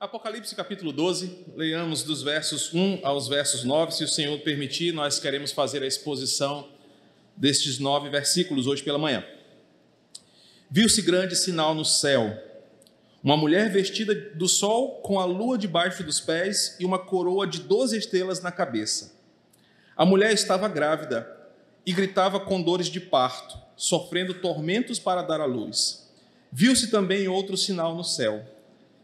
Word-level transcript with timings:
Apocalipse 0.00 0.54
capítulo 0.54 0.92
12, 0.94 1.44
leiamos 1.54 2.02
dos 2.02 2.22
versos 2.22 2.72
1 2.72 3.00
aos 3.02 3.28
versos 3.28 3.64
9. 3.64 3.92
Se 3.92 4.02
o 4.02 4.08
Senhor 4.08 4.38
permitir, 4.38 4.94
nós 4.94 5.18
queremos 5.18 5.52
fazer 5.52 5.82
a 5.82 5.86
exposição 5.86 6.70
destes 7.36 7.78
nove 7.78 8.08
versículos 8.08 8.66
hoje 8.66 8.82
pela 8.82 8.98
manhã. 8.98 9.22
Viu-se 10.70 11.02
grande 11.02 11.36
sinal 11.36 11.74
no 11.74 11.84
céu: 11.84 12.34
uma 13.22 13.36
mulher 13.36 13.70
vestida 13.70 14.14
do 14.14 14.48
sol, 14.48 15.02
com 15.02 15.20
a 15.20 15.26
lua 15.26 15.58
debaixo 15.58 16.02
dos 16.02 16.18
pés 16.18 16.76
e 16.80 16.86
uma 16.86 16.98
coroa 16.98 17.46
de 17.46 17.60
doze 17.60 17.98
estrelas 17.98 18.40
na 18.40 18.50
cabeça. 18.50 19.14
A 19.94 20.06
mulher 20.06 20.32
estava 20.32 20.66
grávida 20.66 21.30
e 21.84 21.92
gritava 21.92 22.40
com 22.40 22.62
dores 22.62 22.86
de 22.86 23.00
parto, 23.00 23.58
sofrendo 23.76 24.32
tormentos 24.32 24.98
para 24.98 25.20
dar 25.20 25.42
à 25.42 25.44
luz. 25.44 26.10
Viu-se 26.50 26.90
também 26.90 27.28
outro 27.28 27.54
sinal 27.54 27.94
no 27.94 28.02
céu. 28.02 28.42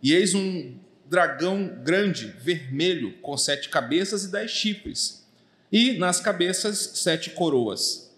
E 0.02 0.14
eis 0.14 0.34
um 0.34 0.85
dragão 1.08 1.68
grande, 1.82 2.26
vermelho, 2.26 3.18
com 3.18 3.36
sete 3.36 3.68
cabeças 3.68 4.24
e 4.24 4.28
dez 4.30 4.50
chifres, 4.50 5.26
e 5.70 5.92
nas 5.94 6.20
cabeças 6.20 6.92
sete 6.94 7.30
coroas. 7.30 8.12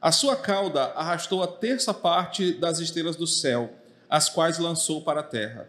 A 0.00 0.12
sua 0.12 0.36
cauda 0.36 0.92
arrastou 0.94 1.42
a 1.42 1.46
terça 1.46 1.94
parte 1.94 2.52
das 2.52 2.78
estrelas 2.78 3.16
do 3.16 3.26
céu, 3.26 3.72
as 4.08 4.28
quais 4.28 4.58
lançou 4.58 5.00
para 5.02 5.20
a 5.20 5.24
terra. 5.24 5.68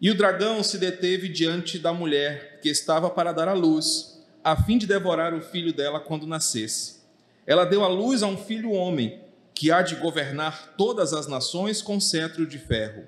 E 0.00 0.10
o 0.10 0.14
dragão 0.16 0.62
se 0.62 0.78
deteve 0.78 1.28
diante 1.28 1.78
da 1.78 1.92
mulher 1.92 2.60
que 2.60 2.68
estava 2.68 3.10
para 3.10 3.32
dar 3.32 3.48
à 3.48 3.52
luz, 3.52 4.22
a 4.42 4.56
fim 4.62 4.78
de 4.78 4.86
devorar 4.86 5.34
o 5.34 5.42
filho 5.42 5.72
dela 5.72 6.00
quando 6.00 6.26
nascesse. 6.26 7.00
Ela 7.46 7.64
deu 7.64 7.84
à 7.84 7.88
luz 7.88 8.22
a 8.22 8.26
um 8.26 8.36
filho 8.36 8.72
homem, 8.72 9.20
que 9.54 9.70
há 9.70 9.82
de 9.82 9.96
governar 9.96 10.74
todas 10.76 11.12
as 11.12 11.26
nações 11.26 11.80
com 11.80 12.00
cetro 12.00 12.46
de 12.46 12.58
ferro. 12.58 13.04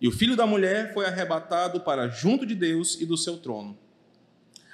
E 0.00 0.06
o 0.06 0.12
filho 0.12 0.36
da 0.36 0.46
mulher 0.46 0.92
foi 0.92 1.06
arrebatado 1.06 1.80
para 1.80 2.08
junto 2.08 2.44
de 2.44 2.54
Deus 2.54 3.00
e 3.00 3.06
do 3.06 3.16
seu 3.16 3.38
trono. 3.38 3.76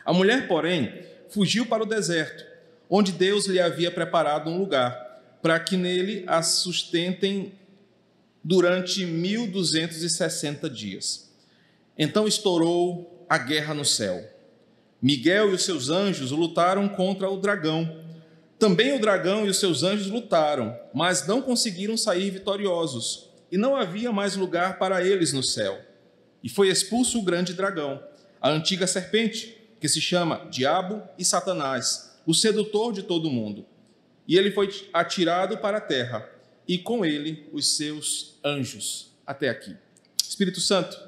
A 0.04 0.12
mulher, 0.12 0.48
porém, 0.48 0.92
fugiu 1.28 1.66
para 1.66 1.82
o 1.82 1.86
deserto, 1.86 2.44
onde 2.90 3.12
Deus 3.12 3.46
lhe 3.46 3.60
havia 3.60 3.90
preparado 3.90 4.50
um 4.50 4.58
lugar, 4.58 5.38
para 5.40 5.58
que 5.60 5.76
nele 5.76 6.24
a 6.26 6.42
sustentem 6.42 7.52
durante 8.42 9.04
1260 9.04 10.68
dias. 10.68 11.30
Então 11.96 12.26
estourou 12.26 13.24
a 13.28 13.38
guerra 13.38 13.74
no 13.74 13.84
céu. 13.84 14.28
Miguel 15.00 15.50
e 15.50 15.54
os 15.54 15.64
seus 15.64 15.88
anjos 15.88 16.30
lutaram 16.32 16.88
contra 16.88 17.28
o 17.30 17.36
dragão. 17.36 18.00
Também 18.58 18.94
o 18.94 19.00
dragão 19.00 19.46
e 19.46 19.48
os 19.48 19.58
seus 19.58 19.82
anjos 19.82 20.08
lutaram, 20.08 20.76
mas 20.94 21.26
não 21.26 21.42
conseguiram 21.42 21.96
sair 21.96 22.30
vitoriosos 22.30 23.31
e 23.52 23.58
não 23.58 23.76
havia 23.76 24.10
mais 24.10 24.34
lugar 24.34 24.78
para 24.78 25.06
eles 25.06 25.34
no 25.34 25.42
céu. 25.42 25.78
E 26.42 26.48
foi 26.48 26.68
expulso 26.68 27.18
o 27.18 27.22
grande 27.22 27.52
dragão, 27.52 28.02
a 28.40 28.48
antiga 28.48 28.86
serpente, 28.86 29.58
que 29.78 29.88
se 29.88 30.00
chama 30.00 30.48
Diabo 30.50 31.02
e 31.18 31.24
Satanás, 31.24 32.18
o 32.24 32.32
sedutor 32.32 32.94
de 32.94 33.02
todo 33.02 33.30
mundo. 33.30 33.66
E 34.26 34.38
ele 34.38 34.50
foi 34.50 34.70
atirado 34.92 35.58
para 35.58 35.76
a 35.76 35.80
terra, 35.82 36.26
e 36.66 36.78
com 36.78 37.04
ele 37.04 37.46
os 37.52 37.76
seus 37.76 38.38
anjos. 38.42 39.12
Até 39.26 39.50
aqui. 39.50 39.76
Espírito 40.26 40.60
Santo, 40.60 40.98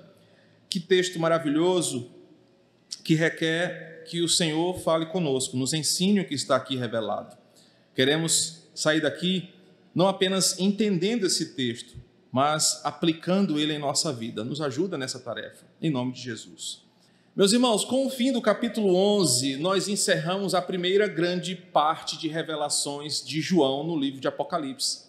que 0.69 0.79
texto 0.79 1.19
maravilhoso 1.19 2.11
que 3.03 3.15
requer 3.15 4.05
que 4.07 4.21
o 4.21 4.29
Senhor 4.29 4.79
fale 4.81 5.07
conosco, 5.07 5.57
nos 5.57 5.73
ensine 5.73 6.21
o 6.21 6.29
que 6.29 6.35
está 6.35 6.57
aqui 6.57 6.77
revelado. 6.77 7.37
Queremos 7.95 8.65
sair 8.75 9.01
daqui 9.01 9.49
não 9.95 10.09
apenas 10.09 10.59
entendendo 10.59 11.25
esse 11.25 11.55
texto, 11.55 11.97
mas 12.35 12.81
aplicando 12.83 13.61
ele 13.61 13.73
em 13.75 13.79
nossa 13.79 14.13
vida. 14.13 14.43
Nos 14.43 14.61
ajuda 14.61 14.99
nessa 14.99 15.21
tarefa, 15.21 15.65
em 15.81 15.89
nome 15.89 16.11
de 16.11 16.21
Jesus. 16.21 16.83
Meus 17.37 17.53
irmãos, 17.53 17.85
com 17.85 18.05
o 18.05 18.11
fim 18.11 18.33
do 18.33 18.43
capítulo 18.43 18.93
11, 18.97 19.57
nós 19.59 19.87
encerramos 19.87 20.53
a 20.53 20.61
primeira 20.61 21.07
grande 21.07 21.55
parte 21.55 22.19
de 22.19 22.27
revelações 22.27 23.25
de 23.25 23.41
João 23.41 23.85
no 23.85 23.97
livro 23.97 24.19
de 24.19 24.27
Apocalipse. 24.27 25.05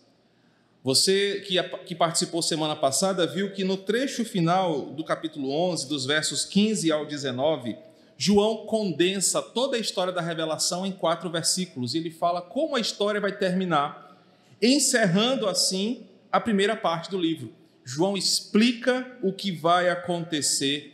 Você 0.83 1.43
que, 1.47 1.61
que 1.87 1.95
participou 1.95 2.43
semana 2.43 2.75
passada 2.75 3.25
viu 3.25 3.51
que 3.51 3.63
no 3.63 3.75
trecho 3.75 4.23
final 4.23 4.81
do 4.91 5.03
capítulo 5.03 5.49
11, 5.49 5.89
dos 5.89 6.05
versos 6.05 6.45
15 6.45 6.91
ao 6.91 7.07
19, 7.07 7.75
João 8.15 8.67
condensa 8.67 9.41
toda 9.41 9.77
a 9.77 9.79
história 9.79 10.13
da 10.13 10.21
revelação 10.21 10.85
em 10.85 10.91
quatro 10.91 11.27
versículos 11.31 11.95
e 11.95 11.97
ele 11.97 12.11
fala 12.11 12.39
como 12.39 12.75
a 12.75 12.79
história 12.79 13.19
vai 13.19 13.35
terminar, 13.35 14.15
encerrando 14.61 15.47
assim 15.47 16.05
a 16.35 16.39
primeira 16.41 16.75
parte 16.75 17.09
do 17.09 17.17
livro. 17.17 17.53
João 17.85 18.17
explica 18.17 19.17
o 19.23 19.31
que 19.31 19.53
vai 19.53 19.87
acontecer 19.87 20.93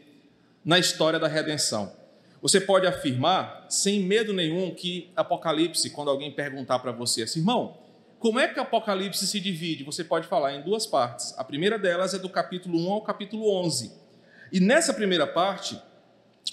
na 0.64 0.78
história 0.78 1.18
da 1.18 1.28
redenção. 1.28 1.92
Você 2.44 2.62
pode 2.62 2.86
afirmar, 2.86 3.66
sem 3.68 4.04
medo 4.04 4.34
nenhum, 4.34 4.70
que 4.76 5.10
Apocalipse, 5.16 5.90
quando 5.90 6.12
alguém 6.12 6.32
perguntar 6.32 6.78
para 6.78 6.92
você 6.92 7.24
assim, 7.24 7.40
irmão, 7.40 7.76
como 8.20 8.40
é 8.40 8.48
que 8.48 8.60
Apocalipse 8.60 9.26
se 9.26 9.40
divide? 9.40 9.84
Você 9.84 10.04
pode 10.04 10.28
falar 10.28 10.54
em 10.54 10.62
duas 10.62 10.86
partes. 10.86 11.34
A 11.40 11.44
primeira 11.44 11.80
delas 11.80 12.14
é 12.14 12.20
do 12.20 12.30
capítulo 12.30 12.78
1 12.78 12.92
ao 12.92 13.02
capítulo 13.02 13.52
11. 13.64 13.92
E 14.52 14.60
nessa 14.60 14.94
primeira 14.94 15.26
parte, 15.26 15.76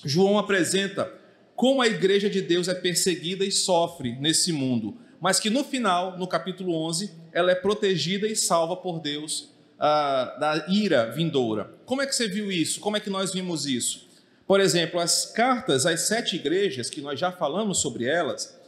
João 0.02 0.38
apresenta 0.38 1.12
como 1.54 1.82
a 1.82 1.86
igreja 1.86 2.30
de 2.30 2.40
Deus 2.40 2.68
é 2.68 2.74
perseguida 2.74 3.44
e 3.44 3.52
sofre 3.52 4.12
nesse 4.18 4.50
mundo 4.50 4.96
mas 5.20 5.40
que 5.40 5.50
no 5.50 5.64
final, 5.64 6.16
no 6.16 6.26
capítulo 6.26 6.74
11, 6.86 7.12
ela 7.38 7.52
é 7.52 7.54
protegida 7.54 8.26
e 8.26 8.34
salva 8.34 8.76
por 8.76 8.98
Deus 9.00 9.50
ah, 9.78 10.36
da 10.40 10.66
ira 10.68 11.10
vindoura. 11.12 11.72
Como 11.86 12.02
é 12.02 12.06
que 12.06 12.14
você 12.14 12.26
viu 12.26 12.50
isso? 12.50 12.80
Como 12.80 12.96
é 12.96 13.00
que 13.00 13.08
nós 13.08 13.32
vimos 13.32 13.64
isso? 13.64 14.08
Por 14.44 14.60
exemplo, 14.60 14.98
as 14.98 15.26
cartas 15.26 15.86
às 15.86 16.00
sete 16.00 16.34
igrejas, 16.34 16.90
que 16.90 17.00
nós 17.00 17.20
já 17.20 17.30
falamos 17.30 17.78
sobre 17.78 18.06
elas, 18.06 18.58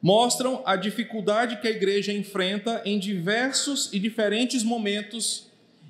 mostram 0.00 0.62
a 0.64 0.76
dificuldade 0.76 1.56
que 1.56 1.66
a 1.66 1.70
igreja 1.70 2.12
enfrenta 2.12 2.80
em 2.84 2.98
diversos 2.98 3.92
e 3.92 3.98
diferentes 3.98 4.62
momentos 4.62 5.48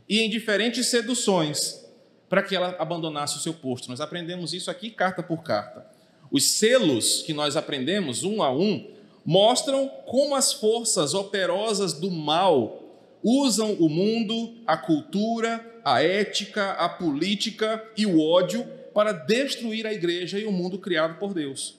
e 0.08 0.20
em 0.20 0.30
diferentes 0.30 0.86
seduções 0.86 1.84
para 2.28 2.42
que 2.42 2.56
ela 2.56 2.76
abandonasse 2.78 3.36
o 3.36 3.40
seu 3.40 3.52
posto. 3.52 3.90
Nós 3.90 4.00
aprendemos 4.00 4.54
isso 4.54 4.70
aqui 4.70 4.90
carta 4.90 5.22
por 5.22 5.42
carta. 5.42 5.86
Os 6.30 6.44
selos 6.44 7.20
que 7.22 7.34
nós 7.34 7.56
aprendemos 7.56 8.24
um 8.24 8.42
a 8.42 8.50
um 8.50 8.90
mostram 9.24 9.88
como 10.06 10.34
as 10.34 10.52
forças 10.52 11.14
operosas 11.14 11.92
do 11.92 12.10
mal 12.10 12.82
usam 13.22 13.74
o 13.74 13.88
mundo, 13.88 14.54
a 14.66 14.76
cultura, 14.76 15.64
a 15.84 16.02
ética, 16.02 16.72
a 16.72 16.88
política 16.88 17.82
e 17.96 18.04
o 18.04 18.20
ódio 18.20 18.66
para 18.92 19.12
destruir 19.12 19.86
a 19.86 19.92
igreja 19.92 20.38
e 20.38 20.44
o 20.44 20.52
mundo 20.52 20.78
criado 20.78 21.18
por 21.18 21.32
Deus. 21.32 21.78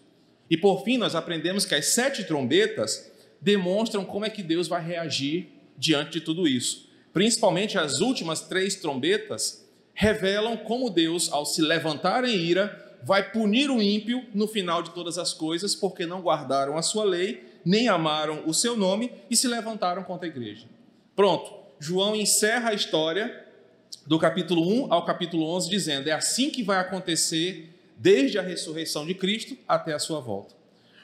E 0.50 0.58
por 0.58 0.84
fim, 0.84 0.98
nós 0.98 1.16
aprendemos 1.16 1.66
que 1.66 1.76
as 1.76 1.88
sete 1.88 2.24
trombetas 2.24 3.12
demonstram 3.42 4.06
como 4.06 4.26
é 4.26 4.30
que 4.30 4.44
Deus 4.44 4.68
vai 4.68 4.86
reagir 4.86 5.50
diante 5.78 6.14
de 6.14 6.22
tudo 6.22 6.48
isso. 6.48 6.90
Principalmente 7.12 7.78
as 7.78 8.00
últimas 8.00 8.42
três 8.42 8.76
trombetas 8.76 9.64
revelam 9.94 10.58
como 10.58 10.90
Deus, 10.90 11.32
ao 11.32 11.46
se 11.46 11.62
levantar 11.62 12.24
em 12.24 12.36
ira, 12.36 12.83
vai 13.04 13.32
punir 13.32 13.70
o 13.70 13.82
ímpio 13.82 14.26
no 14.34 14.48
final 14.48 14.82
de 14.82 14.92
todas 14.92 15.18
as 15.18 15.34
coisas, 15.34 15.76
porque 15.76 16.06
não 16.06 16.22
guardaram 16.22 16.78
a 16.78 16.82
sua 16.82 17.04
lei, 17.04 17.44
nem 17.66 17.88
amaram 17.88 18.44
o 18.46 18.54
seu 18.54 18.76
nome 18.76 19.12
e 19.30 19.36
se 19.36 19.48
levantaram 19.48 20.04
contra 20.04 20.28
a 20.28 20.30
igreja. 20.30 20.66
Pronto, 21.16 21.52
João 21.80 22.16
encerra 22.16 22.70
a 22.70 22.74
história 22.74 23.46
do 24.06 24.18
capítulo 24.20 24.68
1 24.86 24.94
ao 24.94 25.06
capítulo 25.06 25.46
11, 25.56 25.70
dizendo: 25.70 26.10
é 26.10 26.12
assim 26.12 26.50
que 26.50 26.64
vai 26.64 26.78
acontecer 26.78 27.70
desde 27.98 28.38
a 28.38 28.42
ressurreição 28.42 29.06
de 29.06 29.14
Cristo 29.14 29.58
até 29.68 29.94
a 29.94 30.00
sua 30.00 30.20
volta. 30.20 30.56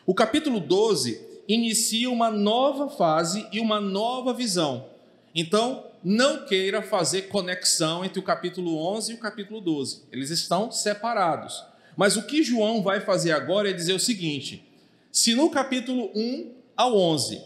O 0.05 0.13
capítulo 0.13 0.59
12 0.59 1.21
inicia 1.47 2.09
uma 2.09 2.29
nova 2.29 2.89
fase 2.89 3.47
e 3.51 3.59
uma 3.59 3.79
nova 3.79 4.33
visão. 4.33 4.87
Então, 5.33 5.85
não 6.03 6.45
queira 6.45 6.81
fazer 6.81 7.23
conexão 7.23 8.05
entre 8.05 8.19
o 8.19 8.23
capítulo 8.23 8.77
11 8.95 9.11
e 9.11 9.15
o 9.15 9.19
capítulo 9.19 9.59
12. 9.59 10.03
Eles 10.11 10.29
estão 10.29 10.71
separados. 10.71 11.63
Mas 11.99 12.15
o 12.15 12.23
que 12.23 12.41
João 12.41 12.81
vai 12.81 13.01
fazer 13.01 13.33
agora 13.33 13.69
é 13.69 13.73
dizer 13.73 13.91
o 13.91 13.99
seguinte: 13.99 14.63
se 15.11 15.35
no 15.35 15.49
capítulo 15.49 16.09
1 16.15 16.49
ao 16.73 16.97
11 16.97 17.43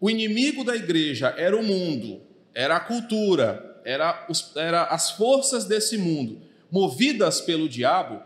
o 0.00 0.10
inimigo 0.10 0.64
da 0.64 0.74
igreja 0.74 1.32
era 1.38 1.56
o 1.56 1.62
mundo, 1.62 2.20
era 2.52 2.74
a 2.74 2.80
cultura, 2.80 3.80
era, 3.84 4.26
os, 4.28 4.50
era 4.56 4.82
as 4.86 5.12
forças 5.12 5.64
desse 5.64 5.96
mundo 5.96 6.42
movidas 6.72 7.40
pelo 7.40 7.68
diabo, 7.68 8.20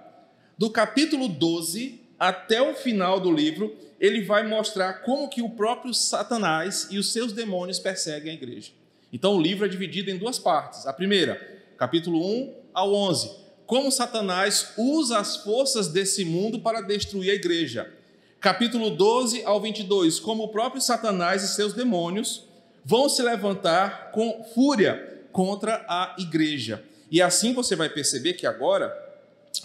do 0.56 0.70
capítulo 0.70 1.28
12 1.28 2.00
até 2.18 2.62
o 2.62 2.74
final 2.74 3.20
do 3.20 3.30
livro, 3.30 3.76
ele 4.00 4.22
vai 4.22 4.48
mostrar 4.48 5.02
como 5.02 5.28
que 5.28 5.42
o 5.42 5.50
próprio 5.50 5.92
Satanás 5.92 6.88
e 6.90 6.96
os 6.96 7.12
seus 7.12 7.34
demônios 7.34 7.78
perseguem 7.78 8.30
a 8.30 8.34
igreja. 8.34 8.72
Então 9.12 9.36
o 9.36 9.42
livro 9.42 9.66
é 9.66 9.68
dividido 9.68 10.10
em 10.10 10.16
duas 10.16 10.38
partes. 10.38 10.86
A 10.86 10.94
primeira, 10.94 11.34
capítulo 11.76 12.26
1 12.26 12.54
ao 12.72 12.94
11, 12.94 13.47
como 13.68 13.92
Satanás 13.92 14.72
usa 14.78 15.18
as 15.18 15.36
forças 15.36 15.88
desse 15.88 16.24
mundo 16.24 16.58
para 16.58 16.80
destruir 16.80 17.30
a 17.30 17.34
igreja. 17.34 17.92
Capítulo 18.40 18.88
12 18.88 19.44
ao 19.44 19.60
22, 19.60 20.18
como 20.18 20.44
o 20.44 20.48
próprio 20.48 20.80
Satanás 20.80 21.42
e 21.42 21.48
seus 21.48 21.74
demônios 21.74 22.46
vão 22.82 23.10
se 23.10 23.22
levantar 23.22 24.10
com 24.10 24.42
fúria 24.54 25.22
contra 25.32 25.84
a 25.86 26.16
igreja. 26.18 26.82
E 27.10 27.20
assim 27.20 27.52
você 27.52 27.76
vai 27.76 27.90
perceber 27.90 28.32
que 28.32 28.46
agora 28.46 28.90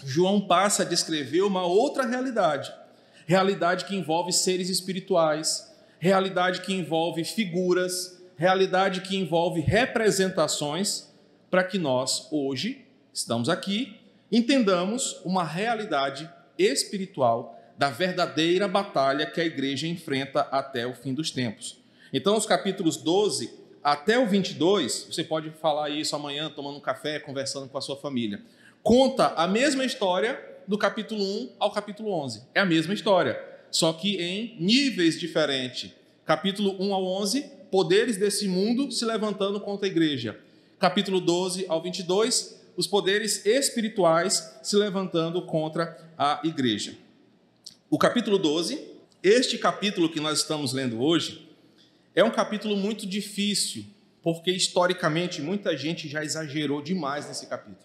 João 0.04 0.38
passa 0.38 0.82
a 0.82 0.86
descrever 0.86 1.40
uma 1.40 1.64
outra 1.64 2.04
realidade. 2.04 2.70
Realidade 3.24 3.86
que 3.86 3.96
envolve 3.96 4.34
seres 4.34 4.68
espirituais, 4.68 5.74
realidade 5.98 6.60
que 6.60 6.74
envolve 6.74 7.24
figuras, 7.24 8.22
realidade 8.36 9.00
que 9.00 9.16
envolve 9.16 9.62
representações, 9.62 11.08
para 11.50 11.64
que 11.64 11.78
nós, 11.78 12.28
hoje, 12.30 12.83
estamos 13.14 13.48
aqui, 13.48 13.96
entendamos 14.30 15.20
uma 15.24 15.44
realidade 15.44 16.28
espiritual 16.58 17.56
da 17.78 17.88
verdadeira 17.88 18.66
batalha 18.66 19.24
que 19.24 19.40
a 19.40 19.44
igreja 19.44 19.86
enfrenta 19.86 20.40
até 20.50 20.84
o 20.84 20.94
fim 20.94 21.14
dos 21.14 21.30
tempos. 21.30 21.78
Então, 22.12 22.36
os 22.36 22.44
capítulos 22.44 22.96
12 22.96 23.54
até 23.82 24.18
o 24.18 24.26
22, 24.26 25.06
você 25.10 25.22
pode 25.22 25.50
falar 25.50 25.90
isso 25.90 26.16
amanhã, 26.16 26.50
tomando 26.50 26.78
um 26.78 26.80
café, 26.80 27.20
conversando 27.20 27.68
com 27.68 27.78
a 27.78 27.80
sua 27.80 27.96
família. 27.96 28.42
Conta 28.82 29.28
a 29.36 29.46
mesma 29.46 29.84
história 29.84 30.40
do 30.66 30.76
capítulo 30.76 31.22
1 31.22 31.50
ao 31.60 31.70
capítulo 31.70 32.10
11. 32.10 32.42
É 32.52 32.60
a 32.60 32.66
mesma 32.66 32.94
história, 32.94 33.40
só 33.70 33.92
que 33.92 34.16
em 34.16 34.56
níveis 34.58 35.20
diferentes. 35.20 35.92
Capítulo 36.24 36.76
1 36.80 36.94
ao 36.94 37.04
11, 37.04 37.42
poderes 37.70 38.16
desse 38.16 38.48
mundo 38.48 38.90
se 38.90 39.04
levantando 39.04 39.60
contra 39.60 39.86
a 39.86 39.90
igreja. 39.90 40.38
Capítulo 40.80 41.20
12 41.20 41.66
ao 41.68 41.82
22, 41.82 42.63
os 42.76 42.86
poderes 42.86 43.44
espirituais 43.46 44.58
se 44.62 44.76
levantando 44.76 45.42
contra 45.46 45.96
a 46.16 46.40
igreja. 46.44 46.96
O 47.90 47.98
capítulo 47.98 48.38
12, 48.38 48.80
este 49.22 49.58
capítulo 49.58 50.08
que 50.08 50.20
nós 50.20 50.38
estamos 50.38 50.72
lendo 50.72 51.00
hoje, 51.00 51.48
é 52.14 52.22
um 52.22 52.30
capítulo 52.30 52.76
muito 52.76 53.06
difícil, 53.06 53.84
porque 54.22 54.50
historicamente 54.50 55.42
muita 55.42 55.76
gente 55.76 56.08
já 56.08 56.24
exagerou 56.24 56.82
demais 56.82 57.28
nesse 57.28 57.46
capítulo. 57.46 57.84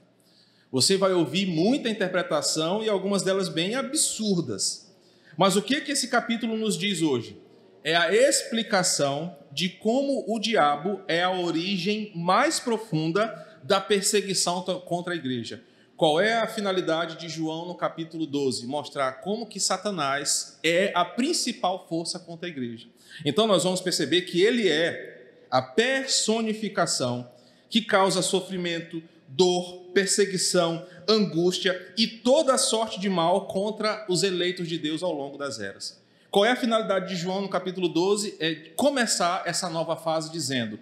Você 0.72 0.98
vai 0.98 1.14
ouvir 1.14 1.48
muita 1.48 1.90
interpretação 1.90 2.84
e 2.84 2.90
algumas 2.90 3.24
delas 3.24 3.50
bem 3.50 3.76
absurdas. 3.76 4.94
Mas 5.36 5.56
o 5.56 5.62
que 5.62 5.82
que 5.82 5.92
esse 5.92 6.08
capítulo 6.08 6.56
nos 6.58 6.78
diz 6.78 7.02
hoje? 7.02 7.38
É 7.84 7.96
a 7.96 8.14
explicação 8.14 9.36
de 9.52 9.70
como 9.70 10.26
o 10.28 10.40
diabo 10.40 11.02
é 11.08 11.24
a 11.24 11.32
origem 11.32 12.12
mais 12.16 12.60
profunda 12.60 13.49
da 13.64 13.80
perseguição 13.80 14.62
contra 14.86 15.14
a 15.14 15.16
igreja. 15.16 15.64
Qual 15.96 16.22
é 16.22 16.40
a 16.40 16.48
finalidade 16.48 17.18
de 17.18 17.28
João 17.28 17.68
no 17.68 17.76
capítulo 17.76 18.26
12? 18.26 18.66
Mostrar 18.66 19.20
como 19.20 19.46
que 19.46 19.60
Satanás 19.60 20.58
é 20.64 20.94
a 20.96 21.04
principal 21.04 21.86
força 21.90 22.18
contra 22.18 22.48
a 22.48 22.50
igreja. 22.50 22.88
Então 23.26 23.46
nós 23.46 23.66
vamos 23.66 23.82
perceber 23.82 24.22
que 24.22 24.42
ele 24.42 24.70
é 24.70 25.44
a 25.52 25.62
personificação 25.62 27.30
que 27.70 27.82
causa 27.82 28.22
sofrimento, 28.22 29.04
dor, 29.28 29.90
perseguição, 29.94 30.86
angústia 31.08 31.94
e 31.98 32.08
toda 32.08 32.58
sorte 32.58 33.00
de 33.00 33.10
mal 33.10 33.48
contra 33.48 34.06
os 34.08 34.24
eleitos 34.24 34.68
de 34.68 34.78
Deus 34.78 35.04
ao 35.04 35.12
longo 35.12 35.38
das 35.38 35.60
eras. 35.60 36.00
Qual 36.32 36.46
é 36.46 36.52
a 36.52 36.56
finalidade 36.56 37.10
de 37.10 37.16
João 37.16 37.42
no 37.42 37.50
capítulo 37.50 37.90
12? 37.90 38.38
É 38.40 38.56
começar 38.76 39.44
essa 39.46 39.70
nova 39.70 39.96
fase 39.96 40.32
dizendo: 40.32 40.80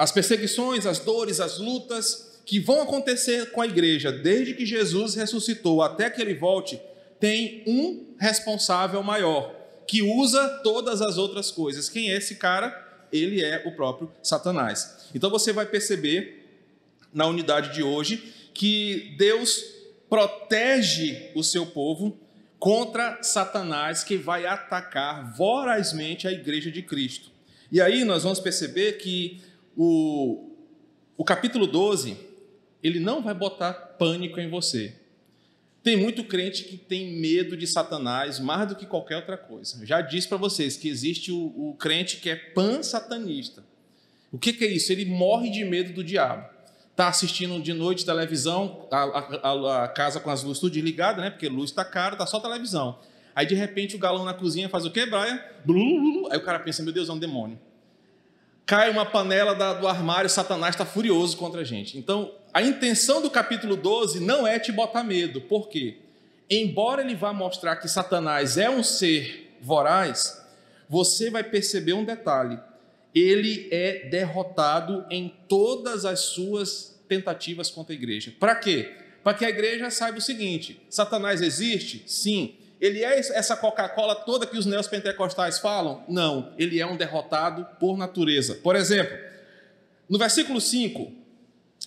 as 0.00 0.10
perseguições, 0.10 0.86
as 0.86 0.98
dores, 0.98 1.40
as 1.40 1.58
lutas 1.58 2.40
que 2.46 2.58
vão 2.58 2.80
acontecer 2.80 3.50
com 3.50 3.60
a 3.60 3.66
igreja 3.66 4.10
desde 4.10 4.54
que 4.54 4.64
Jesus 4.64 5.14
ressuscitou 5.14 5.82
até 5.82 6.08
que 6.08 6.22
ele 6.22 6.32
volte, 6.32 6.80
tem 7.20 7.62
um 7.66 8.14
responsável 8.18 9.02
maior 9.02 9.54
que 9.86 10.00
usa 10.00 10.48
todas 10.64 11.02
as 11.02 11.18
outras 11.18 11.50
coisas. 11.50 11.90
Quem 11.90 12.10
é 12.10 12.16
esse 12.16 12.36
cara? 12.36 13.04
Ele 13.12 13.44
é 13.44 13.62
o 13.66 13.72
próprio 13.72 14.10
Satanás. 14.22 15.10
Então 15.14 15.28
você 15.28 15.52
vai 15.52 15.66
perceber 15.66 16.48
na 17.12 17.26
unidade 17.26 17.74
de 17.74 17.82
hoje 17.82 18.32
que 18.54 19.14
Deus 19.18 19.62
protege 20.08 21.30
o 21.34 21.44
seu 21.44 21.66
povo 21.66 22.18
contra 22.58 23.22
Satanás 23.22 24.02
que 24.02 24.16
vai 24.16 24.46
atacar 24.46 25.36
vorazmente 25.36 26.26
a 26.26 26.32
igreja 26.32 26.70
de 26.70 26.80
Cristo. 26.80 27.30
E 27.70 27.82
aí 27.82 28.02
nós 28.02 28.22
vamos 28.22 28.40
perceber 28.40 28.92
que 28.92 29.42
o, 29.76 30.50
o 31.16 31.24
capítulo 31.24 31.66
12, 31.66 32.16
ele 32.82 33.00
não 33.00 33.22
vai 33.22 33.34
botar 33.34 33.72
pânico 33.72 34.40
em 34.40 34.48
você. 34.48 34.94
Tem 35.82 35.96
muito 35.96 36.24
crente 36.24 36.64
que 36.64 36.76
tem 36.76 37.18
medo 37.18 37.56
de 37.56 37.66
Satanás 37.66 38.38
mais 38.38 38.68
do 38.68 38.76
que 38.76 38.84
qualquer 38.84 39.16
outra 39.16 39.38
coisa. 39.38 39.78
Eu 39.80 39.86
já 39.86 40.00
disse 40.00 40.28
para 40.28 40.36
vocês 40.36 40.76
que 40.76 40.88
existe 40.88 41.32
o, 41.32 41.38
o, 41.38 41.74
crente 41.78 42.18
que 42.18 42.28
é 42.28 42.36
pan-satanista. 42.36 43.64
O 44.30 44.38
que, 44.38 44.52
que, 44.52 44.64
é 44.64 44.68
isso? 44.68 44.92
Ele 44.92 45.06
morre 45.06 45.50
de 45.50 45.64
medo 45.64 45.92
do 45.92 46.04
diabo. 46.04 46.48
Está 46.90 47.08
assistindo 47.08 47.58
de 47.62 47.72
noite 47.72 48.04
televisão, 48.04 48.86
a, 48.90 48.98
a, 48.98 49.84
a, 49.84 49.88
casa 49.88 50.20
com 50.20 50.28
as 50.28 50.42
luzes 50.42 50.60
tudo 50.60 50.72
desligada, 50.72 51.22
né? 51.22 51.30
Porque 51.30 51.48
luz 51.48 51.70
está 51.70 51.84
caro, 51.84 52.14
está 52.14 52.26
só 52.26 52.38
televisão. 52.38 52.98
Aí 53.34 53.46
de 53.46 53.54
repente 53.54 53.96
o 53.96 53.98
galão 53.98 54.24
na 54.24 54.34
cozinha 54.34 54.68
faz 54.68 54.84
o 54.84 54.90
quê, 54.90 55.06
Brian? 55.06 55.42
Aí 56.30 56.36
o 56.36 56.42
cara 56.42 56.58
pensa, 56.58 56.82
meu 56.82 56.92
Deus, 56.92 57.08
é 57.08 57.12
um 57.12 57.18
demônio 57.18 57.58
cai 58.70 58.88
uma 58.88 59.04
panela 59.04 59.52
da, 59.52 59.74
do 59.74 59.88
armário, 59.88 60.30
Satanás 60.30 60.76
está 60.76 60.86
furioso 60.86 61.36
contra 61.36 61.62
a 61.62 61.64
gente. 61.64 61.98
Então, 61.98 62.32
a 62.54 62.62
intenção 62.62 63.20
do 63.20 63.28
capítulo 63.28 63.74
12 63.74 64.20
não 64.20 64.46
é 64.46 64.60
te 64.60 64.70
botar 64.70 65.02
medo, 65.02 65.40
por 65.40 65.68
quê? 65.68 65.96
Embora 66.48 67.02
ele 67.02 67.16
vá 67.16 67.32
mostrar 67.32 67.74
que 67.74 67.88
Satanás 67.88 68.56
é 68.56 68.70
um 68.70 68.84
ser 68.84 69.56
voraz, 69.60 70.40
você 70.88 71.30
vai 71.30 71.42
perceber 71.42 71.94
um 71.94 72.04
detalhe: 72.04 72.60
ele 73.12 73.66
é 73.72 74.08
derrotado 74.08 75.04
em 75.10 75.34
todas 75.48 76.04
as 76.04 76.20
suas 76.20 76.96
tentativas 77.08 77.72
contra 77.72 77.92
a 77.92 77.96
igreja. 77.98 78.32
Para 78.38 78.54
quê? 78.54 78.94
Para 79.24 79.34
que 79.34 79.44
a 79.44 79.50
igreja 79.50 79.90
saiba 79.90 80.18
o 80.18 80.22
seguinte: 80.22 80.80
Satanás 80.88 81.42
existe? 81.42 82.04
Sim. 82.06 82.54
Ele 82.80 83.04
é 83.04 83.18
essa 83.18 83.56
Coca-Cola 83.56 84.14
toda 84.14 84.46
que 84.46 84.56
os 84.56 84.64
neopentecostais 84.64 85.58
falam? 85.58 86.02
Não, 86.08 86.54
ele 86.56 86.80
é 86.80 86.86
um 86.86 86.96
derrotado 86.96 87.66
por 87.78 87.98
natureza. 87.98 88.54
Por 88.56 88.74
exemplo, 88.74 89.16
no 90.08 90.18
versículo 90.18 90.60
5, 90.60 91.12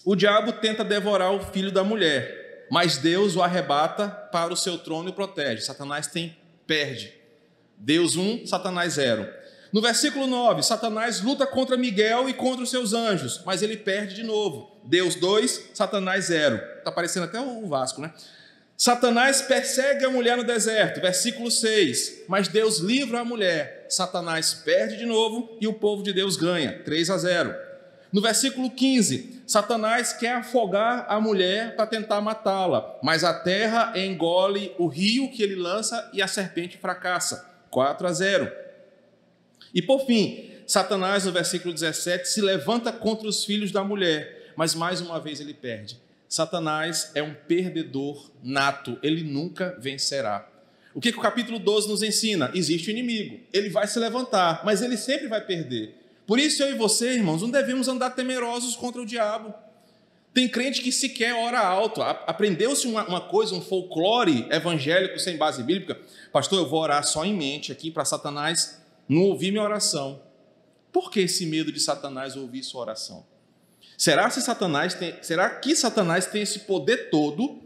o 0.05 0.15
diabo 0.15 0.53
tenta 0.53 0.83
devorar 0.83 1.33
o 1.33 1.39
filho 1.39 1.71
da 1.71 1.83
mulher, 1.83 2.67
mas 2.69 2.97
Deus 2.97 3.35
o 3.35 3.41
arrebata 3.41 4.07
para 4.07 4.53
o 4.53 4.57
seu 4.57 4.77
trono 4.77 5.09
e 5.09 5.13
protege. 5.13 5.61
Satanás 5.61 6.07
tem 6.07 6.37
perde. 6.67 7.13
Deus 7.77 8.15
1, 8.15 8.21
um, 8.21 8.47
Satanás 8.47 8.93
0. 8.93 9.27
No 9.73 9.81
versículo 9.81 10.27
9, 10.27 10.61
Satanás 10.61 11.21
luta 11.21 11.47
contra 11.47 11.75
Miguel 11.75 12.29
e 12.29 12.33
contra 12.33 12.63
os 12.63 12.69
seus 12.69 12.93
anjos, 12.93 13.41
mas 13.43 13.63
ele 13.63 13.75
perde 13.75 14.13
de 14.13 14.23
novo. 14.23 14.79
Deus 14.83 15.15
2, 15.15 15.71
Satanás 15.73 16.25
0. 16.25 16.61
Está 16.77 16.91
parecendo 16.91 17.25
até 17.25 17.41
o 17.41 17.67
Vasco, 17.67 17.99
né? 17.99 18.13
Satanás 18.75 19.41
persegue 19.41 20.03
a 20.03 20.09
mulher 20.09 20.35
no 20.35 20.43
deserto, 20.43 20.99
versículo 20.99 21.49
6. 21.51 22.23
Mas 22.27 22.47
Deus 22.47 22.79
livra 22.79 23.19
a 23.19 23.25
mulher. 23.25 23.85
Satanás 23.89 24.53
perde 24.53 24.97
de 24.97 25.05
novo 25.05 25.57
e 25.61 25.67
o 25.67 25.73
povo 25.73 26.03
de 26.03 26.11
Deus 26.11 26.35
ganha, 26.35 26.81
3 26.83 27.09
a 27.09 27.17
0. 27.17 27.55
No 28.11 28.21
versículo 28.21 28.69
15, 28.69 29.41
Satanás 29.47 30.13
quer 30.13 30.35
afogar 30.35 31.07
a 31.09 31.19
mulher 31.19 31.75
para 31.75 31.87
tentar 31.87 32.21
matá-la, 32.21 32.99
mas 33.01 33.23
a 33.23 33.33
terra 33.33 33.93
engole 33.95 34.71
o 34.77 34.87
rio 34.87 35.31
que 35.31 35.41
ele 35.41 35.55
lança 35.55 36.11
e 36.13 36.21
a 36.21 36.27
serpente 36.27 36.77
fracassa, 36.77 37.43
4 37.71 38.07
a 38.07 38.13
0. 38.13 38.51
E 39.73 39.81
por 39.81 40.05
fim, 40.05 40.51
Satanás, 40.67 41.25
no 41.25 41.31
versículo 41.31 41.73
17, 41.73 42.27
se 42.27 42.41
levanta 42.41 42.91
contra 42.91 43.27
os 43.27 43.43
filhos 43.43 43.71
da 43.71 43.83
mulher, 43.83 44.53
mas 44.55 44.75
mais 44.75 45.01
uma 45.01 45.19
vez 45.19 45.39
ele 45.39 45.53
perde. 45.53 45.99
Satanás 46.33 47.11
é 47.13 47.21
um 47.21 47.31
perdedor 47.31 48.31
nato, 48.41 48.97
ele 49.03 49.21
nunca 49.21 49.77
vencerá. 49.79 50.49
O 50.91 50.99
que, 50.99 51.11
que 51.11 51.19
o 51.19 51.21
capítulo 51.21 51.59
12 51.59 51.87
nos 51.87 52.01
ensina? 52.01 52.49
Existe 52.55 52.87
o 52.87 52.89
inimigo, 52.89 53.39
ele 53.53 53.69
vai 53.69 53.85
se 53.85 53.99
levantar, 53.99 54.65
mas 54.65 54.81
ele 54.81 54.97
sempre 54.97 55.27
vai 55.27 55.45
perder. 55.45 55.95
Por 56.25 56.39
isso 56.39 56.63
eu 56.63 56.71
e 56.71 56.75
você, 56.75 57.13
irmãos, 57.13 57.43
não 57.43 57.51
devemos 57.51 57.87
andar 57.87 58.09
temerosos 58.09 58.75
contra 58.75 58.99
o 58.99 59.05
diabo. 59.05 59.53
Tem 60.33 60.49
crente 60.49 60.81
que 60.81 60.91
sequer 60.91 61.35
ora 61.35 61.59
alto. 61.59 62.01
Aprendeu-se 62.01 62.87
uma, 62.87 63.07
uma, 63.07 63.21
coisa, 63.21 63.53
um 63.53 63.61
folclore 63.61 64.47
evangélico 64.49 65.19
sem 65.19 65.37
base 65.37 65.61
bíblica. 65.61 66.01
Pastor, 66.31 66.57
eu 66.57 66.67
vou 66.67 66.79
orar 66.81 67.03
só 67.03 67.23
em 67.23 67.35
mente 67.35 67.71
aqui 67.71 67.91
para 67.91 68.05
Satanás 68.05 68.81
não 69.07 69.21
ouvir 69.21 69.51
minha 69.51 69.63
oração. 69.63 70.19
Por 70.91 71.11
que 71.11 71.19
esse 71.19 71.45
medo 71.45 71.71
de 71.71 71.79
Satanás 71.79 72.35
ouvir 72.35 72.63
sua 72.63 72.81
oração? 72.81 73.32
Será, 73.97 74.29
se 74.29 74.41
Satanás 74.41 74.93
tem, 74.93 75.15
será 75.21 75.49
que 75.49 75.75
Satanás 75.75 76.25
tem 76.25 76.41
esse 76.41 76.59
poder 76.59 77.09
todo 77.09 77.61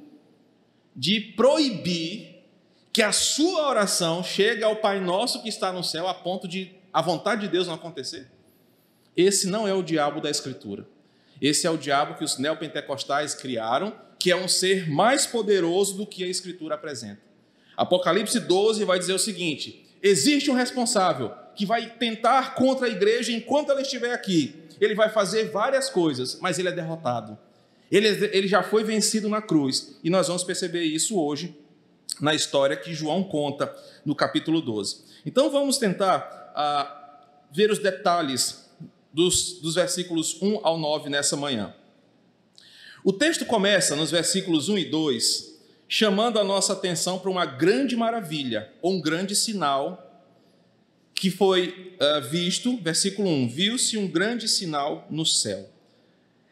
de 0.95 1.19
proibir 1.19 2.43
que 2.91 3.01
a 3.01 3.11
sua 3.11 3.69
oração 3.69 4.23
chegue 4.23 4.63
ao 4.63 4.77
Pai 4.77 4.99
Nosso 4.99 5.41
que 5.41 5.49
está 5.49 5.71
no 5.71 5.83
céu 5.83 6.07
a 6.07 6.13
ponto 6.13 6.47
de 6.47 6.71
a 6.91 7.01
vontade 7.01 7.41
de 7.41 7.47
Deus 7.47 7.67
não 7.67 7.75
acontecer? 7.75 8.27
Esse 9.15 9.47
não 9.47 9.67
é 9.67 9.73
o 9.73 9.83
diabo 9.83 10.19
da 10.19 10.29
Escritura. 10.29 10.87
Esse 11.41 11.67
é 11.67 11.69
o 11.69 11.77
diabo 11.77 12.15
que 12.15 12.23
os 12.23 12.37
neopentecostais 12.37 13.35
criaram, 13.35 13.95
que 14.19 14.31
é 14.31 14.35
um 14.35 14.47
ser 14.47 14.89
mais 14.89 15.25
poderoso 15.25 15.95
do 15.95 16.05
que 16.05 16.23
a 16.23 16.27
Escritura 16.27 16.75
apresenta. 16.75 17.21
Apocalipse 17.75 18.39
12 18.39 18.83
vai 18.83 18.97
dizer 18.97 19.13
o 19.13 19.19
seguinte: 19.19 19.87
existe 20.01 20.49
um 20.49 20.55
responsável 20.55 21.31
que 21.55 21.65
vai 21.65 21.87
tentar 21.87 22.55
contra 22.55 22.87
a 22.87 22.89
igreja 22.89 23.31
enquanto 23.31 23.71
ela 23.71 23.81
estiver 23.81 24.13
aqui 24.13 24.66
ele 24.79 24.95
vai 24.95 25.09
fazer 25.09 25.51
várias 25.51 25.89
coisas, 25.89 26.39
mas 26.41 26.59
ele 26.59 26.69
é 26.69 26.71
derrotado. 26.71 27.37
Ele, 27.91 28.07
ele 28.07 28.47
já 28.47 28.61
foi 28.61 28.83
vencido 28.83 29.29
na 29.29 29.41
cruz. 29.41 29.97
E 30.03 30.09
nós 30.09 30.27
vamos 30.27 30.43
perceber 30.43 30.83
isso 30.83 31.19
hoje 31.19 31.57
na 32.19 32.33
história 32.33 32.75
que 32.75 32.93
João 32.93 33.23
conta 33.23 33.73
no 34.05 34.15
capítulo 34.15 34.61
12. 34.61 35.03
Então 35.25 35.49
vamos 35.49 35.77
tentar 35.77 36.51
ah, 36.55 37.19
ver 37.51 37.71
os 37.71 37.79
detalhes 37.79 38.69
dos, 39.13 39.59
dos 39.59 39.75
versículos 39.75 40.41
1 40.41 40.59
ao 40.63 40.77
9 40.77 41.09
nessa 41.09 41.35
manhã. 41.35 41.73
O 43.03 43.13
texto 43.13 43.45
começa 43.45 43.95
nos 43.95 44.11
versículos 44.11 44.69
1 44.69 44.77
e 44.79 44.85
2, 44.85 45.57
chamando 45.87 46.39
a 46.39 46.43
nossa 46.43 46.73
atenção 46.73 47.19
para 47.19 47.31
uma 47.31 47.45
grande 47.45 47.95
maravilha, 47.95 48.71
ou 48.81 48.93
um 48.93 49.01
grande 49.01 49.35
sinal 49.35 50.06
que 51.19 51.31
foi 51.31 51.95
uh, 51.99 52.21
visto, 52.29 52.77
versículo 52.77 53.27
1: 53.27 53.49
viu-se 53.49 53.97
um 53.97 54.07
grande 54.07 54.47
sinal 54.47 55.07
no 55.09 55.25
céu. 55.25 55.67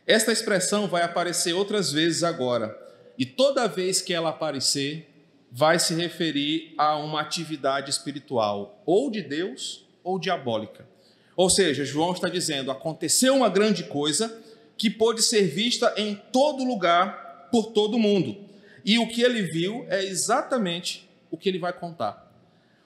Esta 0.08 0.32
expressão 0.32 0.88
vai 0.88 1.04
aparecer 1.04 1.54
outras 1.54 1.92
vezes 1.92 2.24
agora, 2.24 2.76
e 3.18 3.26
toda 3.26 3.68
vez 3.68 4.02
que 4.02 4.14
ela 4.14 4.30
aparecer, 4.30 5.08
vai 5.52 5.80
se 5.80 5.94
referir 5.94 6.74
a 6.78 6.98
uma 6.98 7.22
atividade 7.22 7.90
espiritual, 7.90 8.82
ou 8.86 9.10
de 9.10 9.22
Deus 9.22 9.86
ou 10.04 10.20
diabólica. 10.20 10.86
Ou 11.36 11.50
seja, 11.50 11.86
João 11.86 12.12
está 12.12 12.28
dizendo: 12.28 12.72
aconteceu 12.72 13.36
uma 13.36 13.50
grande 13.50 13.84
coisa 13.84 14.42
que 14.78 14.90
pôde 14.90 15.22
ser 15.22 15.44
vista 15.44 15.94
em 15.96 16.16
todo 16.32 16.64
lugar, 16.64 17.50
por 17.52 17.68
todo 17.68 18.00
mundo. 18.00 18.36
E 18.84 18.98
o 18.98 19.08
que 19.08 19.22
ele 19.22 19.44
viu 19.44 19.86
é 19.90 20.04
exatamente 20.04 21.08
o 21.30 21.38
que 21.38 21.48
ele 21.48 21.60
vai 21.60 21.72
contar. 21.72 22.25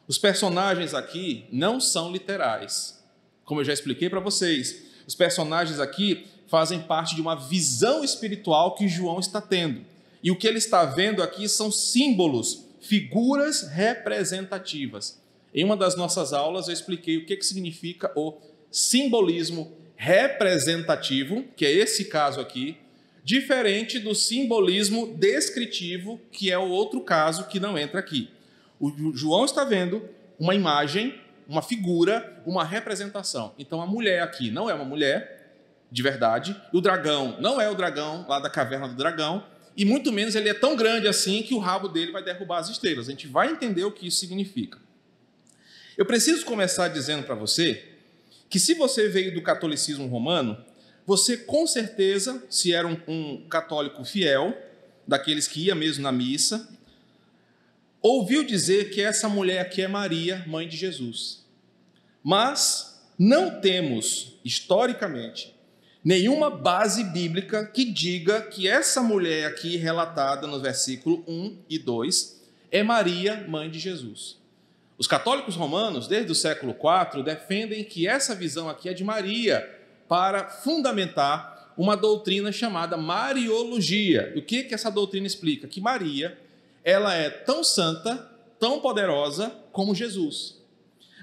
Os 0.10 0.18
personagens 0.18 0.96
aqui 0.96 1.46
não 1.52 1.80
são 1.80 2.12
literais. 2.12 3.00
Como 3.46 3.62
eu 3.62 3.64
já 3.64 3.72
expliquei 3.72 4.10
para 4.10 4.20
vocês, 4.20 4.82
os 5.06 5.14
personagens 5.14 5.80
aqui 5.80 6.26
fazem 6.48 6.82
parte 6.82 7.14
de 7.14 7.22
uma 7.22 7.36
visão 7.36 8.04
espiritual 8.04 8.74
que 8.74 8.88
João 8.88 9.20
está 9.20 9.40
tendo. 9.40 9.86
E 10.24 10.32
o 10.32 10.36
que 10.36 10.48
ele 10.48 10.58
está 10.58 10.84
vendo 10.84 11.22
aqui 11.22 11.48
são 11.48 11.72
símbolos, 11.72 12.66
figuras 12.82 13.68
representativas. 13.68 15.22
Em 15.54 15.64
uma 15.64 15.78
das 15.78 15.96
nossas 15.96 16.34
aulas 16.34 16.68
eu 16.68 16.74
expliquei 16.74 17.18
o 17.18 17.26
que, 17.28 17.38
que 17.38 17.46
significa 17.46 18.12
o 18.16 18.36
simbolismo 18.72 19.72
representativo, 19.96 21.44
que 21.56 21.68
é 21.68 21.72
esse 21.72 22.06
caso 22.06 22.42
aqui, 22.42 22.78
diferente 23.24 24.00
do 24.00 24.16
simbolismo 24.16 25.14
descritivo, 25.16 26.20
que 26.32 26.50
é 26.50 26.58
o 26.58 26.70
outro 26.70 27.00
caso 27.02 27.46
que 27.46 27.60
não 27.60 27.78
entra 27.78 28.00
aqui. 28.00 28.32
O 28.80 29.16
João 29.16 29.46
está 29.46 29.64
vendo 29.64 30.08
uma 30.40 30.56
imagem, 30.56 31.20
uma 31.48 31.62
figura, 31.62 32.42
uma 32.46 32.64
representação. 32.64 33.54
Então 33.60 33.82
a 33.82 33.86
mulher 33.86 34.22
aqui 34.22 34.50
não 34.50 34.70
é 34.70 34.74
uma 34.74 34.86
mulher 34.86 35.38
de 35.92 36.04
verdade, 36.04 36.56
o 36.72 36.80
dragão 36.80 37.38
não 37.42 37.60
é 37.60 37.70
o 37.70 37.76
dragão 37.76 38.26
lá 38.28 38.40
da 38.40 38.50
caverna 38.50 38.88
do 38.88 38.96
dragão, 38.96 39.44
e 39.76 39.84
muito 39.84 40.12
menos 40.12 40.36
ele 40.36 40.50
é 40.50 40.54
tão 40.54 40.76
grande 40.76 41.08
assim 41.08 41.42
que 41.42 41.54
o 41.54 41.60
rabo 41.60 41.88
dele 41.88 42.12
vai 42.12 42.24
derrubar 42.24 42.60
as 42.60 42.70
estrelas. 42.70 43.08
A 43.08 43.12
gente 43.12 43.28
vai 43.28 43.52
entender 43.52 43.84
o 43.84 43.92
que 43.92 44.08
isso 44.08 44.20
significa. 44.20 44.78
Eu 45.98 46.06
preciso 46.06 46.46
começar 46.46 46.88
dizendo 46.90 47.24
para 47.24 47.36
você 47.36 47.84
que 48.50 48.60
se 48.60 48.74
você 48.74 49.08
veio 49.08 49.34
do 49.34 49.42
catolicismo 49.42 50.08
romano, 50.08 50.58
você 51.06 51.38
com 51.38 51.66
certeza, 51.66 52.44
se 52.50 52.74
era 52.74 52.88
um, 52.88 52.98
um 53.08 53.48
católico 53.50 54.04
fiel, 54.04 54.56
daqueles 55.08 55.48
que 55.48 55.66
ia 55.66 55.76
mesmo 55.76 56.04
na 56.04 56.12
missa, 56.12 56.70
ouviu 58.02 58.44
dizer 58.44 58.92
que 58.92 59.02
essa 59.02 59.28
mulher 59.28 59.60
aqui 59.60 59.82
é 59.82 59.88
Maria, 59.88 60.44
mãe 60.48 60.68
de 60.68 60.78
Jesus. 60.78 61.46
Mas 62.24 63.02
não 63.18 63.60
temos, 63.60 64.40
historicamente, 64.44 65.56
nenhuma 66.04 66.50
base 66.50 67.04
bíblica 67.04 67.66
que 67.66 67.86
diga 67.86 68.42
que 68.42 68.68
essa 68.68 69.02
mulher 69.02 69.48
aqui 69.48 69.78
relatada 69.78 70.48
no 70.48 70.60
versículo 70.60 71.24
1 71.28 71.58
e 71.70 71.78
2 71.78 72.42
é 72.72 72.84
Maria, 72.84 73.46
mãe 73.48 73.70
de 73.70 73.80
Jesus. 73.80 74.38
Os 74.98 75.08
católicos 75.08 75.56
romanos, 75.56 76.08
desde 76.08 76.32
o 76.32 76.36
século 76.36 76.74
IV, 76.74 77.24
defendem 77.24 77.84
que 77.84 78.08
essa 78.08 78.36
visão 78.36 78.70
aqui 78.70 78.90
é 78.90 78.94
de 78.94 79.04
Maria 79.04 79.68
para 80.08 80.50
fundamentar 80.50 81.74
uma 81.78 81.96
doutrina 81.96 82.52
chamada 82.52 82.98
Mariologia. 82.98 84.34
O 84.36 84.42
que, 84.42 84.64
que 84.64 84.74
essa 84.74 84.92
doutrina 84.92 85.26
explica? 85.26 85.68
Que 85.68 85.80
Maria 85.80 86.38
ela 86.90 87.14
é 87.14 87.30
tão 87.30 87.64
santa, 87.64 88.18
tão 88.60 88.80
poderosa 88.80 89.50
como 89.72 89.94
Jesus. 89.94 90.58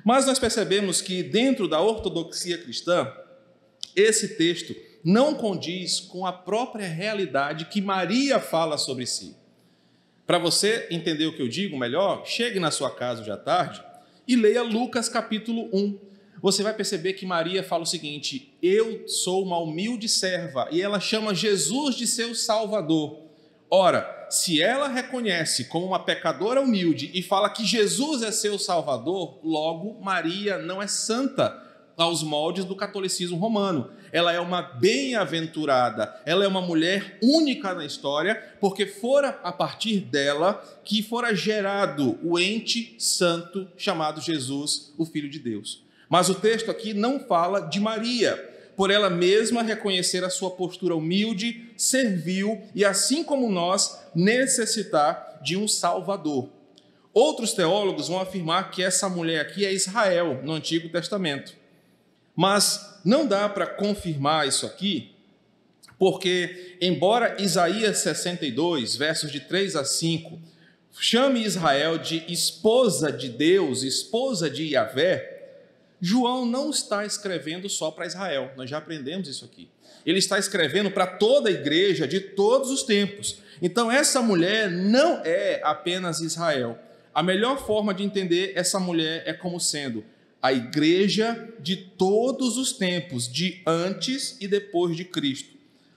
Mas 0.04 0.24
nós 0.24 0.38
percebemos 0.38 1.00
que 1.00 1.22
dentro 1.22 1.66
da 1.66 1.80
ortodoxia 1.80 2.56
cristã, 2.56 3.12
esse 3.94 4.36
texto 4.36 4.74
não 5.02 5.34
condiz 5.34 5.98
com 5.98 6.24
a 6.24 6.32
própria 6.32 6.86
realidade 6.86 7.64
que 7.64 7.80
Maria 7.80 8.38
fala 8.38 8.78
sobre 8.78 9.06
si. 9.06 9.36
Para 10.24 10.38
você 10.38 10.86
entender 10.90 11.26
o 11.26 11.34
que 11.34 11.42
eu 11.42 11.48
digo 11.48 11.76
melhor, 11.76 12.24
chegue 12.24 12.60
na 12.60 12.70
sua 12.70 12.94
casa 12.94 13.22
hoje 13.22 13.30
à 13.30 13.36
tarde 13.36 13.82
e 14.26 14.36
leia 14.36 14.62
Lucas 14.62 15.08
capítulo 15.08 15.68
1. 15.72 15.98
Você 16.40 16.62
vai 16.62 16.74
perceber 16.74 17.14
que 17.14 17.26
Maria 17.26 17.62
fala 17.62 17.82
o 17.82 17.86
seguinte: 17.86 18.56
Eu 18.62 19.08
sou 19.08 19.42
uma 19.42 19.58
humilde 19.58 20.08
serva, 20.08 20.68
e 20.70 20.80
ela 20.80 21.00
chama 21.00 21.34
Jesus 21.34 21.96
de 21.96 22.06
seu 22.06 22.34
Salvador. 22.34 23.25
Ora, 23.70 24.26
se 24.30 24.62
ela 24.62 24.88
reconhece 24.88 25.64
como 25.64 25.86
uma 25.86 25.98
pecadora 25.98 26.60
humilde 26.60 27.10
e 27.12 27.22
fala 27.22 27.50
que 27.50 27.64
Jesus 27.64 28.22
é 28.22 28.30
seu 28.30 28.58
Salvador, 28.58 29.40
logo 29.42 30.00
Maria 30.00 30.58
não 30.58 30.80
é 30.80 30.86
santa 30.86 31.62
aos 31.96 32.22
moldes 32.22 32.64
do 32.64 32.76
catolicismo 32.76 33.36
romano. 33.36 33.90
Ela 34.12 34.32
é 34.32 34.38
uma 34.38 34.62
bem-aventurada, 34.62 36.14
ela 36.24 36.44
é 36.44 36.48
uma 36.48 36.60
mulher 36.60 37.18
única 37.22 37.74
na 37.74 37.84
história, 37.84 38.56
porque 38.60 38.86
fora 38.86 39.40
a 39.42 39.50
partir 39.50 40.00
dela 40.00 40.62
que 40.84 41.02
fora 41.02 41.34
gerado 41.34 42.18
o 42.22 42.38
ente 42.38 42.94
santo 42.98 43.66
chamado 43.76 44.20
Jesus, 44.20 44.92
o 44.96 45.04
Filho 45.04 45.28
de 45.28 45.38
Deus. 45.38 45.84
Mas 46.08 46.28
o 46.28 46.34
texto 46.34 46.70
aqui 46.70 46.94
não 46.94 47.18
fala 47.18 47.60
de 47.60 47.80
Maria 47.80 48.55
por 48.76 48.90
ela 48.90 49.08
mesma 49.08 49.62
reconhecer 49.62 50.22
a 50.22 50.30
sua 50.30 50.50
postura 50.50 50.94
humilde, 50.94 51.70
servil 51.76 52.60
e, 52.74 52.84
assim 52.84 53.24
como 53.24 53.50
nós, 53.50 53.98
necessitar 54.14 55.40
de 55.42 55.56
um 55.56 55.66
Salvador. 55.66 56.48
Outros 57.14 57.54
teólogos 57.54 58.08
vão 58.08 58.20
afirmar 58.20 58.70
que 58.70 58.82
essa 58.82 59.08
mulher 59.08 59.40
aqui 59.40 59.64
é 59.64 59.72
Israel 59.72 60.42
no 60.44 60.52
Antigo 60.52 60.90
Testamento. 60.90 61.54
Mas 62.36 63.00
não 63.02 63.26
dá 63.26 63.48
para 63.48 63.66
confirmar 63.66 64.46
isso 64.46 64.66
aqui, 64.66 65.16
porque, 65.98 66.76
embora 66.78 67.40
Isaías 67.40 67.98
62, 67.98 68.96
versos 68.96 69.32
de 69.32 69.40
3 69.40 69.76
a 69.76 69.84
5, 69.84 70.38
chame 70.92 71.42
Israel 71.42 71.96
de 71.96 72.22
esposa 72.30 73.10
de 73.10 73.30
Deus, 73.30 73.82
esposa 73.82 74.50
de 74.50 74.64
Yahvé, 74.74 75.35
João 76.00 76.44
não 76.44 76.70
está 76.70 77.04
escrevendo 77.04 77.68
só 77.68 77.90
para 77.90 78.06
Israel, 78.06 78.52
nós 78.56 78.68
já 78.68 78.78
aprendemos 78.78 79.28
isso 79.28 79.44
aqui. 79.44 79.68
Ele 80.04 80.18
está 80.18 80.38
escrevendo 80.38 80.90
para 80.90 81.06
toda 81.06 81.48
a 81.48 81.52
igreja 81.52 82.06
de 82.06 82.20
todos 82.20 82.70
os 82.70 82.82
tempos. 82.82 83.38
Então, 83.60 83.90
essa 83.90 84.20
mulher 84.20 84.70
não 84.70 85.22
é 85.24 85.60
apenas 85.64 86.20
Israel. 86.20 86.78
A 87.14 87.22
melhor 87.22 87.66
forma 87.66 87.94
de 87.94 88.04
entender 88.04 88.52
essa 88.54 88.78
mulher 88.78 89.22
é 89.26 89.32
como 89.32 89.58
sendo 89.58 90.04
a 90.40 90.52
igreja 90.52 91.52
de 91.58 91.76
todos 91.76 92.56
os 92.56 92.72
tempos, 92.72 93.26
de 93.26 93.62
antes 93.66 94.36
e 94.40 94.46
depois 94.46 94.96
de 94.96 95.04
Cristo. 95.04 95.56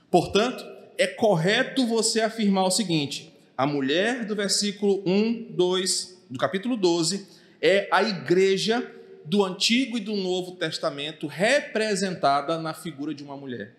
Portanto, 0.10 0.66
é 0.98 1.06
correto 1.06 1.86
você 1.86 2.22
afirmar 2.22 2.66
o 2.66 2.72
seguinte: 2.72 3.32
a 3.56 3.68
mulher 3.68 4.26
do 4.26 4.36
versículo 4.36 5.04
1, 5.06 5.52
2, 5.52 6.24
do 6.30 6.40
capítulo 6.40 6.76
12, 6.76 7.28
é 7.62 7.88
a 7.92 8.02
igreja 8.02 8.90
do 9.30 9.46
Antigo 9.46 9.96
e 9.96 10.02
do 10.02 10.16
Novo 10.16 10.54
Testamento 10.54 11.28
representada 11.28 12.58
na 12.58 12.74
figura 12.74 13.14
de 13.14 13.24
uma 13.24 13.38
mulher. 13.38 13.76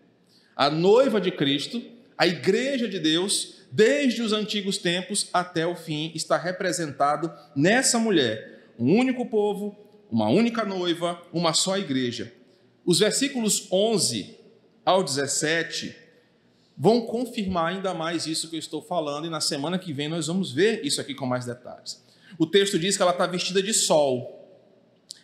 A 0.54 0.70
noiva 0.70 1.20
de 1.20 1.32
Cristo, 1.32 1.82
a 2.16 2.24
igreja 2.24 2.88
de 2.88 3.00
Deus, 3.00 3.64
desde 3.72 4.22
os 4.22 4.32
antigos 4.32 4.78
tempos 4.78 5.28
até 5.32 5.66
o 5.66 5.74
fim, 5.74 6.12
está 6.14 6.36
representado 6.36 7.32
nessa 7.56 7.98
mulher. 7.98 8.70
Um 8.78 8.96
único 8.96 9.26
povo, 9.26 9.76
uma 10.08 10.28
única 10.28 10.64
noiva, 10.64 11.20
uma 11.32 11.52
só 11.52 11.76
igreja. 11.76 12.32
Os 12.86 13.00
versículos 13.00 13.66
11 13.72 14.38
ao 14.84 15.02
17 15.02 15.96
vão 16.78 17.06
confirmar 17.06 17.74
ainda 17.74 17.92
mais 17.92 18.24
isso 18.24 18.48
que 18.48 18.54
eu 18.54 18.60
estou 18.60 18.80
falando, 18.80 19.26
e 19.26 19.30
na 19.30 19.40
semana 19.40 19.80
que 19.80 19.92
vem 19.92 20.08
nós 20.08 20.28
vamos 20.28 20.52
ver 20.52 20.86
isso 20.86 21.00
aqui 21.00 21.12
com 21.12 21.26
mais 21.26 21.44
detalhes. 21.44 22.04
O 22.38 22.46
texto 22.46 22.78
diz 22.78 22.96
que 22.96 23.02
ela 23.02 23.10
está 23.10 23.26
vestida 23.26 23.60
de 23.60 23.74
sol 23.74 24.39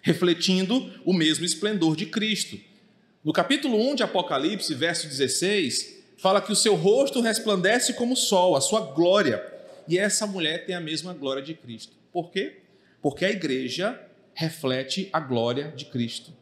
refletindo 0.06 0.88
o 1.04 1.12
mesmo 1.12 1.44
esplendor 1.44 1.96
de 1.96 2.06
Cristo. 2.06 2.56
No 3.24 3.32
capítulo 3.32 3.76
1 3.90 3.96
de 3.96 4.02
Apocalipse, 4.04 4.72
verso 4.72 5.08
16, 5.08 6.04
fala 6.16 6.40
que 6.40 6.52
o 6.52 6.56
seu 6.56 6.76
rosto 6.76 7.20
resplandece 7.20 7.92
como 7.94 8.14
o 8.14 8.16
sol, 8.16 8.54
a 8.54 8.60
sua 8.60 8.92
glória. 8.92 9.44
E 9.88 9.98
essa 9.98 10.24
mulher 10.24 10.64
tem 10.64 10.76
a 10.76 10.80
mesma 10.80 11.12
glória 11.12 11.42
de 11.42 11.54
Cristo. 11.54 11.92
Por 12.12 12.30
quê? 12.30 12.58
Porque 13.02 13.24
a 13.24 13.30
igreja 13.30 14.00
reflete 14.32 15.08
a 15.12 15.18
glória 15.18 15.72
de 15.74 15.86
Cristo. 15.86 16.32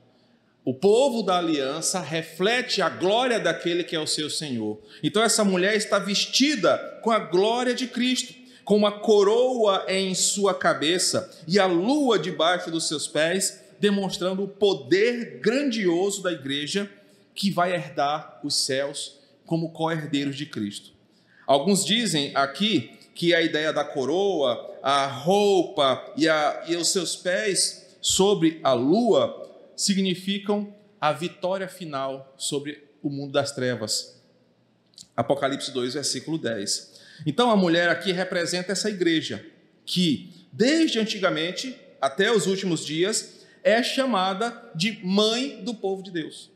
O 0.62 0.74
povo 0.74 1.22
da 1.22 1.38
aliança 1.38 2.00
reflete 2.00 2.82
a 2.82 2.90
glória 2.90 3.40
daquele 3.40 3.82
que 3.82 3.96
é 3.96 4.00
o 4.00 4.06
seu 4.06 4.28
Senhor. 4.28 4.78
Então, 5.02 5.22
essa 5.22 5.42
mulher 5.42 5.74
está 5.74 5.98
vestida 5.98 6.76
com 7.02 7.10
a 7.10 7.18
glória 7.18 7.74
de 7.74 7.86
Cristo, 7.86 8.34
com 8.64 8.76
uma 8.76 8.92
coroa 8.92 9.84
em 9.88 10.14
sua 10.14 10.54
cabeça 10.54 11.30
e 11.46 11.58
a 11.58 11.66
lua 11.66 12.18
debaixo 12.18 12.70
dos 12.70 12.88
seus 12.88 13.06
pés, 13.06 13.60
demonstrando 13.78 14.44
o 14.44 14.48
poder 14.48 15.40
grandioso 15.40 16.22
da 16.22 16.32
igreja 16.32 16.90
que 17.34 17.50
vai 17.50 17.74
herdar 17.74 18.40
os 18.42 18.54
céus 18.54 19.18
como 19.44 19.72
co-herdeiros 19.72 20.36
de 20.36 20.46
Cristo. 20.46 20.92
Alguns 21.46 21.84
dizem 21.84 22.34
aqui 22.34 22.98
que 23.14 23.34
a 23.34 23.42
ideia 23.42 23.72
da 23.72 23.84
coroa, 23.84 24.78
a 24.82 25.06
roupa 25.06 26.12
e, 26.16 26.28
a, 26.28 26.64
e 26.66 26.76
os 26.76 26.88
seus 26.88 27.14
pés 27.14 27.96
sobre 28.00 28.60
a 28.62 28.72
lua 28.72 29.50
significam 29.76 30.74
a 31.00 31.12
vitória 31.12 31.68
final 31.68 32.32
sobre 32.36 32.82
o 33.02 33.10
mundo 33.10 33.32
das 33.32 33.52
trevas. 33.52 34.20
Apocalipse 35.16 35.70
2, 35.70 35.94
versículo 35.94 36.38
10. 36.38 36.93
Então 37.26 37.50
a 37.50 37.56
mulher 37.56 37.88
aqui 37.88 38.12
representa 38.12 38.72
essa 38.72 38.90
igreja 38.90 39.44
que, 39.84 40.46
desde 40.52 40.98
antigamente 40.98 41.76
até 42.00 42.30
os 42.30 42.46
últimos 42.46 42.84
dias, 42.84 43.46
é 43.62 43.82
chamada 43.82 44.70
de 44.74 44.98
mãe 45.02 45.62
do 45.64 45.74
povo 45.74 46.02
de 46.02 46.10
Deus. 46.10 46.50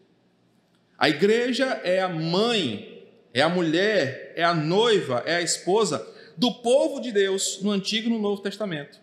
A 0.99 1.09
igreja 1.09 1.81
é 1.85 2.00
a 2.00 2.09
mãe, 2.09 3.07
é 3.33 3.41
a 3.41 3.49
mulher, 3.49 4.33
é 4.37 4.45
a 4.45 4.55
noiva, 4.55 5.23
é 5.25 5.37
a 5.37 5.43
esposa 5.43 6.07
do 6.37 6.53
povo 6.53 7.00
de 7.00 7.12
Deus 7.12 7.61
no 7.62 7.71
Antigo 7.71 8.09
e 8.09 8.12
no 8.12 8.19
Novo 8.19 8.43
Testamento. 8.43 8.99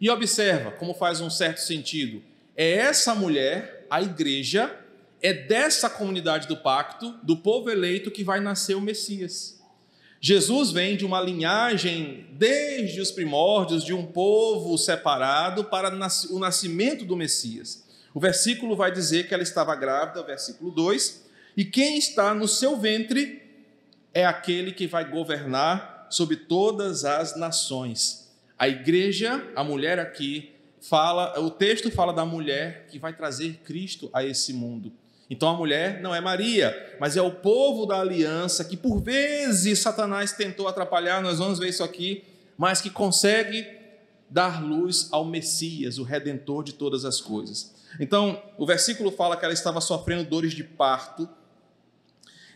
E 0.00 0.10
observa 0.10 0.70
como 0.70 0.92
faz 0.92 1.20
um 1.20 1.30
certo 1.30 1.58
sentido 1.58 2.22
é 2.56 2.72
essa 2.72 3.14
mulher, 3.14 3.86
a 3.90 4.00
igreja, 4.00 4.74
é 5.20 5.34
dessa 5.34 5.90
comunidade 5.90 6.48
do 6.48 6.56
pacto, 6.56 7.12
do 7.22 7.36
povo 7.36 7.70
eleito, 7.70 8.10
que 8.10 8.24
vai 8.24 8.40
nascer 8.40 8.74
o 8.74 8.80
Messias. 8.80 9.55
Jesus 10.28 10.72
vem 10.72 10.96
de 10.96 11.04
uma 11.06 11.20
linhagem, 11.20 12.26
desde 12.32 13.00
os 13.00 13.12
primórdios, 13.12 13.84
de 13.84 13.94
um 13.94 14.04
povo 14.04 14.76
separado 14.76 15.62
para 15.62 15.88
o 15.88 16.38
nascimento 16.40 17.04
do 17.04 17.14
Messias. 17.14 17.86
O 18.12 18.18
versículo 18.18 18.74
vai 18.74 18.90
dizer 18.90 19.28
que 19.28 19.34
ela 19.34 19.44
estava 19.44 19.72
grávida, 19.76 20.20
versículo 20.24 20.72
2, 20.72 21.24
e 21.56 21.64
quem 21.64 21.96
está 21.96 22.34
no 22.34 22.48
seu 22.48 22.76
ventre 22.76 23.40
é 24.12 24.26
aquele 24.26 24.72
que 24.72 24.88
vai 24.88 25.08
governar 25.08 26.08
sobre 26.10 26.34
todas 26.34 27.04
as 27.04 27.36
nações. 27.36 28.28
A 28.58 28.66
igreja, 28.66 29.48
a 29.54 29.62
mulher 29.62 30.00
aqui, 30.00 30.50
fala, 30.80 31.38
o 31.38 31.52
texto 31.52 31.88
fala 31.88 32.12
da 32.12 32.24
mulher 32.24 32.88
que 32.90 32.98
vai 32.98 33.12
trazer 33.12 33.60
Cristo 33.62 34.10
a 34.12 34.24
esse 34.24 34.52
mundo. 34.52 34.92
Então 35.28 35.48
a 35.48 35.54
mulher 35.54 36.00
não 36.00 36.14
é 36.14 36.20
Maria, 36.20 36.96
mas 37.00 37.16
é 37.16 37.22
o 37.22 37.32
povo 37.32 37.84
da 37.84 38.00
aliança 38.00 38.64
que 38.64 38.76
por 38.76 39.00
vezes 39.00 39.80
Satanás 39.80 40.32
tentou 40.32 40.68
atrapalhar, 40.68 41.20
nós 41.20 41.38
vamos 41.38 41.58
ver 41.58 41.68
isso 41.68 41.82
aqui, 41.82 42.24
mas 42.56 42.80
que 42.80 42.90
consegue 42.90 43.66
dar 44.30 44.62
luz 44.62 45.08
ao 45.12 45.24
Messias, 45.24 45.98
o 45.98 46.04
redentor 46.04 46.62
de 46.62 46.72
todas 46.72 47.04
as 47.04 47.20
coisas. 47.20 47.74
Então, 47.98 48.42
o 48.58 48.66
versículo 48.66 49.10
fala 49.10 49.36
que 49.36 49.44
ela 49.44 49.54
estava 49.54 49.80
sofrendo 49.80 50.24
dores 50.24 50.52
de 50.52 50.64
parto. 50.64 51.28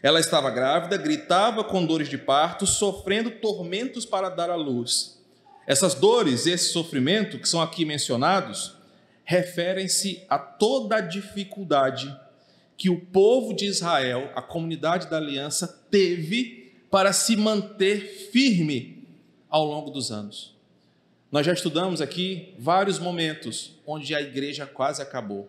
Ela 0.03 0.21
estava 0.21 0.51
grávida, 0.51 0.97
gritava 0.97 1.63
com 1.63 1.85
dores 1.85 2.09
de 2.09 2.19
parto, 2.19 2.67
sofrendo 2.67 3.31
tormentos 3.31 4.05
para 4.05 4.29
dar 4.29 4.51
à 4.51 4.57
luz. 4.57 5.19
Essas 5.67 5.95
dores, 5.95 6.47
esse 6.47 6.73
sofrimento 6.73 7.39
que 7.39 7.49
são 7.49 7.61
aqui 7.61 7.85
mencionados, 7.85 8.77
referem-se 9.25 10.25
a 10.29 10.39
toda 10.39 10.97
a 10.97 11.01
dificuldade 11.01 12.19
que 12.81 12.89
o 12.89 12.99
povo 12.99 13.53
de 13.53 13.67
Israel, 13.67 14.33
a 14.35 14.41
comunidade 14.41 15.11
da 15.11 15.19
aliança, 15.19 15.69
teve 15.91 16.73
para 16.91 17.13
se 17.13 17.37
manter 17.37 18.31
firme 18.33 19.07
ao 19.51 19.67
longo 19.67 19.91
dos 19.91 20.11
anos. 20.11 20.57
Nós 21.31 21.45
já 21.45 21.53
estudamos 21.53 22.01
aqui 22.01 22.55
vários 22.59 22.99
momentos 22.99 23.79
onde 23.87 24.15
a 24.15 24.23
igreja 24.23 24.65
quase 24.65 25.03
acabou. 25.03 25.47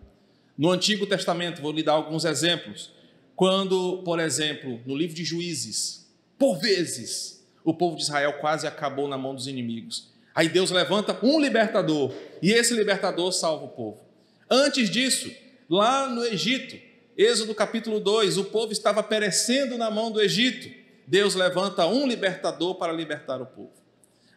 No 0.58 0.72
Antigo 0.72 1.08
Testamento, 1.08 1.62
vou 1.62 1.72
lhe 1.72 1.82
dar 1.82 1.94
alguns 1.94 2.26
exemplos. 2.26 2.92
Quando, 3.34 4.00
por 4.04 4.20
exemplo, 4.20 4.82
no 4.86 4.94
livro 4.94 5.16
de 5.16 5.24
Juízes, 5.24 6.12
por 6.38 6.60
vezes, 6.60 7.48
o 7.64 7.74
povo 7.74 7.96
de 7.96 8.02
Israel 8.02 8.40
quase 8.42 8.68
acabou 8.68 9.08
na 9.08 9.18
mão 9.18 9.34
dos 9.34 9.48
inimigos. 9.48 10.12
Aí 10.36 10.50
Deus 10.50 10.70
levanta 10.70 11.18
um 11.24 11.40
libertador 11.40 12.14
e 12.42 12.52
esse 12.52 12.74
libertador 12.74 13.32
salva 13.32 13.64
o 13.64 13.70
povo. 13.70 14.02
Antes 14.50 14.90
disso, 14.90 15.32
lá 15.70 16.10
no 16.10 16.26
Egito, 16.26 16.91
Êxodo 17.22 17.54
capítulo 17.54 18.00
2, 18.00 18.40
o 18.40 18.46
povo 18.46 18.72
estava 18.72 19.04
perecendo 19.04 19.78
na 19.78 19.92
mão 19.92 20.12
do 20.12 20.20
Egito. 20.20 20.76
Deus 21.06 21.36
levanta 21.36 21.86
um 21.86 22.08
libertador 22.08 22.74
para 22.74 22.92
libertar 22.92 23.40
o 23.40 23.46
povo. 23.46 23.74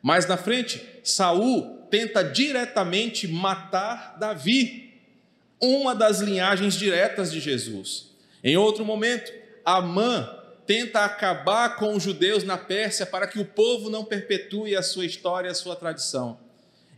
Mais 0.02 0.26
na 0.26 0.36
frente, 0.36 0.86
Saul 1.02 1.78
tenta 1.90 2.22
diretamente 2.22 3.26
matar 3.26 4.18
Davi, 4.18 5.00
uma 5.58 5.94
das 5.94 6.20
linhagens 6.20 6.74
diretas 6.74 7.32
de 7.32 7.40
Jesus. 7.40 8.10
Em 8.42 8.58
outro 8.58 8.84
momento, 8.84 9.32
Amã 9.64 10.28
tenta 10.66 11.06
acabar 11.06 11.76
com 11.76 11.94
os 11.94 12.02
judeus 12.02 12.44
na 12.44 12.58
Pérsia 12.58 13.06
para 13.06 13.26
que 13.26 13.38
o 13.38 13.46
povo 13.46 13.88
não 13.88 14.04
perpetue 14.04 14.76
a 14.76 14.82
sua 14.82 15.06
história, 15.06 15.50
a 15.50 15.54
sua 15.54 15.74
tradição. 15.74 16.38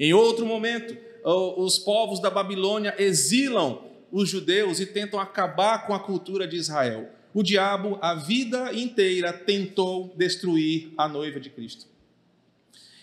Em 0.00 0.12
outro 0.12 0.44
momento, 0.44 0.96
os 1.22 1.78
povos 1.78 2.18
da 2.18 2.28
Babilônia 2.28 2.92
exilam 2.98 3.86
os 4.10 4.28
judeus 4.28 4.80
e 4.80 4.86
tentam 4.86 5.18
acabar 5.18 5.86
com 5.86 5.94
a 5.94 6.00
cultura 6.00 6.46
de 6.46 6.56
Israel. 6.56 7.10
O 7.34 7.42
diabo, 7.42 7.98
a 8.00 8.14
vida 8.14 8.72
inteira, 8.72 9.32
tentou 9.32 10.14
destruir 10.16 10.92
a 10.96 11.06
noiva 11.06 11.38
de 11.38 11.50
Cristo. 11.50 11.86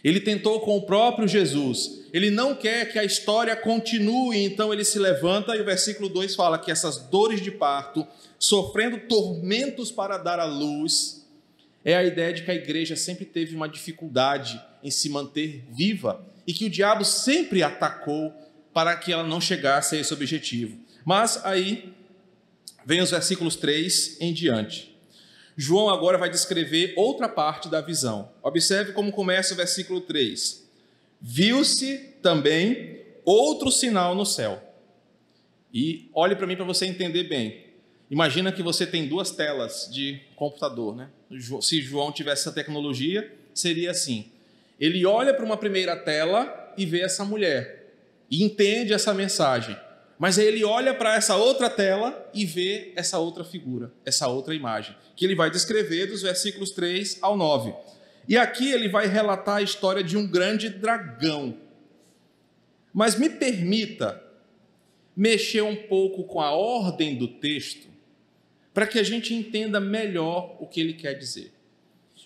Ele 0.04 0.20
tentou 0.20 0.60
com 0.60 0.76
o 0.76 0.86
próprio 0.86 1.28
Jesus. 1.28 2.02
Ele 2.12 2.30
não 2.30 2.56
quer 2.56 2.92
que 2.92 3.00
a 3.00 3.04
história 3.06 3.56
continue, 3.56 4.44
então 4.44 4.74
ele 4.74 4.84
se 4.84 5.00
levanta 5.00 5.56
e 5.56 5.62
o 5.62 5.66
versículo 5.66 6.10
2 6.10 6.36
fala 6.36 6.60
que 6.60 6.72
essas 6.72 6.98
dores 6.98 7.42
de 7.42 7.52
parto 7.52 8.06
sofrendo 8.38 9.00
tormentos 9.08 9.90
para 9.90 10.18
dar 10.18 10.38
à 10.38 10.44
luz, 10.44 11.26
é 11.86 11.96
a 11.96 12.04
ideia 12.04 12.34
de 12.34 12.44
que 12.44 12.52
a 12.52 12.56
igreja 12.56 12.94
sempre 12.94 13.24
teve 13.24 13.56
uma 13.56 13.70
dificuldade 13.70 14.62
em 14.84 14.92
se 14.92 15.08
manter 15.08 15.64
viva 15.70 16.26
e 16.46 16.54
que 16.54 16.66
o 16.66 16.70
diabo 16.70 17.06
sempre 17.06 17.64
atacou 17.64 18.34
para 18.74 18.98
que 18.98 19.14
ela 19.14 19.24
não 19.24 19.40
chegasse 19.40 19.96
a 19.96 20.00
esse 20.00 20.14
objetivo. 20.14 20.78
Mas 21.06 21.44
aí 21.46 21.94
vem 22.86 23.02
os 23.02 23.12
versículos 23.12 23.56
3 23.56 24.18
em 24.20 24.34
diante. 24.34 24.94
João 25.56 25.90
agora 25.90 26.18
vai 26.18 26.30
descrever 26.30 26.94
outra 26.98 27.30
parte 27.30 27.70
da 27.70 27.82
visão. 27.82 28.32
Observe 28.42 28.94
como 28.94 29.12
começa 29.12 29.54
o 29.54 29.58
versículo 29.58 30.02
3. 30.02 30.68
Viu-se 31.22 31.98
também 32.22 33.00
outro 33.24 33.72
sinal 33.72 34.16
no 34.16 34.26
céu. 34.26 34.62
E 35.74 36.10
olhe 36.14 36.36
para 36.36 36.48
mim 36.48 36.56
para 36.56 36.66
você 36.66 36.86
entender 36.86 37.24
bem. 37.24 37.64
Imagina 38.10 38.52
que 38.52 38.62
você 38.62 38.86
tem 38.86 39.08
duas 39.08 39.32
telas 39.32 39.90
de 39.92 40.22
computador, 40.36 40.96
né? 40.96 41.10
Se 41.62 41.82
João 41.82 42.12
tivesse 42.12 42.42
essa 42.42 42.52
tecnologia, 42.52 43.34
seria 43.54 43.92
assim: 43.92 44.32
ele 44.80 45.06
olha 45.06 45.34
para 45.34 45.46
uma 45.46 45.58
primeira 45.58 45.96
tela 45.96 46.74
e 46.78 46.86
vê 46.86 47.02
essa 47.02 47.24
mulher 47.24 47.92
e 48.30 48.44
entende 48.44 48.94
essa 48.94 49.14
mensagem. 49.14 49.78
Mas 50.18 50.38
aí 50.38 50.46
ele 50.46 50.64
olha 50.64 50.94
para 50.94 51.16
essa 51.16 51.36
outra 51.36 51.70
tela 51.70 52.30
e 52.34 52.46
vê 52.46 52.94
essa 52.96 53.20
outra 53.20 53.44
figura, 53.44 53.92
essa 54.06 54.28
outra 54.28 54.54
imagem, 54.54 54.96
que 55.16 55.26
ele 55.26 55.36
vai 55.36 55.50
descrever 55.50 56.08
dos 56.08 56.22
versículos 56.22 56.72
3 56.72 57.20
ao 57.22 57.36
9. 57.36 57.74
E 58.28 58.38
aqui 58.38 58.72
ele 58.72 58.88
vai 58.88 59.08
relatar 59.08 59.58
a 59.58 59.62
história 59.62 60.04
de 60.04 60.16
um 60.16 60.26
grande 60.26 60.70
dragão. 60.70 61.58
Mas 62.94 63.18
me 63.18 63.30
permita 63.30 64.24
mexer 65.16 65.62
um 65.62 65.76
pouco 65.76 66.24
com 66.24 66.40
a 66.40 66.52
ordem 66.52 67.18
do 67.18 67.28
texto 67.28 67.88
para 68.74 68.88
que 68.88 68.98
a 68.98 69.04
gente 69.04 69.34
entenda 69.34 69.80
melhor 69.80 70.58
o 70.60 70.66
que 70.66 70.80
ele 70.80 70.94
quer 70.94 71.14
dizer. 71.14 71.54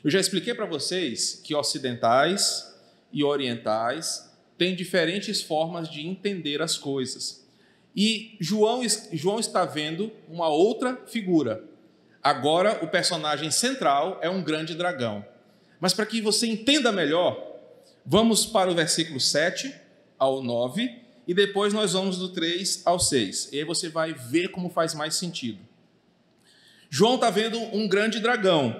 Eu 0.03 0.09
já 0.09 0.19
expliquei 0.19 0.53
para 0.53 0.65
vocês 0.65 1.41
que 1.43 1.55
ocidentais 1.55 2.73
e 3.11 3.23
orientais 3.23 4.31
têm 4.57 4.75
diferentes 4.75 5.41
formas 5.41 5.89
de 5.89 6.05
entender 6.05 6.61
as 6.61 6.77
coisas. 6.77 7.46
E 7.97 8.37
João, 8.39 8.83
João 9.11 9.39
está 9.39 9.65
vendo 9.65 10.11
uma 10.29 10.47
outra 10.49 11.01
figura. 11.07 11.63
Agora, 12.21 12.83
o 12.83 12.87
personagem 12.87 13.49
central 13.49 14.19
é 14.21 14.29
um 14.29 14.43
grande 14.43 14.75
dragão. 14.75 15.25
Mas 15.79 15.95
para 15.95 16.05
que 16.05 16.21
você 16.21 16.45
entenda 16.45 16.91
melhor, 16.91 17.55
vamos 18.05 18.45
para 18.45 18.69
o 18.69 18.75
versículo 18.75 19.19
7 19.19 19.73
ao 20.19 20.43
9 20.43 20.95
e 21.27 21.33
depois 21.33 21.73
nós 21.73 21.93
vamos 21.93 22.19
do 22.19 22.29
3 22.29 22.83
ao 22.85 22.99
6. 22.99 23.49
E 23.51 23.57
aí 23.57 23.63
você 23.63 23.89
vai 23.89 24.13
ver 24.13 24.49
como 24.49 24.69
faz 24.69 24.93
mais 24.93 25.15
sentido. 25.15 25.57
João 26.91 27.15
está 27.15 27.31
vendo 27.31 27.59
um 27.75 27.87
grande 27.87 28.19
dragão, 28.19 28.75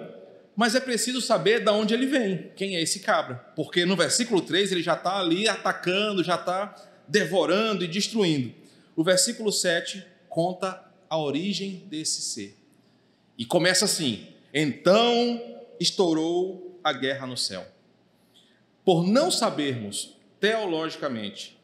mas 0.55 0.75
é 0.75 0.79
preciso 0.79 1.21
saber 1.21 1.63
de 1.63 1.71
onde 1.71 1.93
ele 1.93 2.05
vem, 2.05 2.51
quem 2.55 2.75
é 2.75 2.81
esse 2.81 2.99
cabra, 2.99 3.35
porque 3.55 3.83
no 3.83 3.95
versículo 3.95 4.41
3 4.41 4.71
ele 4.71 4.83
já 4.83 4.93
está 4.93 5.19
ali 5.19 5.47
atacando, 5.47 6.23
já 6.23 6.35
está 6.35 6.75
devorando 7.07 7.83
e 7.83 7.87
destruindo. 7.87 8.66
O 8.97 9.03
versículo 9.03 9.53
7 9.53 10.03
conta 10.27 10.83
a 11.07 11.19
origem 11.19 11.83
desse 11.87 12.19
ser. 12.19 12.57
E 13.37 13.45
começa 13.45 13.85
assim: 13.85 14.27
então 14.51 15.39
estourou 15.79 16.79
a 16.83 16.91
guerra 16.91 17.27
no 17.27 17.37
céu. 17.37 17.63
Por 18.83 19.05
não 19.05 19.29
sabermos 19.29 20.17
teologicamente 20.39 21.55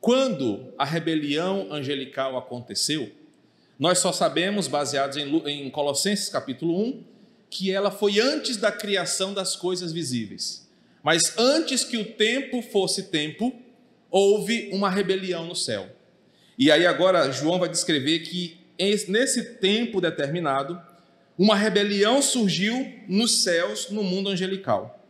quando 0.00 0.74
a 0.76 0.84
rebelião 0.84 1.72
angelical 1.72 2.36
aconteceu, 2.36 3.12
nós 3.78 4.00
só 4.00 4.10
sabemos, 4.10 4.66
baseados 4.66 5.16
em 5.16 5.70
Colossenses 5.70 6.28
capítulo 6.28 6.76
1, 6.76 7.04
que 7.48 7.70
ela 7.70 7.92
foi 7.92 8.18
antes 8.18 8.56
da 8.56 8.72
criação 8.72 9.32
das 9.32 9.54
coisas 9.54 9.92
visíveis. 9.92 10.68
Mas 11.04 11.38
antes 11.38 11.84
que 11.84 11.96
o 11.96 12.14
tempo 12.14 12.60
fosse 12.62 13.04
tempo, 13.04 13.54
houve 14.10 14.70
uma 14.72 14.90
rebelião 14.90 15.46
no 15.46 15.54
céu. 15.54 15.88
E 16.58 16.70
aí 16.70 16.86
agora 16.86 17.30
João 17.32 17.58
vai 17.58 17.68
descrever 17.68 18.20
que 18.20 18.60
nesse 19.08 19.56
tempo 19.56 20.00
determinado, 20.00 20.80
uma 21.36 21.56
rebelião 21.56 22.22
surgiu 22.22 22.92
nos 23.08 23.42
céus, 23.42 23.90
no 23.90 24.02
mundo 24.02 24.28
angelical. 24.28 25.00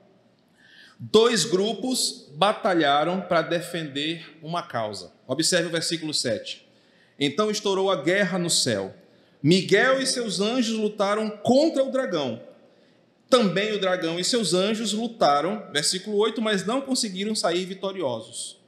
Dois 0.98 1.44
grupos 1.44 2.30
batalharam 2.34 3.20
para 3.20 3.42
defender 3.42 4.38
uma 4.42 4.62
causa. 4.62 5.12
Observe 5.26 5.68
o 5.68 5.72
versículo 5.72 6.14
7. 6.14 6.66
Então 7.18 7.50
estourou 7.50 7.90
a 7.90 8.02
guerra 8.02 8.38
no 8.38 8.48
céu. 8.48 8.94
Miguel 9.42 10.00
e 10.00 10.06
seus 10.06 10.40
anjos 10.40 10.78
lutaram 10.78 11.28
contra 11.28 11.84
o 11.84 11.90
dragão. 11.90 12.42
Também 13.28 13.72
o 13.72 13.80
dragão 13.80 14.18
e 14.18 14.24
seus 14.24 14.54
anjos 14.54 14.92
lutaram, 14.92 15.66
versículo 15.72 16.16
8, 16.16 16.40
mas 16.40 16.64
não 16.64 16.80
conseguiram 16.80 17.34
sair 17.34 17.64
vitoriosos. 17.66 18.58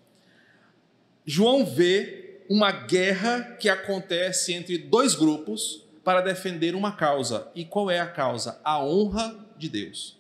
João 1.25 1.65
vê 1.65 2.26
uma 2.49 2.71
guerra 2.71 3.57
que 3.59 3.69
acontece 3.69 4.53
entre 4.53 4.79
dois 4.79 5.15
grupos 5.15 5.83
para 6.05 6.21
defender 6.21 6.75
uma 6.75 6.93
causa. 6.93 7.51
E 7.55 7.65
qual 7.65 7.91
é 7.91 7.99
a 7.99 8.07
causa? 8.07 8.61
A 8.63 8.83
honra 8.83 9.37
de 9.59 9.69
Deus. 9.69 10.17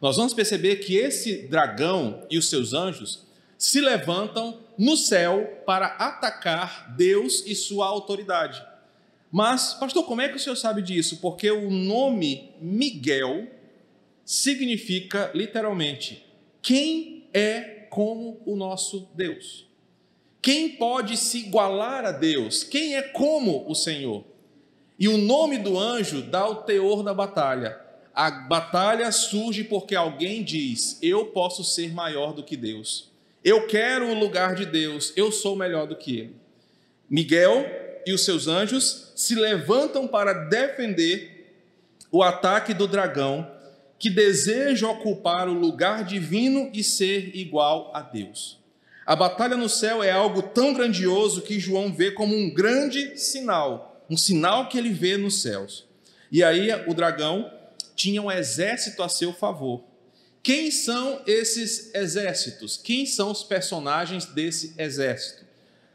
Nós 0.00 0.16
vamos 0.16 0.34
perceber 0.34 0.76
que 0.76 0.96
esse 0.96 1.46
dragão 1.48 2.26
e 2.30 2.38
os 2.38 2.48
seus 2.48 2.72
anjos 2.72 3.26
se 3.58 3.80
levantam 3.80 4.60
no 4.78 4.96
céu 4.96 5.62
para 5.66 5.86
atacar 5.86 6.94
Deus 6.96 7.42
e 7.46 7.54
sua 7.54 7.86
autoridade. 7.86 8.62
Mas, 9.30 9.74
pastor, 9.74 10.04
como 10.04 10.20
é 10.20 10.28
que 10.28 10.36
o 10.36 10.38
senhor 10.38 10.56
sabe 10.56 10.82
disso? 10.82 11.18
Porque 11.18 11.50
o 11.50 11.70
nome 11.70 12.54
Miguel 12.60 13.46
significa 14.24 15.30
literalmente 15.34 16.24
quem 16.62 17.28
é 17.32 17.86
como 17.90 18.40
o 18.44 18.56
nosso 18.56 19.08
Deus. 19.14 19.65
Quem 20.40 20.70
pode 20.70 21.16
se 21.16 21.38
igualar 21.38 22.04
a 22.04 22.12
Deus? 22.12 22.62
Quem 22.62 22.96
é 22.96 23.02
como 23.02 23.68
o 23.68 23.74
Senhor? 23.74 24.24
E 24.98 25.08
o 25.08 25.18
nome 25.18 25.58
do 25.58 25.78
anjo 25.78 26.22
dá 26.22 26.48
o 26.48 26.56
teor 26.56 27.02
da 27.02 27.12
batalha. 27.12 27.78
A 28.14 28.30
batalha 28.30 29.12
surge 29.12 29.64
porque 29.64 29.94
alguém 29.94 30.42
diz: 30.42 30.98
Eu 31.02 31.26
posso 31.26 31.62
ser 31.62 31.92
maior 31.92 32.32
do 32.32 32.42
que 32.42 32.56
Deus. 32.56 33.12
Eu 33.44 33.66
quero 33.66 34.08
o 34.08 34.18
lugar 34.18 34.54
de 34.54 34.64
Deus. 34.64 35.12
Eu 35.16 35.30
sou 35.30 35.54
melhor 35.54 35.86
do 35.86 35.96
que 35.96 36.18
ele. 36.18 36.36
Miguel 37.08 37.66
e 38.06 38.12
os 38.12 38.24
seus 38.24 38.48
anjos 38.48 39.12
se 39.14 39.34
levantam 39.34 40.08
para 40.08 40.32
defender 40.32 41.36
o 42.10 42.22
ataque 42.22 42.72
do 42.72 42.86
dragão 42.86 43.50
que 43.98 44.10
deseja 44.10 44.88
ocupar 44.88 45.48
o 45.48 45.52
lugar 45.52 46.04
divino 46.04 46.70
e 46.72 46.82
ser 46.82 47.36
igual 47.36 47.90
a 47.94 48.00
Deus. 48.00 48.58
A 49.06 49.14
batalha 49.14 49.56
no 49.56 49.68
céu 49.68 50.02
é 50.02 50.10
algo 50.10 50.42
tão 50.42 50.74
grandioso 50.74 51.42
que 51.42 51.60
João 51.60 51.94
vê 51.94 52.10
como 52.10 52.36
um 52.36 52.52
grande 52.52 53.16
sinal 53.16 53.96
um 54.08 54.16
sinal 54.16 54.68
que 54.68 54.78
ele 54.78 54.90
vê 54.90 55.16
nos 55.16 55.42
céus. 55.42 55.84
E 56.30 56.42
aí 56.42 56.70
o 56.86 56.94
dragão 56.94 57.50
tinha 57.94 58.22
um 58.22 58.30
exército 58.30 59.02
a 59.02 59.08
seu 59.08 59.32
favor. 59.32 59.84
Quem 60.42 60.70
são 60.70 61.22
esses 61.26 61.92
exércitos? 61.94 62.76
Quem 62.76 63.04
são 63.04 63.30
os 63.30 63.42
personagens 63.42 64.26
desse 64.26 64.74
exército? 64.78 65.44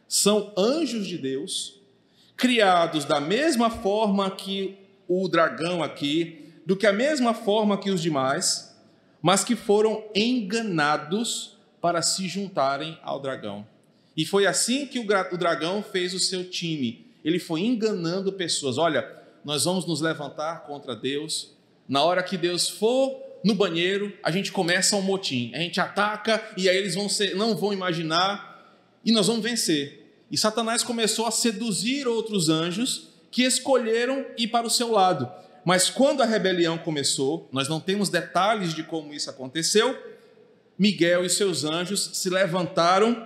São 0.07 0.53
anjos 0.57 1.07
de 1.07 1.17
Deus, 1.17 1.79
criados 2.35 3.05
da 3.05 3.21
mesma 3.21 3.69
forma 3.69 4.29
que 4.31 4.77
o 5.07 5.27
dragão 5.29 5.81
aqui, 5.81 6.53
do 6.65 6.75
que 6.75 6.85
a 6.85 6.93
mesma 6.93 7.33
forma 7.33 7.77
que 7.77 7.89
os 7.89 8.01
demais, 8.01 8.75
mas 9.21 9.43
que 9.43 9.55
foram 9.55 10.03
enganados 10.13 11.57
para 11.81 12.01
se 12.01 12.27
juntarem 12.27 12.97
ao 13.01 13.19
dragão. 13.19 13.67
E 14.15 14.25
foi 14.25 14.45
assim 14.45 14.85
que 14.85 14.99
o 14.99 15.37
dragão 15.37 15.81
fez 15.83 16.13
o 16.13 16.19
seu 16.19 16.49
time 16.49 17.11
ele 17.23 17.39
foi 17.39 17.61
enganando 17.61 18.33
pessoas. 18.33 18.77
Olha, 18.77 19.07
nós 19.43 19.65
vamos 19.65 19.85
nos 19.85 20.01
levantar 20.01 20.63
contra 20.63 20.95
Deus. 20.95 21.51
Na 21.87 22.03
hora 22.03 22.23
que 22.23 22.37
Deus 22.37 22.69
for 22.69 23.21
no 23.43 23.55
banheiro, 23.55 24.13
a 24.23 24.31
gente 24.31 24.51
começa 24.51 24.95
um 24.95 25.01
motim. 25.01 25.51
A 25.53 25.59
gente 25.59 25.79
ataca 25.79 26.41
e 26.57 26.69
aí 26.69 26.77
eles 26.77 26.95
vão 26.95 27.07
ser, 27.07 27.35
não 27.35 27.55
vão 27.55 27.73
imaginar 27.73 28.75
e 29.03 29.11
nós 29.11 29.27
vamos 29.27 29.43
vencer. 29.43 30.15
E 30.29 30.37
Satanás 30.37 30.83
começou 30.83 31.25
a 31.25 31.31
seduzir 31.31 32.07
outros 32.07 32.49
anjos 32.49 33.09
que 33.29 33.43
escolheram 33.43 34.25
ir 34.37 34.47
para 34.47 34.65
o 34.65 34.69
seu 34.69 34.91
lado. 34.91 35.29
Mas 35.63 35.89
quando 35.89 36.21
a 36.21 36.25
rebelião 36.25 36.77
começou, 36.77 37.47
nós 37.51 37.67
não 37.67 37.79
temos 37.79 38.09
detalhes 38.09 38.73
de 38.73 38.83
como 38.83 39.13
isso 39.13 39.29
aconteceu. 39.29 39.95
Miguel 40.81 41.23
e 41.23 41.29
seus 41.29 41.63
anjos 41.63 42.09
se 42.13 42.27
levantaram 42.27 43.23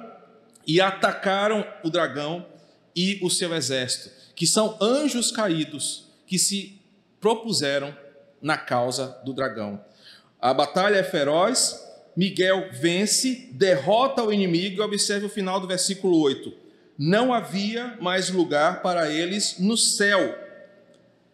e 0.68 0.82
atacaram 0.82 1.66
o 1.86 1.90
dragão 1.90 2.46
e 2.94 3.18
o 3.24 3.30
seu 3.30 3.56
exército, 3.56 4.12
que 4.36 4.46
são 4.46 4.78
anjos 4.82 5.32
caídos 5.32 6.12
que 6.28 6.38
se 6.38 6.82
propuseram 7.22 7.98
na 8.42 8.58
causa 8.58 9.18
do 9.24 9.32
dragão. 9.32 9.82
A 10.38 10.54
batalha 10.54 10.98
é 10.98 11.04
feroz, 11.04 11.82
Miguel 12.14 12.72
vence, 12.74 13.48
derrota 13.54 14.22
o 14.22 14.34
inimigo 14.34 14.82
e 14.82 14.86
observe 14.86 15.28
o 15.28 15.30
final 15.30 15.58
do 15.62 15.66
versículo 15.66 16.20
8. 16.20 16.52
Não 16.98 17.34
havia 17.34 17.96
mais 18.02 18.30
lugar 18.30 18.82
para 18.82 19.10
eles 19.10 19.60
no 19.60 19.78
céu. 19.78 20.38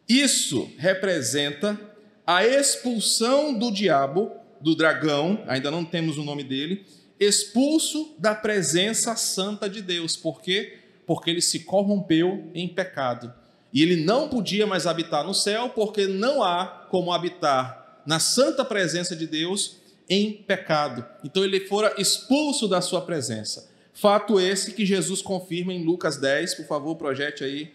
Isso 0.07 0.71
representa 0.77 1.79
a 2.27 2.45
expulsão 2.45 3.57
do 3.57 3.71
diabo, 3.71 4.31
do 4.61 4.75
dragão, 4.75 5.43
ainda 5.47 5.69
não 5.71 5.83
temos 5.83 6.17
o 6.17 6.23
nome 6.23 6.43
dele, 6.43 6.85
expulso 7.19 8.15
da 8.17 8.33
presença 8.33 9.15
santa 9.15 9.69
de 9.69 9.81
Deus. 9.81 10.15
Por 10.15 10.41
quê? 10.41 10.81
porque 11.11 11.29
ele 11.29 11.41
se 11.41 11.61
corrompeu 11.61 12.49
em 12.53 12.69
pecado. 12.69 13.33
E 13.73 13.81
ele 13.81 13.97
não 13.97 14.29
podia 14.29 14.65
mais 14.65 14.87
habitar 14.87 15.25
no 15.25 15.33
céu, 15.33 15.67
porque 15.69 16.07
não 16.07 16.41
há 16.41 16.87
como 16.89 17.11
habitar 17.11 18.01
na 18.05 18.17
santa 18.17 18.63
presença 18.63 19.13
de 19.13 19.27
Deus 19.27 19.75
em 20.09 20.31
pecado. 20.31 21.05
Então 21.21 21.43
ele 21.43 21.67
fora 21.67 21.93
expulso 21.97 22.65
da 22.65 22.79
sua 22.79 23.01
presença. 23.01 23.69
Fato 23.93 24.39
esse 24.39 24.71
que 24.71 24.85
Jesus 24.85 25.21
confirma 25.21 25.73
em 25.73 25.83
Lucas 25.83 26.15
10, 26.15 26.55
por 26.55 26.65
favor, 26.65 26.95
projete 26.95 27.43
aí. 27.43 27.73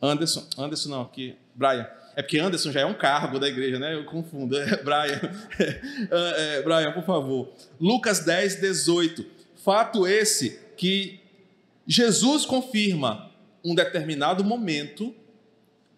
Anderson, 0.00 0.46
Anderson 0.56 0.88
não, 0.88 1.02
aqui, 1.02 1.34
Brian. 1.54 1.86
É 2.18 2.22
porque 2.22 2.36
Anderson 2.36 2.72
já 2.72 2.80
é 2.80 2.84
um 2.84 2.94
cargo 2.94 3.38
da 3.38 3.46
igreja, 3.46 3.78
né? 3.78 3.94
Eu 3.94 4.04
confundo. 4.04 4.58
É 4.58 4.82
Brian. 4.82 5.20
É, 6.10 6.58
é, 6.58 6.62
Brian, 6.62 6.90
por 6.90 7.04
favor. 7.04 7.52
Lucas 7.80 8.18
10, 8.24 8.56
18. 8.56 9.24
Fato 9.64 10.04
esse 10.04 10.58
que 10.76 11.20
Jesus 11.86 12.44
confirma 12.44 13.30
um 13.64 13.72
determinado 13.72 14.42
momento, 14.42 15.14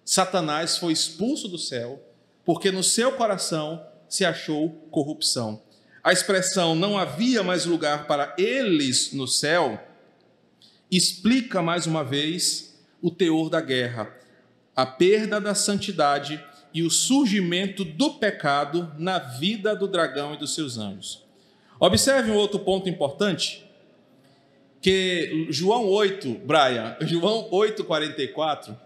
Satanás 0.04 0.76
foi 0.76 0.92
expulso 0.92 1.48
do 1.48 1.56
céu, 1.56 1.98
porque 2.44 2.70
no 2.70 2.82
seu 2.84 3.12
coração 3.12 3.82
se 4.06 4.22
achou 4.22 4.68
corrupção. 4.90 5.62
A 6.04 6.12
expressão 6.12 6.74
não 6.74 6.98
havia 6.98 7.42
mais 7.42 7.64
lugar 7.64 8.06
para 8.06 8.34
eles 8.36 9.14
no 9.14 9.26
céu 9.26 9.82
explica 10.90 11.62
mais 11.62 11.86
uma 11.86 12.04
vez 12.04 12.78
o 13.00 13.10
teor 13.10 13.48
da 13.48 13.62
guerra, 13.62 14.19
a 14.74 14.86
perda 14.86 15.40
da 15.40 15.54
santidade 15.54 16.42
e 16.72 16.82
o 16.82 16.90
surgimento 16.90 17.84
do 17.84 18.14
pecado 18.14 18.92
na 18.98 19.18
vida 19.18 19.74
do 19.74 19.88
dragão 19.88 20.34
e 20.34 20.38
dos 20.38 20.54
seus 20.54 20.78
anjos. 20.78 21.24
Observe 21.78 22.30
um 22.30 22.36
outro 22.36 22.60
ponto 22.60 22.88
importante 22.88 23.64
que 24.80 25.46
João 25.50 25.86
8, 25.86 26.40
Brian, 26.44 26.96
João 27.02 27.48
8:44 27.50 28.76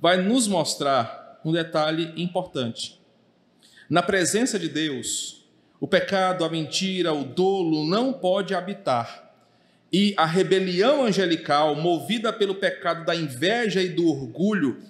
vai 0.00 0.18
nos 0.18 0.46
mostrar 0.46 1.40
um 1.44 1.52
detalhe 1.52 2.12
importante. 2.16 3.00
Na 3.88 4.02
presença 4.02 4.58
de 4.58 4.68
Deus, 4.68 5.44
o 5.80 5.88
pecado, 5.88 6.44
a 6.44 6.48
mentira, 6.48 7.12
o 7.12 7.24
dolo 7.24 7.84
não 7.86 8.12
pode 8.12 8.54
habitar. 8.54 9.30
E 9.92 10.14
a 10.16 10.24
rebelião 10.24 11.04
angelical, 11.04 11.74
movida 11.74 12.32
pelo 12.32 12.54
pecado 12.54 13.04
da 13.04 13.14
inveja 13.14 13.82
e 13.82 13.88
do 13.88 14.08
orgulho, 14.08 14.80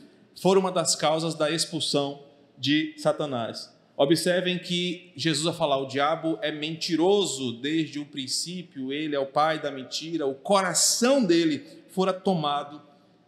foram 0.41 0.61
uma 0.61 0.73
das 0.73 0.95
causas 0.95 1.35
da 1.35 1.51
expulsão 1.51 2.23
de 2.59 2.95
Satanás. 2.97 3.73
Observem 3.97 4.59
que 4.59 5.13
Jesus 5.15 5.45
vai 5.45 5.55
falar: 5.55 5.79
o 5.79 5.87
diabo 5.87 6.39
é 6.43 6.51
mentiroso 6.51 7.53
desde 7.61 7.99
o 7.99 8.05
princípio, 8.05 8.93
ele 8.93 9.15
é 9.15 9.19
o 9.19 9.27
pai 9.27 9.61
da 9.61 9.71
mentira, 9.71 10.27
o 10.27 10.35
coração 10.35 11.25
dele 11.25 11.65
fora 11.91 12.13
tomado 12.13 12.81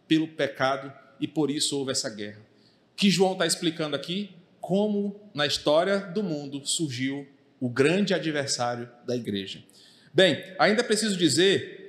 pelo 0.07 0.27
pecado 0.27 0.91
e 1.19 1.27
por 1.27 1.51
isso 1.51 1.77
houve 1.77 1.91
essa 1.91 2.09
guerra. 2.09 2.41
O 2.93 2.95
que 2.95 3.09
João 3.09 3.33
está 3.33 3.45
explicando 3.45 3.95
aqui? 3.95 4.31
Como 4.59 5.19
na 5.33 5.45
história 5.45 5.99
do 5.99 6.23
mundo 6.23 6.65
surgiu 6.65 7.27
o 7.59 7.69
grande 7.69 8.13
adversário 8.13 8.89
da 9.05 9.15
igreja. 9.15 9.63
Bem, 10.13 10.43
ainda 10.57 10.83
preciso 10.83 11.15
dizer 11.15 11.85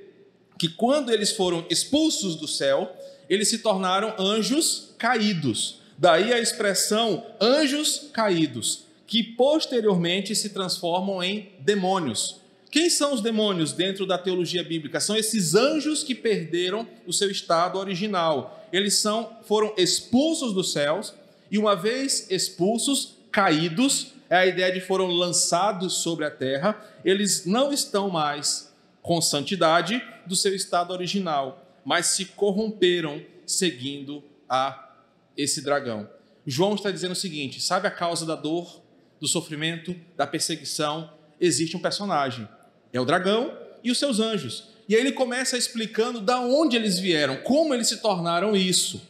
que 0.57 0.67
quando 0.67 1.11
eles 1.11 1.31
foram 1.31 1.65
expulsos 1.69 2.35
do 2.35 2.47
céu, 2.47 2.95
eles 3.29 3.49
se 3.49 3.59
tornaram 3.59 4.13
anjos 4.17 4.93
caídos. 4.97 5.81
Daí 5.97 6.31
a 6.31 6.39
expressão 6.39 7.25
anjos 7.41 8.09
caídos, 8.13 8.83
que 9.05 9.23
posteriormente 9.23 10.35
se 10.35 10.49
transformam 10.49 11.23
em 11.23 11.49
demônios. 11.59 12.39
Quem 12.69 12.89
são 12.89 13.13
os 13.13 13.21
demônios 13.21 13.71
dentro 13.71 14.05
da 14.05 14.17
teologia 14.17 14.63
bíblica? 14.63 14.99
São 14.99 15.15
esses 15.15 15.55
anjos 15.55 16.03
que 16.03 16.13
perderam 16.13 16.87
o 17.05 17.13
seu 17.13 17.31
estado 17.31 17.79
original. 17.79 18.67
Eles 18.71 18.99
são, 18.99 19.37
foram 19.43 19.73
expulsos 19.77 20.53
dos 20.53 20.73
céus 20.73 21.13
e, 21.49 21.57
uma 21.57 21.75
vez 21.75 22.29
expulsos, 22.29 23.15
caídos, 23.31 24.13
é 24.29 24.35
a 24.35 24.45
ideia 24.45 24.71
de 24.71 24.81
foram 24.81 25.07
lançados 25.07 25.95
sobre 25.95 26.25
a 26.25 26.31
terra, 26.31 26.75
eles 27.05 27.45
não 27.45 27.71
estão 27.71 28.09
mais 28.09 28.73
com 29.01 29.21
santidade 29.21 30.03
do 30.25 30.35
seu 30.35 30.53
estado 30.53 30.91
original, 30.91 31.66
mas 31.87 32.07
se 32.07 32.25
corromperam 32.25 33.23
seguindo 33.45 34.21
a 34.49 34.93
esse 35.37 35.61
dragão. 35.61 36.09
João 36.45 36.75
está 36.75 36.91
dizendo 36.91 37.13
o 37.13 37.15
seguinte: 37.15 37.61
sabe 37.61 37.87
a 37.87 37.91
causa 37.91 38.25
da 38.25 38.35
dor, 38.35 38.81
do 39.21 39.27
sofrimento, 39.27 39.95
da 40.17 40.27
perseguição? 40.27 41.09
Existe 41.39 41.77
um 41.77 41.79
personagem, 41.79 42.45
é 42.91 42.99
o 42.99 43.05
dragão 43.05 43.57
e 43.81 43.89
os 43.89 43.97
seus 43.97 44.19
anjos. 44.19 44.65
E 44.89 44.95
aí 44.95 45.01
ele 45.01 45.13
começa 45.13 45.57
explicando 45.57 46.19
da 46.19 46.41
onde 46.41 46.75
eles 46.75 46.99
vieram, 46.99 47.37
como 47.37 47.73
eles 47.73 47.87
se 47.87 48.01
tornaram 48.01 48.53
isso. 48.53 49.01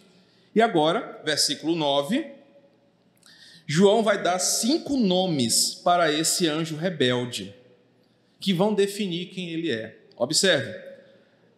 E 0.54 0.62
agora, 0.62 1.20
versículo 1.26 1.76
9, 1.76 2.28
João 3.66 4.04
vai 4.04 4.22
dar 4.22 4.38
cinco 4.38 4.98
nomes 4.98 5.74
para 5.74 6.12
esse 6.12 6.48
anjo 6.48 6.76
rebelde, 6.76 7.56
que 8.40 8.54
vão 8.54 8.76
definir 8.76 9.30
quem 9.30 9.50
ele 9.50 9.72
é. 9.72 9.98
Observe. 10.16 10.87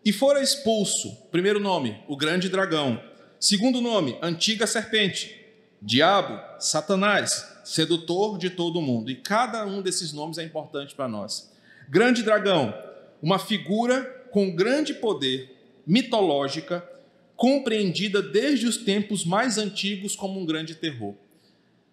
E 0.03 0.13
fora 0.13 0.41
expulso, 0.41 1.13
primeiro 1.29 1.59
nome, 1.59 2.01
o 2.07 2.15
grande 2.15 2.47
dragão. 2.47 3.03
Segundo 3.38 3.81
nome, 3.81 4.17
antiga 4.21 4.65
serpente. 4.65 5.35
Diabo, 5.81 6.39
Satanás, 6.59 7.62
sedutor 7.65 8.38
de 8.38 8.49
todo 8.49 8.81
mundo. 8.81 9.12
E 9.12 9.15
cada 9.15 9.65
um 9.65 9.81
desses 9.81 10.13
nomes 10.13 10.38
é 10.38 10.43
importante 10.43 10.95
para 10.95 11.07
nós. 11.07 11.51
Grande 11.89 12.23
dragão, 12.23 12.73
uma 13.21 13.38
figura 13.38 14.03
com 14.31 14.55
grande 14.55 14.93
poder, 14.93 15.55
mitológica, 15.85 16.88
compreendida 17.35 18.21
desde 18.21 18.67
os 18.67 18.77
tempos 18.77 19.25
mais 19.25 19.57
antigos 19.57 20.15
como 20.15 20.39
um 20.39 20.45
grande 20.45 20.75
terror. 20.75 21.13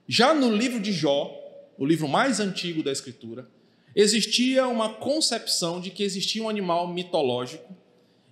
Já 0.06 0.32
no 0.32 0.54
livro 0.54 0.78
de 0.78 0.92
Jó, 0.92 1.32
o 1.76 1.84
livro 1.84 2.06
mais 2.06 2.38
antigo 2.38 2.82
da 2.82 2.92
Escritura, 2.92 3.48
existia 3.94 4.68
uma 4.68 4.94
concepção 4.94 5.80
de 5.80 5.90
que 5.90 6.04
existia 6.04 6.42
um 6.42 6.48
animal 6.48 6.86
mitológico, 6.92 7.74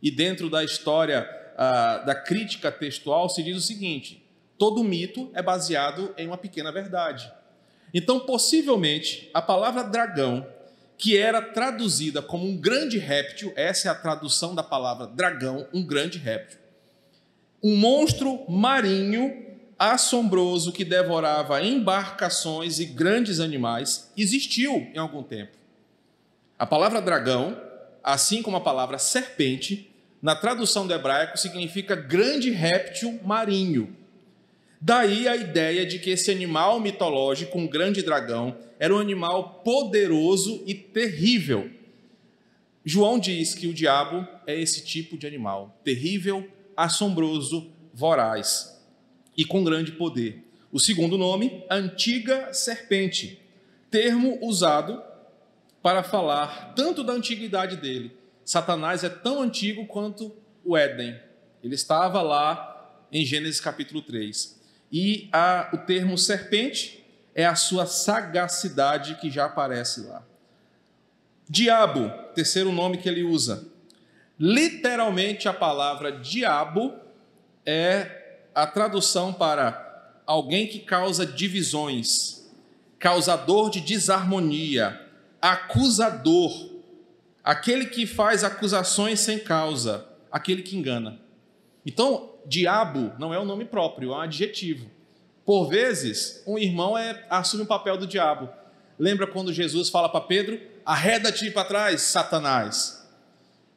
e 0.04 0.10
dentro 0.10 0.50
da 0.50 0.62
história 0.62 1.26
uh, 1.54 2.04
da 2.04 2.14
crítica 2.14 2.70
textual 2.70 3.26
se 3.30 3.42
diz 3.42 3.56
o 3.56 3.60
seguinte: 3.60 4.22
todo 4.58 4.84
mito 4.84 5.30
é 5.32 5.40
baseado 5.40 6.14
em 6.18 6.26
uma 6.26 6.36
pequena 6.36 6.70
verdade. 6.70 7.32
Então, 7.94 8.20
possivelmente, 8.20 9.30
a 9.32 9.40
palavra 9.40 9.82
dragão, 9.82 10.46
que 10.98 11.16
era 11.16 11.40
traduzida 11.40 12.20
como 12.20 12.46
um 12.46 12.54
grande 12.54 12.98
réptil, 12.98 13.52
essa 13.56 13.88
é 13.88 13.90
a 13.90 13.94
tradução 13.94 14.54
da 14.54 14.62
palavra 14.62 15.06
dragão, 15.06 15.66
um 15.72 15.82
grande 15.82 16.18
réptil, 16.18 16.58
um 17.62 17.74
monstro 17.74 18.44
marinho 18.46 19.42
assombroso 19.78 20.70
que 20.70 20.84
devorava 20.84 21.62
embarcações 21.62 22.78
e 22.78 22.84
grandes 22.84 23.40
animais 23.40 24.12
existiu 24.16 24.86
em 24.94 24.98
algum 24.98 25.22
tempo. 25.22 25.56
A 26.58 26.66
palavra 26.66 27.00
dragão, 27.00 27.60
assim 28.02 28.42
como 28.42 28.56
a 28.56 28.60
palavra 28.60 28.98
serpente, 28.98 29.93
na 30.24 30.34
tradução 30.34 30.86
do 30.86 30.94
hebraico 30.94 31.36
significa 31.36 31.94
grande 31.94 32.50
réptil 32.50 33.20
marinho. 33.22 33.94
Daí 34.80 35.28
a 35.28 35.36
ideia 35.36 35.84
de 35.84 35.98
que 35.98 36.08
esse 36.08 36.30
animal 36.30 36.80
mitológico, 36.80 37.58
um 37.58 37.66
grande 37.66 38.00
dragão, 38.00 38.56
era 38.78 38.94
um 38.94 38.98
animal 38.98 39.60
poderoso 39.62 40.62
e 40.66 40.72
terrível. 40.72 41.70
João 42.82 43.18
diz 43.18 43.54
que 43.54 43.66
o 43.66 43.74
diabo 43.74 44.26
é 44.46 44.58
esse 44.58 44.82
tipo 44.82 45.18
de 45.18 45.26
animal, 45.26 45.78
terrível, 45.84 46.50
assombroso, 46.74 47.70
voraz 47.92 48.82
e 49.36 49.44
com 49.44 49.62
grande 49.62 49.92
poder. 49.92 50.42
O 50.72 50.80
segundo 50.80 51.18
nome, 51.18 51.62
antiga 51.70 52.50
serpente, 52.54 53.42
termo 53.90 54.38
usado 54.40 55.02
para 55.82 56.02
falar 56.02 56.72
tanto 56.74 57.04
da 57.04 57.12
antiguidade 57.12 57.76
dele. 57.76 58.23
Satanás 58.44 59.02
é 59.02 59.08
tão 59.08 59.42
antigo 59.42 59.86
quanto 59.86 60.34
o 60.64 60.76
Éden. 60.76 61.18
Ele 61.62 61.74
estava 61.74 62.20
lá 62.20 62.92
em 63.10 63.24
Gênesis 63.24 63.60
capítulo 63.60 64.02
3. 64.02 64.60
E 64.92 65.28
a, 65.32 65.70
o 65.72 65.78
termo 65.78 66.16
serpente 66.18 67.04
é 67.34 67.46
a 67.46 67.54
sua 67.54 67.86
sagacidade 67.86 69.16
que 69.16 69.30
já 69.30 69.46
aparece 69.46 70.02
lá. 70.02 70.22
Diabo, 71.48 72.10
terceiro 72.34 72.70
nome 72.72 72.98
que 72.98 73.08
ele 73.08 73.22
usa. 73.22 73.66
Literalmente 74.38 75.48
a 75.48 75.52
palavra 75.52 76.12
diabo 76.12 76.94
é 77.64 78.40
a 78.54 78.66
tradução 78.66 79.32
para 79.32 80.20
alguém 80.26 80.66
que 80.66 80.80
causa 80.80 81.26
divisões, 81.26 82.50
causador 82.98 83.70
de 83.70 83.80
desarmonia, 83.80 85.00
acusador, 85.40 86.73
aquele 87.44 87.86
que 87.86 88.06
faz 88.06 88.42
acusações 88.42 89.20
sem 89.20 89.38
causa, 89.38 90.08
aquele 90.32 90.62
que 90.62 90.76
engana. 90.76 91.20
Então, 91.84 92.32
diabo 92.46 93.12
não 93.18 93.34
é 93.34 93.38
um 93.38 93.44
nome 93.44 93.66
próprio, 93.66 94.12
é 94.12 94.16
um 94.16 94.20
adjetivo. 94.20 94.90
Por 95.44 95.68
vezes, 95.68 96.42
um 96.46 96.58
irmão 96.58 96.96
é, 96.96 97.26
assume 97.28 97.64
o 97.64 97.66
papel 97.66 97.98
do 97.98 98.06
diabo. 98.06 98.48
Lembra 98.98 99.26
quando 99.26 99.52
Jesus 99.52 99.90
fala 99.90 100.08
para 100.08 100.22
Pedro: 100.22 100.58
arreda-te 100.86 101.50
para 101.50 101.68
trás, 101.68 102.00
Satanás. 102.00 103.04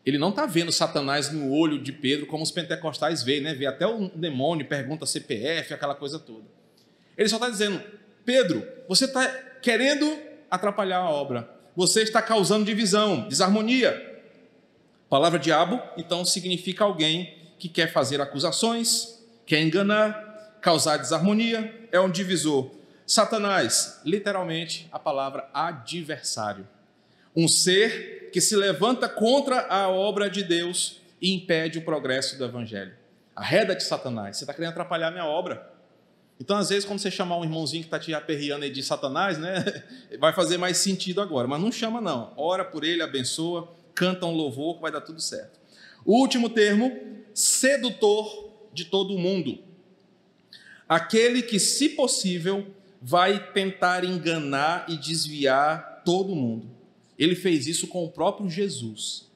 Ele 0.05 0.17
não 0.17 0.29
está 0.29 0.45
vendo 0.45 0.71
Satanás 0.71 1.29
no 1.33 1.51
olho 1.51 1.77
de 1.83 1.91
Pedro 1.91 2.27
como 2.27 2.41
os 2.41 2.51
pentecostais 2.51 3.23
veem, 3.23 3.41
né? 3.41 3.53
Vê 3.53 3.65
até 3.65 3.85
o 3.85 4.07
demônio, 4.15 4.65
pergunta 4.65 5.05
CPF, 5.05 5.73
aquela 5.73 5.93
coisa 5.93 6.17
toda. 6.17 6.45
Ele 7.17 7.27
só 7.27 7.35
está 7.35 7.49
dizendo: 7.49 7.81
Pedro, 8.23 8.65
você 8.87 9.03
está 9.03 9.27
querendo 9.61 10.17
atrapalhar 10.49 10.99
a 10.99 11.09
obra. 11.09 11.56
Você 11.77 12.01
está 12.01 12.23
causando 12.23 12.65
divisão, 12.65 13.27
desarmonia. 13.29 13.91
A 15.05 15.09
palavra 15.09 15.37
diabo, 15.37 15.79
então, 15.95 16.25
significa 16.25 16.83
alguém 16.83 17.37
que 17.59 17.69
quer 17.69 17.93
fazer 17.93 18.19
acusações, 18.19 19.23
quer 19.45 19.61
enganar, 19.61 20.57
causar 20.59 20.97
desarmonia, 20.97 21.87
é 21.91 21.99
um 21.99 22.09
divisor. 22.09 22.71
Satanás, 23.05 24.01
literalmente, 24.03 24.89
a 24.91 24.97
palavra 24.97 25.51
adversário. 25.53 26.67
Um 27.35 27.47
ser 27.47 28.31
que 28.33 28.41
se 28.41 28.55
levanta 28.55 29.07
contra 29.07 29.67
a 29.67 29.87
obra 29.87 30.31
de 30.31 30.43
Deus 30.43 30.99
e 31.21 31.31
impede 31.31 31.77
o 31.77 31.85
progresso 31.85 32.39
do 32.39 32.45
Evangelho. 32.45 32.95
Arreda-te, 33.35 33.83
Satanás, 33.83 34.37
você 34.37 34.45
está 34.45 34.53
querendo 34.55 34.71
atrapalhar 34.71 35.11
minha 35.11 35.25
obra. 35.25 35.76
Então, 36.39 36.55
às 36.57 36.69
vezes, 36.69 36.85
quando 36.85 36.99
você 36.99 37.09
chamar 37.09 37.37
um 37.37 37.43
irmãozinho 37.43 37.81
que 37.81 37.87
está 37.87 37.99
te 37.99 38.13
aperreando 38.13 38.69
de 38.69 38.83
Satanás, 38.83 39.37
né, 39.37 39.63
vai 40.19 40.33
fazer 40.33 40.57
mais 40.57 40.77
sentido 40.77 41.19
agora. 41.19 41.47
Mas 41.47 41.59
não 41.59 41.71
chama, 41.71 41.99
não. 41.99 42.33
Ora 42.37 42.63
por 42.63 42.83
ele, 42.83 43.01
abençoa, 43.01 43.73
canta 43.95 44.25
um 44.25 44.35
louvor, 44.35 44.79
vai 44.79 44.91
dar 44.91 45.01
tudo 45.01 45.19
certo. 45.19 45.59
O 46.05 46.13
último 46.19 46.49
termo, 46.49 46.95
sedutor 47.33 48.53
de 48.71 48.85
todo 48.85 49.17
mundo. 49.17 49.59
Aquele 50.87 51.41
que, 51.41 51.59
se 51.59 51.89
possível, 51.89 52.67
vai 53.01 53.51
tentar 53.51 54.03
enganar 54.03 54.85
e 54.87 54.95
desviar 54.95 56.03
todo 56.05 56.35
mundo. 56.35 56.69
Ele 57.17 57.35
fez 57.35 57.67
isso 57.67 57.87
com 57.87 58.05
o 58.05 58.09
próprio 58.09 58.49
Jesus. 58.49 59.27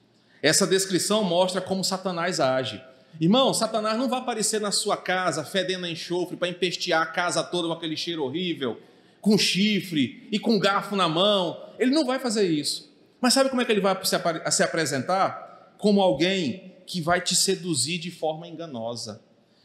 Essa 0.42 0.66
descrição 0.66 1.24
mostra 1.24 1.60
como 1.60 1.84
Satanás 1.84 2.40
age. 2.40 2.82
Irmão, 3.20 3.54
Satanás 3.54 3.98
não 3.98 4.10
vai 4.10 4.20
aparecer 4.20 4.60
na 4.60 4.72
sua 4.72 4.98
casa 4.98 5.44
fedendo 5.44 5.86
enxofre 5.86 6.38
para 6.38 6.48
empestear 6.48 7.02
a 7.02 7.06
casa 7.06 7.44
toda 7.44 7.68
com 7.68 7.74
aquele 7.74 7.96
cheiro 7.96 8.24
horrível, 8.24 8.80
com 9.20 9.38
chifre 9.38 10.28
e 10.32 10.40
com 10.40 10.60
garfo 10.60 10.96
na 10.96 11.08
mão. 11.08 11.70
Ele 11.78 11.92
não 11.92 12.06
vai 12.06 12.20
fazer 12.20 12.48
isso. 12.48 12.92
Mas 13.20 13.34
sabe 13.34 13.50
como 13.50 13.62
é 13.62 13.66
que 13.66 13.72
ele 13.72 13.82
vai 13.82 13.96
se 14.04 14.64
apresentar? 14.64 15.76
Como 15.78 16.02
alguém 16.02 16.74
que 16.88 17.00
vai 17.00 17.22
te 17.22 17.36
seduzir 17.36 18.00
de 18.00 18.10
forma 18.10 18.48
enganosa, 18.48 19.22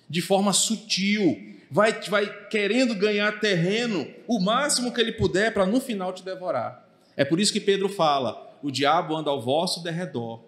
de 0.08 0.20
forma 0.20 0.52
sutil, 0.52 1.56
vai, 1.70 1.92
vai 2.08 2.48
querendo 2.48 2.94
ganhar 2.94 3.40
terreno 3.40 4.06
o 4.28 4.38
máximo 4.38 4.92
que 4.92 5.00
ele 5.00 5.12
puder 5.12 5.52
para 5.52 5.66
no 5.66 5.80
final 5.80 6.12
te 6.12 6.22
devorar. 6.22 6.86
É 7.16 7.24
por 7.24 7.40
isso 7.40 7.52
que 7.52 7.60
Pedro 7.60 7.88
fala: 7.88 8.56
o 8.62 8.70
diabo 8.70 9.16
anda 9.16 9.30
ao 9.30 9.40
vosso 9.40 9.82
derredor, 9.82 10.44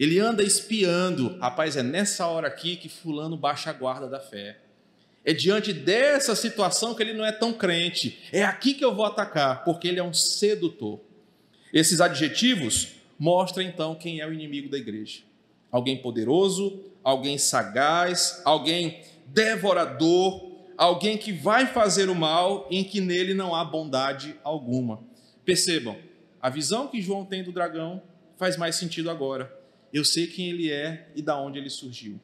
Ele 0.00 0.18
anda 0.18 0.42
espiando. 0.42 1.36
Rapaz, 1.38 1.76
é 1.76 1.82
nessa 1.82 2.26
hora 2.26 2.48
aqui 2.48 2.74
que 2.74 2.88
Fulano 2.88 3.36
baixa 3.36 3.68
a 3.68 3.74
guarda 3.74 4.08
da 4.08 4.18
fé. 4.18 4.58
É 5.22 5.34
diante 5.34 5.74
dessa 5.74 6.34
situação 6.34 6.94
que 6.94 7.02
ele 7.02 7.12
não 7.12 7.26
é 7.26 7.30
tão 7.30 7.52
crente. 7.52 8.18
É 8.32 8.42
aqui 8.42 8.72
que 8.72 8.82
eu 8.82 8.94
vou 8.94 9.04
atacar, 9.04 9.62
porque 9.62 9.86
ele 9.86 10.00
é 10.00 10.02
um 10.02 10.14
sedutor. 10.14 11.00
Esses 11.70 12.00
adjetivos 12.00 12.94
mostram 13.18 13.62
então 13.62 13.94
quem 13.94 14.20
é 14.20 14.26
o 14.26 14.32
inimigo 14.32 14.70
da 14.70 14.78
igreja: 14.78 15.20
alguém 15.70 15.98
poderoso, 15.98 16.82
alguém 17.04 17.36
sagaz, 17.36 18.40
alguém 18.42 19.02
devorador, 19.26 20.50
alguém 20.78 21.18
que 21.18 21.30
vai 21.30 21.66
fazer 21.66 22.08
o 22.08 22.14
mal 22.14 22.66
em 22.70 22.82
que 22.82 23.02
nele 23.02 23.34
não 23.34 23.54
há 23.54 23.62
bondade 23.66 24.34
alguma. 24.42 25.02
Percebam, 25.44 25.98
a 26.40 26.48
visão 26.48 26.88
que 26.88 27.02
João 27.02 27.26
tem 27.26 27.44
do 27.44 27.52
dragão 27.52 28.02
faz 28.38 28.56
mais 28.56 28.76
sentido 28.76 29.10
agora. 29.10 29.59
Eu 29.92 30.04
sei 30.04 30.26
quem 30.26 30.50
ele 30.50 30.70
é 30.70 31.08
e 31.14 31.22
da 31.22 31.36
onde 31.36 31.58
ele 31.58 31.70
surgiu. 31.70 32.20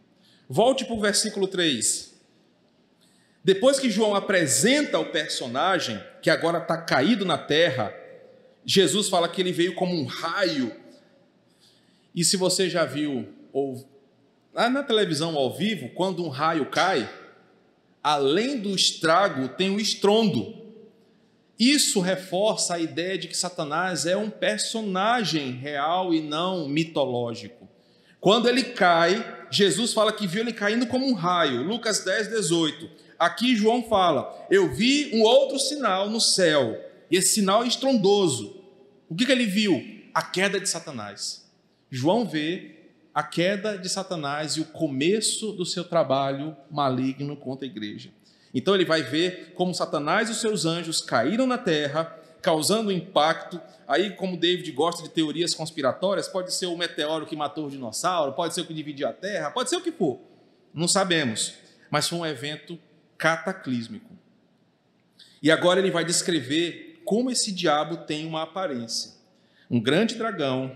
Volte 0.49 0.85
para 0.85 0.95
o 0.95 1.01
versículo 1.01 1.49
3. 1.49 2.15
Depois 3.43 3.79
que 3.79 3.91
João 3.91 4.15
apresenta 4.15 4.99
o 4.99 5.11
personagem, 5.13 6.03
que 6.21 6.31
agora 6.31 6.59
está 6.59 6.77
caído 6.77 7.25
na 7.25 7.39
terra, 7.39 7.95
Jesus 8.65 9.09
fala 9.09 9.29
que 9.29 9.41
ele 9.41 9.53
veio 9.53 9.75
como 9.75 9.95
um 9.95 10.05
raio. 10.05 10.75
E 12.15 12.25
se 12.25 12.37
você 12.37 12.69
já 12.69 12.85
viu, 12.85 13.29
ou 13.53 13.89
na 14.53 14.83
televisão 14.83 15.37
ao 15.37 15.57
vivo, 15.57 15.91
quando 15.91 16.25
um 16.25 16.29
raio 16.29 16.67
cai, 16.67 17.09
além 18.03 18.59
do 18.59 18.75
estrago, 18.75 19.49
tem 19.51 19.71
o 19.71 19.79
estrondo. 19.79 20.66
Isso 21.59 22.01
reforça 22.01 22.75
a 22.75 22.79
ideia 22.79 23.17
de 23.17 23.29
que 23.29 23.37
Satanás 23.37 24.05
é 24.05 24.17
um 24.17 24.29
personagem 24.29 25.53
real 25.53 26.13
e 26.13 26.21
não 26.21 26.69
mitológico. 26.69 27.67
Quando 28.21 28.49
ele 28.49 28.63
cai, 28.63 29.47
Jesus 29.51 29.93
fala 29.93 30.13
que 30.13 30.27
viu 30.27 30.43
ele 30.43 30.53
caindo 30.53 30.87
como 30.87 31.07
um 31.07 31.15
raio. 31.15 31.63
Lucas 31.63 32.05
10, 32.05 32.29
18. 32.29 32.91
Aqui 33.19 33.57
João 33.57 33.83
fala: 33.85 34.47
Eu 34.51 34.75
vi 34.75 35.11
um 35.15 35.23
outro 35.23 35.59
sinal 35.59 36.11
no 36.11 36.21
céu, 36.21 36.79
e 37.11 37.17
esse 37.17 37.35
sinal 37.35 37.65
é 37.65 37.69
estrondoso. 37.69 38.63
O 39.09 39.15
que, 39.15 39.25
que 39.25 39.33
ele 39.33 39.47
viu? 39.47 39.83
A 40.13 40.23
queda 40.23 40.61
de 40.61 40.69
Satanás. 40.69 41.47
João 41.91 42.27
vê 42.27 42.77
a 43.15 43.23
queda 43.23 43.79
de 43.79 43.89
Satanás 43.89 44.57
e 44.57 44.61
o 44.61 44.67
começo 44.67 45.53
do 45.53 45.65
seu 45.65 45.85
trabalho 45.85 46.55
maligno 46.71 47.37
contra 47.37 47.65
a 47.67 47.71
igreja. 47.71 48.11
Então 48.57 48.75
ele 48.75 48.87
vai 48.87 49.03
ver 49.03 49.53
como 49.55 49.75
Satanás 49.75 50.31
e 50.31 50.33
os 50.33 50.41
seus 50.41 50.65
anjos 50.65 51.03
caíram 51.03 51.47
na 51.47 51.59
terra, 51.59 52.05
causando 52.41 52.91
impacto. 52.91 53.61
Aí, 53.87 54.17
como 54.17 54.35
David 54.35 54.73
gosta 54.73 55.03
de 55.03 55.11
teorias 55.11 55.53
conspiratórias, 55.53 56.27
pode 56.27 56.55
ser 56.55 56.65
o 56.65 56.75
meteoro 56.75 57.27
que 57.27 57.37
matou 57.37 57.67
o 57.67 57.71
dinossauro, 57.71 58.33
pode 58.33 58.55
ser 58.55 58.63
o 58.63 58.65
que 58.65 58.73
dividiu 58.73 59.07
a 59.09 59.13
terra, 59.13 59.51
pode 59.51 59.69
ser 59.69 59.77
o 59.77 59.83
que 59.83 59.93
for. 59.93 60.19
Não 60.73 60.89
sabemos. 60.89 61.53
Mas 61.91 62.09
foi 62.09 62.19
um 62.19 62.25
evento 62.25 62.79
cataclísmico. 63.19 64.11
E 65.43 65.51
agora 65.51 65.79
ele 65.79 65.91
vai 65.91 66.07
descrever 66.07 67.03
como 67.05 67.31
esse 67.31 67.53
diabo 67.53 68.07
tem 68.07 68.27
uma 68.27 68.45
aparência. 68.45 69.13
Um 69.71 69.79
grande 69.79 70.15
dragão, 70.15 70.75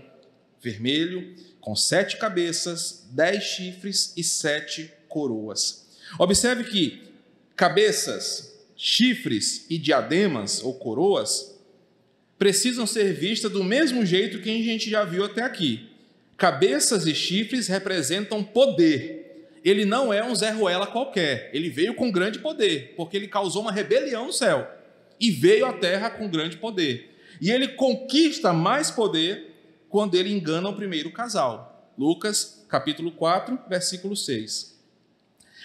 vermelho, 0.61 1.35
com 1.59 1.75
sete 1.75 2.17
cabeças, 2.17 3.07
dez 3.09 3.43
chifres 3.43 4.13
e 4.15 4.23
sete 4.23 4.93
coroas. 5.09 5.97
Observe 6.19 6.65
que 6.65 7.10
cabeças, 7.61 8.59
chifres 8.75 9.67
e 9.69 9.77
diademas 9.77 10.63
ou 10.63 10.73
coroas 10.73 11.61
precisam 12.35 12.87
ser 12.87 13.13
vistas 13.13 13.51
do 13.51 13.63
mesmo 13.63 14.03
jeito 14.03 14.41
que 14.41 14.49
a 14.49 14.63
gente 14.63 14.89
já 14.89 15.03
viu 15.03 15.23
até 15.23 15.43
aqui. 15.43 15.87
Cabeças 16.35 17.05
e 17.05 17.13
chifres 17.13 17.67
representam 17.67 18.43
poder, 18.43 19.51
ele 19.63 19.85
não 19.85 20.11
é 20.11 20.23
um 20.23 20.33
Zé 20.33 20.49
Ruela 20.49 20.87
qualquer. 20.87 21.51
Ele 21.53 21.69
veio 21.69 21.93
com 21.93 22.11
grande 22.11 22.39
poder, 22.39 22.95
porque 22.97 23.15
ele 23.15 23.27
causou 23.27 23.61
uma 23.61 23.71
rebelião 23.71 24.25
no 24.25 24.33
céu 24.33 24.67
e 25.19 25.29
veio 25.29 25.67
à 25.67 25.73
terra 25.73 26.09
com 26.09 26.27
grande 26.27 26.57
poder. 26.57 27.15
E 27.39 27.51
ele 27.51 27.67
conquista 27.67 28.51
mais 28.51 28.89
poder 28.89 29.53
quando 29.87 30.15
ele 30.15 30.33
engana 30.33 30.67
o 30.67 30.75
primeiro 30.75 31.11
casal. 31.11 31.93
Lucas, 31.95 32.65
capítulo 32.67 33.11
4, 33.11 33.59
versículo 33.69 34.15
6. 34.15 34.70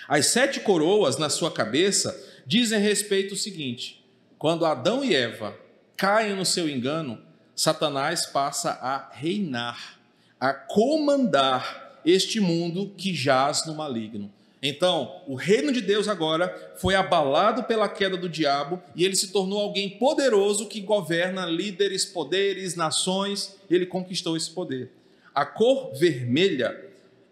As 0.09 0.27
sete 0.27 0.61
coroas 0.61 1.17
na 1.17 1.29
sua 1.29 1.51
cabeça 1.51 2.17
dizem 2.47 2.81
respeito 2.81 3.35
ao 3.35 3.39
seguinte: 3.39 4.05
quando 4.39 4.65
Adão 4.65 5.05
e 5.05 5.15
Eva 5.15 5.57
caem 5.97 6.35
no 6.35 6.45
seu 6.45 6.69
engano, 6.69 7.21
Satanás 7.55 8.27
passa 8.27 8.71
a 8.71 9.11
reinar, 9.13 9.99
a 10.39 10.53
comandar 10.53 12.01
este 12.05 12.39
mundo 12.39 12.93
que 12.97 13.13
jaz 13.15 13.67
no 13.67 13.75
maligno. 13.75 14.33
Então, 14.63 15.23
o 15.27 15.35
reino 15.35 15.71
de 15.73 15.81
Deus 15.81 16.09
agora 16.09 16.73
foi 16.77 16.95
abalado 16.95 17.65
pela 17.65 17.89
queda 17.89 18.17
do 18.17 18.29
diabo 18.29 18.83
e 18.95 19.05
ele 19.05 19.15
se 19.15 19.29
tornou 19.29 19.61
alguém 19.61 19.91
poderoso 19.91 20.67
que 20.67 20.81
governa 20.81 21.45
líderes, 21.47 22.05
poderes, 22.05 22.75
nações, 22.75 23.57
ele 23.71 23.87
conquistou 23.87 24.37
esse 24.37 24.51
poder. 24.51 24.91
A 25.35 25.45
cor 25.45 25.93
vermelha, 25.95 26.85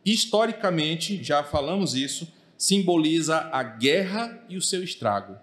historicamente, 0.05 1.23
já 1.23 1.43
falamos 1.43 1.95
isso, 1.95 2.31
simboliza 2.57 3.49
a 3.53 3.63
guerra 3.63 4.45
e 4.49 4.57
o 4.57 4.63
seu 4.63 4.83
estrago. 4.83 5.37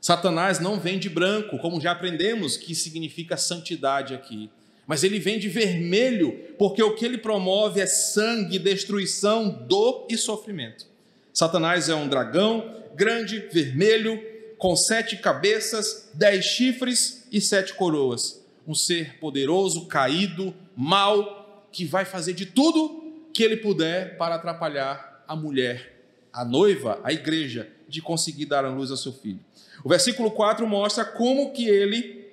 Satanás 0.00 0.60
não 0.60 0.78
vem 0.78 0.98
de 0.98 1.08
branco, 1.08 1.58
como 1.58 1.80
já 1.80 1.92
aprendemos 1.92 2.56
que 2.56 2.74
significa 2.74 3.36
santidade 3.36 4.14
aqui 4.14 4.50
mas 4.88 5.04
ele 5.04 5.20
vem 5.20 5.38
de 5.38 5.50
vermelho, 5.50 6.32
porque 6.58 6.82
o 6.82 6.94
que 6.94 7.04
ele 7.04 7.18
promove 7.18 7.78
é 7.78 7.84
sangue, 7.84 8.58
destruição, 8.58 9.50
dor 9.68 10.06
e 10.08 10.16
sofrimento. 10.16 10.86
Satanás 11.30 11.90
é 11.90 11.94
um 11.94 12.08
dragão 12.08 12.74
grande, 12.94 13.38
vermelho, 13.52 14.18
com 14.56 14.74
sete 14.74 15.18
cabeças, 15.18 16.08
dez 16.14 16.46
chifres 16.46 17.28
e 17.30 17.38
sete 17.38 17.74
coroas. 17.74 18.42
Um 18.66 18.74
ser 18.74 19.18
poderoso, 19.18 19.84
caído, 19.88 20.54
mau, 20.74 21.68
que 21.70 21.84
vai 21.84 22.06
fazer 22.06 22.32
de 22.32 22.46
tudo 22.46 23.28
que 23.34 23.42
ele 23.42 23.58
puder 23.58 24.16
para 24.16 24.36
atrapalhar 24.36 25.22
a 25.28 25.36
mulher, 25.36 25.97
a 26.38 26.44
noiva, 26.44 27.00
a 27.02 27.12
igreja, 27.12 27.68
de 27.88 28.00
conseguir 28.00 28.46
dar 28.46 28.64
a 28.64 28.70
luz 28.70 28.92
ao 28.92 28.96
seu 28.96 29.12
filho. 29.12 29.40
O 29.82 29.88
versículo 29.88 30.30
4 30.30 30.64
mostra 30.68 31.04
como 31.04 31.52
que 31.52 31.68
ele 31.68 32.28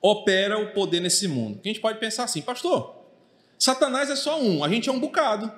opera 0.00 0.58
o 0.58 0.72
poder 0.74 1.00
nesse 1.00 1.26
mundo. 1.26 1.58
a 1.64 1.68
gente 1.68 1.80
pode 1.80 1.98
pensar 1.98 2.24
assim, 2.24 2.42
pastor, 2.42 3.02
Satanás 3.58 4.10
é 4.10 4.16
só 4.16 4.38
um, 4.38 4.62
a 4.62 4.68
gente 4.68 4.90
é 4.90 4.92
um 4.92 5.00
bocado. 5.00 5.50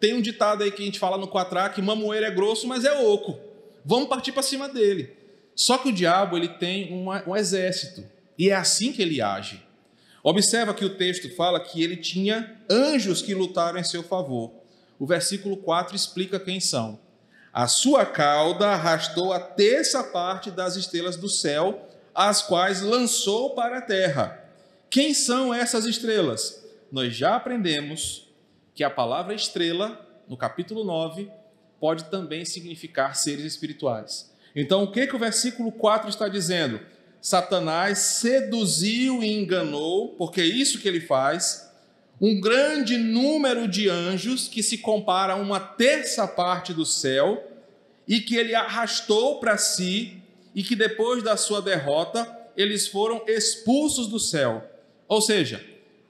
Tem 0.00 0.12
um 0.12 0.20
ditado 0.20 0.64
aí 0.64 0.72
que 0.72 0.82
a 0.82 0.84
gente 0.84 0.98
fala 0.98 1.16
no 1.16 1.28
quatrá 1.28 1.68
que 1.68 1.80
mamoeiro 1.80 2.26
é 2.26 2.30
grosso, 2.32 2.66
mas 2.66 2.84
é 2.84 2.92
oco. 3.00 3.38
Vamos 3.84 4.08
partir 4.08 4.32
para 4.32 4.42
cima 4.42 4.68
dele. 4.68 5.16
Só 5.54 5.78
que 5.78 5.90
o 5.90 5.92
diabo 5.92 6.36
ele 6.36 6.48
tem 6.48 6.92
um 6.92 7.36
exército 7.36 8.04
e 8.36 8.50
é 8.50 8.56
assim 8.56 8.92
que 8.92 9.02
ele 9.02 9.22
age. 9.22 9.62
Observa 10.22 10.74
que 10.74 10.84
o 10.84 10.96
texto 10.96 11.32
fala 11.36 11.60
que 11.60 11.80
ele 11.80 11.96
tinha 11.96 12.60
anjos 12.68 13.22
que 13.22 13.34
lutaram 13.34 13.78
em 13.78 13.84
seu 13.84 14.02
favor. 14.02 14.57
O 14.98 15.06
versículo 15.06 15.56
4 15.56 15.94
explica 15.94 16.40
quem 16.40 16.60
são. 16.60 16.98
A 17.52 17.66
sua 17.66 18.04
cauda 18.04 18.68
arrastou 18.68 19.32
a 19.32 19.40
terça 19.40 20.02
parte 20.04 20.50
das 20.50 20.76
estrelas 20.76 21.16
do 21.16 21.28
céu 21.28 21.88
as 22.14 22.42
quais 22.42 22.82
lançou 22.82 23.54
para 23.54 23.78
a 23.78 23.80
terra. 23.80 24.44
Quem 24.90 25.14
são 25.14 25.54
essas 25.54 25.86
estrelas? 25.86 26.64
Nós 26.90 27.14
já 27.14 27.36
aprendemos 27.36 28.28
que 28.74 28.82
a 28.82 28.90
palavra 28.90 29.34
estrela, 29.34 30.04
no 30.26 30.36
capítulo 30.36 30.82
9, 30.82 31.30
pode 31.78 32.04
também 32.06 32.44
significar 32.44 33.14
seres 33.14 33.44
espirituais. 33.44 34.32
Então, 34.56 34.82
o 34.82 34.90
que, 34.90 35.06
que 35.06 35.14
o 35.14 35.18
versículo 35.18 35.70
4 35.70 36.08
está 36.08 36.26
dizendo? 36.26 36.80
Satanás 37.20 37.98
seduziu 37.98 39.22
e 39.22 39.32
enganou, 39.32 40.16
porque 40.16 40.40
é 40.40 40.46
isso 40.46 40.80
que 40.80 40.88
ele 40.88 41.00
faz, 41.00 41.67
um 42.20 42.40
grande 42.40 42.96
número 42.96 43.68
de 43.68 43.88
anjos 43.88 44.48
que 44.48 44.62
se 44.62 44.78
compara 44.78 45.34
a 45.34 45.36
uma 45.36 45.60
terça 45.60 46.26
parte 46.26 46.72
do 46.72 46.84
céu 46.84 47.44
e 48.06 48.20
que 48.20 48.36
ele 48.36 48.54
arrastou 48.54 49.38
para 49.38 49.56
si 49.56 50.20
e 50.54 50.62
que 50.62 50.74
depois 50.74 51.22
da 51.22 51.36
sua 51.36 51.62
derrota 51.62 52.36
eles 52.56 52.88
foram 52.88 53.22
expulsos 53.28 54.08
do 54.08 54.18
céu. 54.18 54.68
Ou 55.06 55.20
seja, 55.20 55.64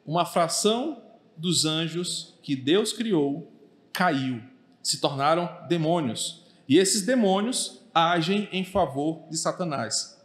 uma 0.06 0.24
fração 0.24 1.02
dos 1.36 1.66
anjos 1.66 2.34
que 2.42 2.56
Deus 2.56 2.92
criou 2.92 3.52
caiu, 3.92 4.40
se 4.82 5.00
tornaram 5.00 5.50
demônios. 5.68 6.46
E 6.66 6.78
esses 6.78 7.02
demônios 7.02 7.82
agem 7.94 8.48
em 8.50 8.64
favor 8.64 9.26
de 9.28 9.36
Satanás. 9.36 10.18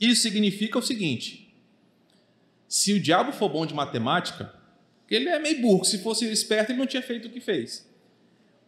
Isso 0.00 0.22
significa 0.22 0.78
o 0.78 0.82
seguinte: 0.82 1.54
se 2.66 2.94
o 2.94 3.00
diabo 3.00 3.32
for 3.32 3.48
bom 3.48 3.66
de 3.66 3.74
matemática, 3.74 4.54
ele 5.14 5.28
é 5.28 5.38
meio 5.38 5.60
burro, 5.60 5.84
se 5.84 5.98
fosse 5.98 6.30
esperto, 6.30 6.72
ele 6.72 6.78
não 6.78 6.86
tinha 6.86 7.02
feito 7.02 7.28
o 7.28 7.30
que 7.30 7.40
fez. 7.40 7.88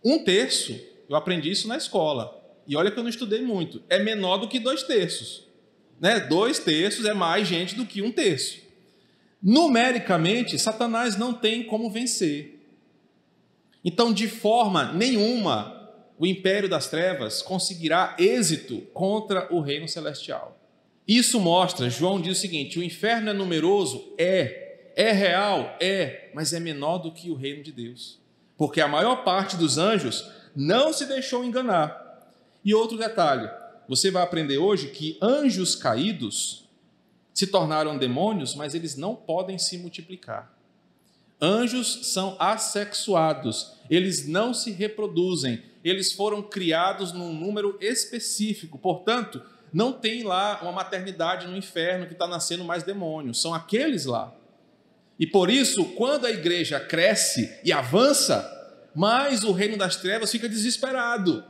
Um 0.04 0.24
terço, 0.24 0.78
eu 1.08 1.16
aprendi 1.16 1.50
isso 1.50 1.68
na 1.68 1.76
escola, 1.76 2.40
e 2.66 2.76
olha 2.76 2.90
que 2.90 2.98
eu 2.98 3.02
não 3.02 3.10
estudei 3.10 3.42
muito, 3.42 3.82
é 3.88 3.98
menor 3.98 4.38
do 4.38 4.48
que 4.48 4.58
dois 4.58 4.82
terços. 4.82 5.46
Né? 6.00 6.20
Dois 6.20 6.58
terços 6.58 7.04
é 7.04 7.12
mais 7.12 7.46
gente 7.46 7.74
do 7.74 7.84
que 7.84 8.00
um 8.00 8.10
terço. 8.10 8.58
Numericamente, 9.42 10.58
Satanás 10.58 11.16
não 11.16 11.32
tem 11.32 11.62
como 11.62 11.90
vencer. 11.90 12.58
Então, 13.84 14.12
de 14.12 14.28
forma 14.28 14.92
nenhuma, 14.92 15.80
o 16.18 16.26
império 16.26 16.68
das 16.68 16.88
trevas 16.88 17.40
conseguirá 17.40 18.14
êxito 18.18 18.82
contra 18.92 19.52
o 19.52 19.60
reino 19.60 19.88
celestial. 19.88 20.58
Isso 21.08 21.40
mostra, 21.40 21.88
João 21.88 22.20
diz 22.20 22.36
o 22.36 22.40
seguinte: 22.40 22.78
o 22.78 22.82
inferno 22.82 23.30
é 23.30 23.32
numeroso? 23.32 24.14
É. 24.18 24.69
É 25.00 25.12
real? 25.12 25.78
É. 25.80 26.28
Mas 26.34 26.52
é 26.52 26.60
menor 26.60 26.98
do 26.98 27.10
que 27.10 27.30
o 27.30 27.34
reino 27.34 27.62
de 27.62 27.72
Deus. 27.72 28.18
Porque 28.54 28.82
a 28.82 28.86
maior 28.86 29.24
parte 29.24 29.56
dos 29.56 29.78
anjos 29.78 30.30
não 30.54 30.92
se 30.92 31.06
deixou 31.06 31.42
enganar. 31.42 32.28
E 32.62 32.74
outro 32.74 32.98
detalhe: 32.98 33.48
você 33.88 34.10
vai 34.10 34.22
aprender 34.22 34.58
hoje 34.58 34.88
que 34.88 35.16
anjos 35.22 35.74
caídos 35.74 36.68
se 37.32 37.46
tornaram 37.46 37.96
demônios, 37.96 38.54
mas 38.54 38.74
eles 38.74 38.94
não 38.94 39.16
podem 39.16 39.58
se 39.58 39.78
multiplicar. 39.78 40.52
Anjos 41.40 42.12
são 42.12 42.36
assexuados, 42.38 43.72
eles 43.88 44.28
não 44.28 44.52
se 44.52 44.70
reproduzem, 44.70 45.62
eles 45.82 46.12
foram 46.12 46.42
criados 46.42 47.14
num 47.14 47.32
número 47.32 47.78
específico, 47.80 48.78
portanto, 48.78 49.40
não 49.72 49.94
tem 49.94 50.24
lá 50.24 50.58
uma 50.60 50.72
maternidade 50.72 51.46
no 51.46 51.56
inferno 51.56 52.06
que 52.06 52.12
está 52.12 52.26
nascendo 52.26 52.64
mais 52.64 52.82
demônios, 52.82 53.40
são 53.40 53.54
aqueles 53.54 54.04
lá. 54.04 54.36
E 55.20 55.26
por 55.26 55.50
isso, 55.50 55.84
quando 55.84 56.24
a 56.24 56.30
igreja 56.30 56.80
cresce 56.80 57.54
e 57.62 57.70
avança, 57.70 58.56
mais 58.94 59.44
o 59.44 59.52
reino 59.52 59.76
das 59.76 59.96
trevas 59.96 60.32
fica 60.32 60.48
desesperado. 60.48 61.44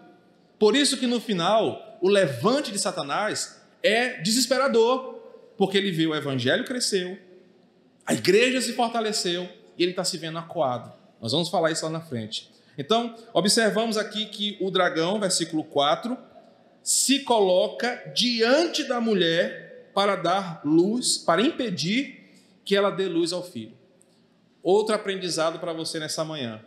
Por 0.58 0.74
isso 0.74 0.96
que 0.96 1.06
no 1.06 1.20
final, 1.20 1.98
o 2.02 2.08
levante 2.08 2.72
de 2.72 2.78
Satanás 2.80 3.62
é 3.80 4.20
desesperador, 4.20 5.20
porque 5.56 5.78
ele 5.78 5.92
vê 5.92 6.04
o 6.04 6.14
evangelho 6.16 6.64
cresceu, 6.64 7.16
a 8.04 8.12
igreja 8.12 8.60
se 8.60 8.72
fortaleceu, 8.72 9.48
e 9.78 9.84
ele 9.84 9.92
está 9.92 10.02
se 10.02 10.18
vendo 10.18 10.38
acuado. 10.38 10.92
Nós 11.20 11.30
vamos 11.30 11.48
falar 11.48 11.70
isso 11.70 11.84
lá 11.84 11.92
na 11.92 12.00
frente. 12.00 12.50
Então, 12.76 13.14
observamos 13.32 13.96
aqui 13.96 14.26
que 14.26 14.58
o 14.60 14.68
dragão, 14.68 15.20
versículo 15.20 15.62
4, 15.62 16.18
se 16.82 17.20
coloca 17.20 18.10
diante 18.16 18.82
da 18.82 19.00
mulher 19.00 19.90
para 19.94 20.16
dar 20.16 20.60
luz, 20.64 21.18
para 21.18 21.40
impedir 21.40 22.19
que 22.70 22.76
ela 22.76 22.92
dê 22.92 23.06
luz 23.06 23.32
ao 23.32 23.42
filho. 23.42 23.72
Outro 24.62 24.94
aprendizado 24.94 25.58
para 25.58 25.72
você 25.72 25.98
nessa 25.98 26.24
manhã. 26.24 26.64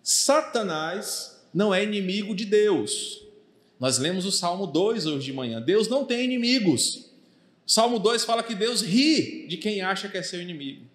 Satanás 0.00 1.44
não 1.52 1.74
é 1.74 1.82
inimigo 1.82 2.36
de 2.36 2.44
Deus. 2.44 3.24
Nós 3.80 3.98
lemos 3.98 4.24
o 4.24 4.30
Salmo 4.30 4.64
2 4.64 5.06
hoje 5.06 5.24
de 5.24 5.32
manhã. 5.32 5.60
Deus 5.60 5.88
não 5.88 6.04
tem 6.04 6.22
inimigos. 6.22 7.10
O 7.66 7.70
Salmo 7.72 7.98
2 7.98 8.24
fala 8.24 8.44
que 8.44 8.54
Deus 8.54 8.80
ri 8.80 9.48
de 9.48 9.56
quem 9.56 9.80
acha 9.80 10.08
que 10.08 10.16
é 10.16 10.22
seu 10.22 10.40
inimigo. 10.40 10.86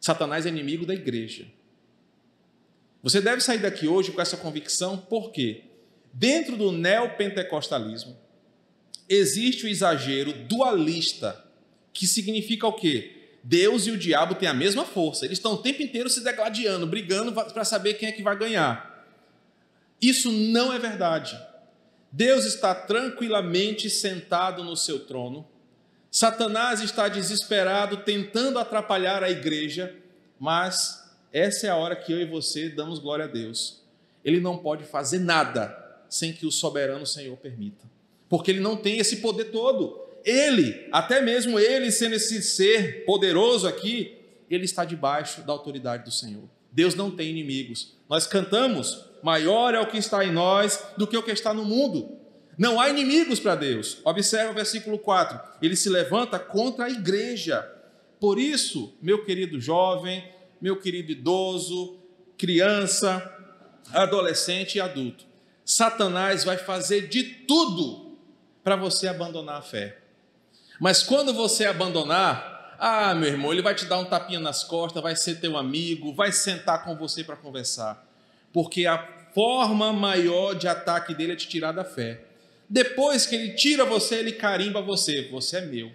Satanás 0.00 0.44
é 0.44 0.48
inimigo 0.48 0.84
da 0.84 0.94
igreja. 0.94 1.46
Você 3.00 3.20
deve 3.20 3.40
sair 3.42 3.58
daqui 3.58 3.86
hoje 3.86 4.10
com 4.10 4.20
essa 4.20 4.36
convicção, 4.36 4.98
porque 5.08 5.62
dentro 6.12 6.56
do 6.56 6.72
neopentecostalismo 6.72 8.18
existe 9.08 9.66
o 9.66 9.68
exagero 9.68 10.32
dualista, 10.32 11.48
que 11.92 12.08
significa 12.08 12.66
o 12.66 12.72
quê? 12.72 13.21
Deus 13.42 13.86
e 13.86 13.90
o 13.90 13.98
diabo 13.98 14.36
têm 14.36 14.48
a 14.48 14.54
mesma 14.54 14.84
força, 14.84 15.24
eles 15.24 15.38
estão 15.38 15.54
o 15.54 15.58
tempo 15.58 15.82
inteiro 15.82 16.08
se 16.08 16.22
degladiando, 16.22 16.86
brigando 16.86 17.32
para 17.32 17.64
saber 17.64 17.94
quem 17.94 18.08
é 18.08 18.12
que 18.12 18.22
vai 18.22 18.38
ganhar. 18.38 19.06
Isso 20.00 20.30
não 20.30 20.72
é 20.72 20.78
verdade. 20.78 21.38
Deus 22.10 22.44
está 22.44 22.74
tranquilamente 22.74 23.88
sentado 23.88 24.62
no 24.62 24.76
seu 24.76 25.00
trono, 25.00 25.48
Satanás 26.10 26.82
está 26.82 27.08
desesperado, 27.08 27.98
tentando 27.98 28.58
atrapalhar 28.58 29.24
a 29.24 29.30
igreja, 29.30 29.96
mas 30.38 31.10
essa 31.32 31.66
é 31.66 31.70
a 31.70 31.76
hora 31.76 31.96
que 31.96 32.12
eu 32.12 32.20
e 32.20 32.26
você 32.26 32.68
damos 32.68 32.98
glória 32.98 33.24
a 33.24 33.28
Deus. 33.28 33.82
Ele 34.22 34.38
não 34.38 34.58
pode 34.58 34.84
fazer 34.84 35.18
nada 35.20 35.74
sem 36.10 36.34
que 36.34 36.44
o 36.44 36.52
soberano 36.52 37.06
Senhor 37.06 37.34
permita, 37.38 37.86
porque 38.28 38.50
ele 38.50 38.60
não 38.60 38.76
tem 38.76 38.98
esse 38.98 39.16
poder 39.22 39.46
todo. 39.46 40.01
Ele, 40.24 40.88
até 40.92 41.20
mesmo 41.20 41.58
ele 41.58 41.90
sendo 41.90 42.14
esse 42.14 42.42
ser 42.42 43.04
poderoso 43.04 43.66
aqui, 43.66 44.16
ele 44.48 44.64
está 44.64 44.84
debaixo 44.84 45.42
da 45.42 45.52
autoridade 45.52 46.04
do 46.04 46.10
Senhor. 46.10 46.44
Deus 46.70 46.94
não 46.94 47.10
tem 47.10 47.30
inimigos. 47.30 47.96
Nós 48.08 48.26
cantamos: 48.26 49.04
maior 49.22 49.74
é 49.74 49.80
o 49.80 49.86
que 49.86 49.98
está 49.98 50.24
em 50.24 50.32
nós 50.32 50.84
do 50.96 51.06
que 51.06 51.16
o 51.16 51.22
que 51.22 51.30
está 51.30 51.52
no 51.52 51.64
mundo. 51.64 52.18
Não 52.56 52.80
há 52.80 52.88
inimigos 52.88 53.40
para 53.40 53.54
Deus. 53.54 53.98
Observa 54.04 54.52
o 54.52 54.54
versículo 54.54 54.98
4. 54.98 55.40
Ele 55.60 55.74
se 55.74 55.88
levanta 55.88 56.38
contra 56.38 56.84
a 56.84 56.90
igreja. 56.90 57.66
Por 58.20 58.38
isso, 58.38 58.94
meu 59.00 59.24
querido 59.24 59.60
jovem, 59.60 60.24
meu 60.60 60.78
querido 60.78 61.10
idoso, 61.10 61.98
criança, 62.38 63.20
adolescente 63.92 64.76
e 64.76 64.80
adulto, 64.80 65.24
Satanás 65.64 66.44
vai 66.44 66.56
fazer 66.56 67.08
de 67.08 67.24
tudo 67.24 68.16
para 68.62 68.76
você 68.76 69.08
abandonar 69.08 69.58
a 69.58 69.62
fé. 69.62 70.01
Mas 70.82 71.00
quando 71.00 71.32
você 71.32 71.64
abandonar, 71.64 72.74
ah, 72.76 73.14
meu 73.14 73.28
irmão, 73.28 73.52
ele 73.52 73.62
vai 73.62 73.72
te 73.72 73.84
dar 73.84 74.00
um 74.00 74.04
tapinha 74.04 74.40
nas 74.40 74.64
costas, 74.64 75.00
vai 75.00 75.14
ser 75.14 75.36
teu 75.36 75.56
amigo, 75.56 76.12
vai 76.12 76.32
sentar 76.32 76.82
com 76.82 76.96
você 76.96 77.22
para 77.22 77.36
conversar. 77.36 78.04
Porque 78.52 78.84
a 78.84 78.98
forma 79.32 79.92
maior 79.92 80.54
de 80.54 80.66
ataque 80.66 81.14
dele 81.14 81.34
é 81.34 81.36
te 81.36 81.46
tirar 81.46 81.70
da 81.70 81.84
fé. 81.84 82.22
Depois 82.68 83.24
que 83.26 83.36
ele 83.36 83.50
tira 83.54 83.84
você, 83.84 84.16
ele 84.16 84.32
carimba 84.32 84.82
você, 84.82 85.28
você 85.30 85.58
é 85.58 85.60
meu. 85.60 85.92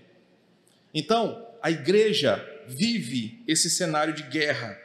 Então, 0.94 1.46
a 1.62 1.70
igreja 1.70 2.42
vive 2.66 3.44
esse 3.46 3.70
cenário 3.70 4.14
de 4.14 4.24
guerra. 4.24 4.80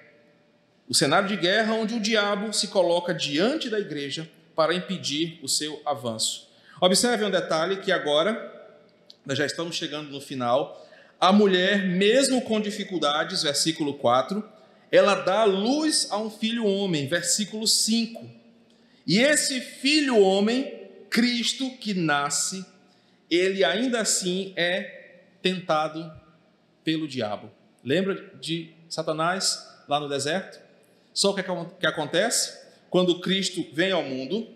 O 0.89 0.97
cenário 0.97 1.29
de 1.29 1.37
guerra 1.37 1.75
onde 1.75 1.95
o 1.95 2.01
diabo 2.01 2.53
se 2.53 2.67
coloca 2.67 3.15
diante 3.15 3.71
da 3.71 3.79
igreja 3.79 4.29
para 4.57 4.75
impedir 4.75 5.39
o 5.45 5.49
seu 5.49 5.81
avanço. 5.87 6.51
Observe 6.81 7.25
um 7.25 7.31
detalhe 7.31 7.77
que 7.77 7.93
agora, 7.93 8.52
nós 9.25 9.39
já 9.39 9.47
estamos 9.47 9.77
chegando 9.77 10.11
no 10.11 10.21
final, 10.21 10.87
a 11.21 11.33
mulher, 11.33 11.87
mesmo 11.87 12.43
com 12.43 12.61
dificuldades, 12.61 13.43
versículo 13.43 13.95
4, 13.95 14.43
ela 14.91 15.15
dá 15.15 15.45
luz 15.45 16.09
a 16.11 16.19
um 16.19 16.29
filho 16.29 16.67
homem, 16.67 17.07
versículo 17.07 17.67
5. 17.67 18.29
E 19.07 19.19
esse 19.19 19.61
filho 19.61 20.19
homem 20.19 20.83
Cristo 21.09 21.71
que 21.79 21.95
nasce, 21.95 22.65
ele 23.31 23.63
ainda 23.63 24.01
assim 24.01 24.53
é 24.57 25.21
tentado 25.43 26.11
pelo 26.83 27.07
diabo. 27.07 27.51
Lembra 27.85 28.33
de 28.41 28.73
Satanás 28.89 29.69
lá 29.89 30.01
no 30.01 30.09
deserto? 30.09 30.61
Só 31.13 31.31
o 31.31 31.35
que, 31.35 31.43
que 31.79 31.87
acontece? 31.87 32.59
Quando 32.89 33.21
Cristo 33.21 33.67
vem 33.73 33.93
ao 33.93 34.03
mundo, 34.03 34.49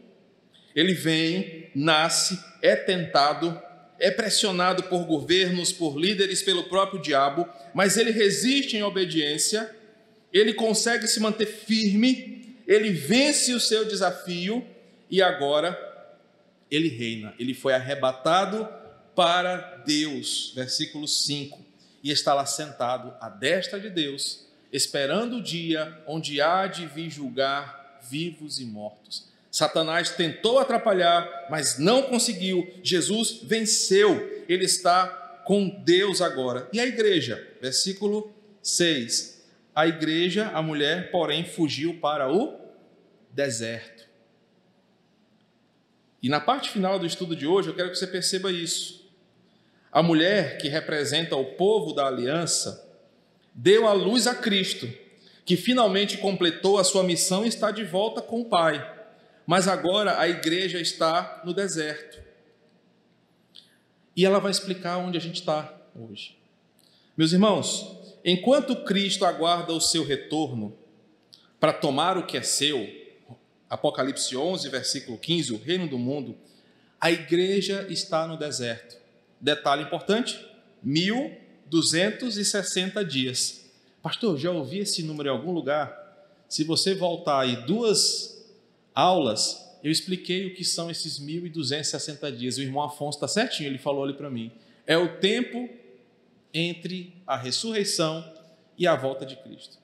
ele 0.74 0.94
vem, 0.94 1.70
nasce, 1.74 2.38
é 2.62 2.74
tentado, 2.76 3.60
é 3.98 4.10
pressionado 4.10 4.84
por 4.84 5.04
governos, 5.04 5.72
por 5.72 5.98
líderes, 5.98 6.42
pelo 6.42 6.64
próprio 6.64 7.00
diabo, 7.00 7.48
mas 7.74 7.96
ele 7.96 8.10
resiste 8.10 8.76
em 8.76 8.82
obediência, 8.82 9.74
ele 10.32 10.52
consegue 10.52 11.06
se 11.06 11.20
manter 11.20 11.46
firme, 11.46 12.56
ele 12.66 12.90
vence 12.90 13.54
o 13.54 13.60
seu 13.60 13.84
desafio 13.84 14.66
e 15.10 15.22
agora 15.22 15.78
ele 16.70 16.88
reina, 16.88 17.34
ele 17.38 17.54
foi 17.54 17.74
arrebatado 17.74 18.68
para 19.14 19.82
Deus, 19.86 20.52
versículo 20.54 21.08
5, 21.08 21.64
e 22.02 22.10
está 22.10 22.34
lá 22.34 22.44
sentado 22.44 23.14
à 23.20 23.28
destra 23.28 23.80
de 23.80 23.88
Deus, 23.88 24.46
esperando 24.72 25.36
o 25.36 25.42
dia 25.42 26.02
onde 26.06 26.40
há 26.40 26.66
de 26.66 26.86
vir 26.86 27.08
julgar 27.08 27.98
vivos 28.08 28.60
e 28.60 28.64
mortos. 28.64 29.26
Satanás 29.56 30.10
tentou 30.10 30.58
atrapalhar, 30.58 31.46
mas 31.48 31.78
não 31.78 32.02
conseguiu. 32.02 32.70
Jesus 32.82 33.40
venceu, 33.42 34.44
ele 34.46 34.66
está 34.66 35.06
com 35.46 35.66
Deus 35.82 36.20
agora. 36.20 36.68
E 36.74 36.78
a 36.78 36.84
igreja? 36.84 37.42
Versículo 37.58 38.30
6. 38.62 39.48
A 39.74 39.86
igreja, 39.86 40.50
a 40.52 40.60
mulher, 40.60 41.10
porém, 41.10 41.42
fugiu 41.42 41.98
para 42.00 42.30
o 42.30 42.54
deserto. 43.30 44.06
E 46.22 46.28
na 46.28 46.38
parte 46.38 46.68
final 46.68 46.98
do 46.98 47.06
estudo 47.06 47.34
de 47.34 47.46
hoje, 47.46 47.70
eu 47.70 47.74
quero 47.74 47.90
que 47.90 47.96
você 47.96 48.06
perceba 48.06 48.52
isso. 48.52 49.10
A 49.90 50.02
mulher 50.02 50.58
que 50.58 50.68
representa 50.68 51.34
o 51.34 51.54
povo 51.54 51.94
da 51.94 52.06
aliança 52.06 52.86
deu 53.54 53.88
a 53.88 53.94
luz 53.94 54.26
a 54.26 54.34
Cristo, 54.34 54.86
que 55.46 55.56
finalmente 55.56 56.18
completou 56.18 56.76
a 56.76 56.84
sua 56.84 57.02
missão 57.02 57.42
e 57.42 57.48
está 57.48 57.70
de 57.70 57.84
volta 57.84 58.20
com 58.20 58.42
o 58.42 58.44
Pai. 58.50 58.95
Mas 59.46 59.68
agora 59.68 60.18
a 60.18 60.28
igreja 60.28 60.80
está 60.80 61.40
no 61.44 61.54
deserto. 61.54 62.20
E 64.16 64.24
ela 64.24 64.40
vai 64.40 64.50
explicar 64.50 64.98
onde 64.98 65.16
a 65.16 65.20
gente 65.20 65.36
está 65.36 65.72
hoje. 65.94 66.36
Meus 67.16 67.32
irmãos, 67.32 67.96
enquanto 68.24 68.74
Cristo 68.84 69.24
aguarda 69.24 69.72
o 69.72 69.80
seu 69.80 70.04
retorno 70.04 70.76
para 71.60 71.72
tomar 71.72 72.18
o 72.18 72.26
que 72.26 72.36
é 72.36 72.42
seu, 72.42 72.88
Apocalipse 73.70 74.36
11, 74.36 74.68
versículo 74.68 75.16
15, 75.16 75.52
o 75.52 75.58
reino 75.58 75.86
do 75.88 75.98
mundo, 75.98 76.36
a 77.00 77.08
igreja 77.10 77.86
está 77.88 78.26
no 78.26 78.36
deserto. 78.36 78.96
Detalhe 79.40 79.84
importante: 79.84 80.38
1260 80.82 83.04
dias. 83.04 83.64
Pastor, 84.02 84.36
já 84.38 84.50
ouvi 84.50 84.80
esse 84.80 85.02
número 85.02 85.28
em 85.28 85.32
algum 85.32 85.52
lugar? 85.52 86.04
Se 86.48 86.64
você 86.64 86.94
voltar 86.94 87.40
aí 87.40 87.56
duas 87.66 88.35
aulas, 88.96 89.76
eu 89.84 89.92
expliquei 89.92 90.46
o 90.46 90.54
que 90.54 90.64
são 90.64 90.90
esses 90.90 91.20
1.260 91.20 92.34
dias. 92.34 92.56
O 92.56 92.62
irmão 92.62 92.82
Afonso 92.82 93.18
está 93.18 93.28
certinho, 93.28 93.68
ele 93.68 93.78
falou 93.78 94.02
ali 94.02 94.14
para 94.14 94.30
mim. 94.30 94.50
É 94.86 94.96
o 94.96 95.18
tempo 95.18 95.68
entre 96.52 97.14
a 97.26 97.36
ressurreição 97.36 98.24
e 98.78 98.86
a 98.86 98.96
volta 98.96 99.26
de 99.26 99.36
Cristo. 99.36 99.76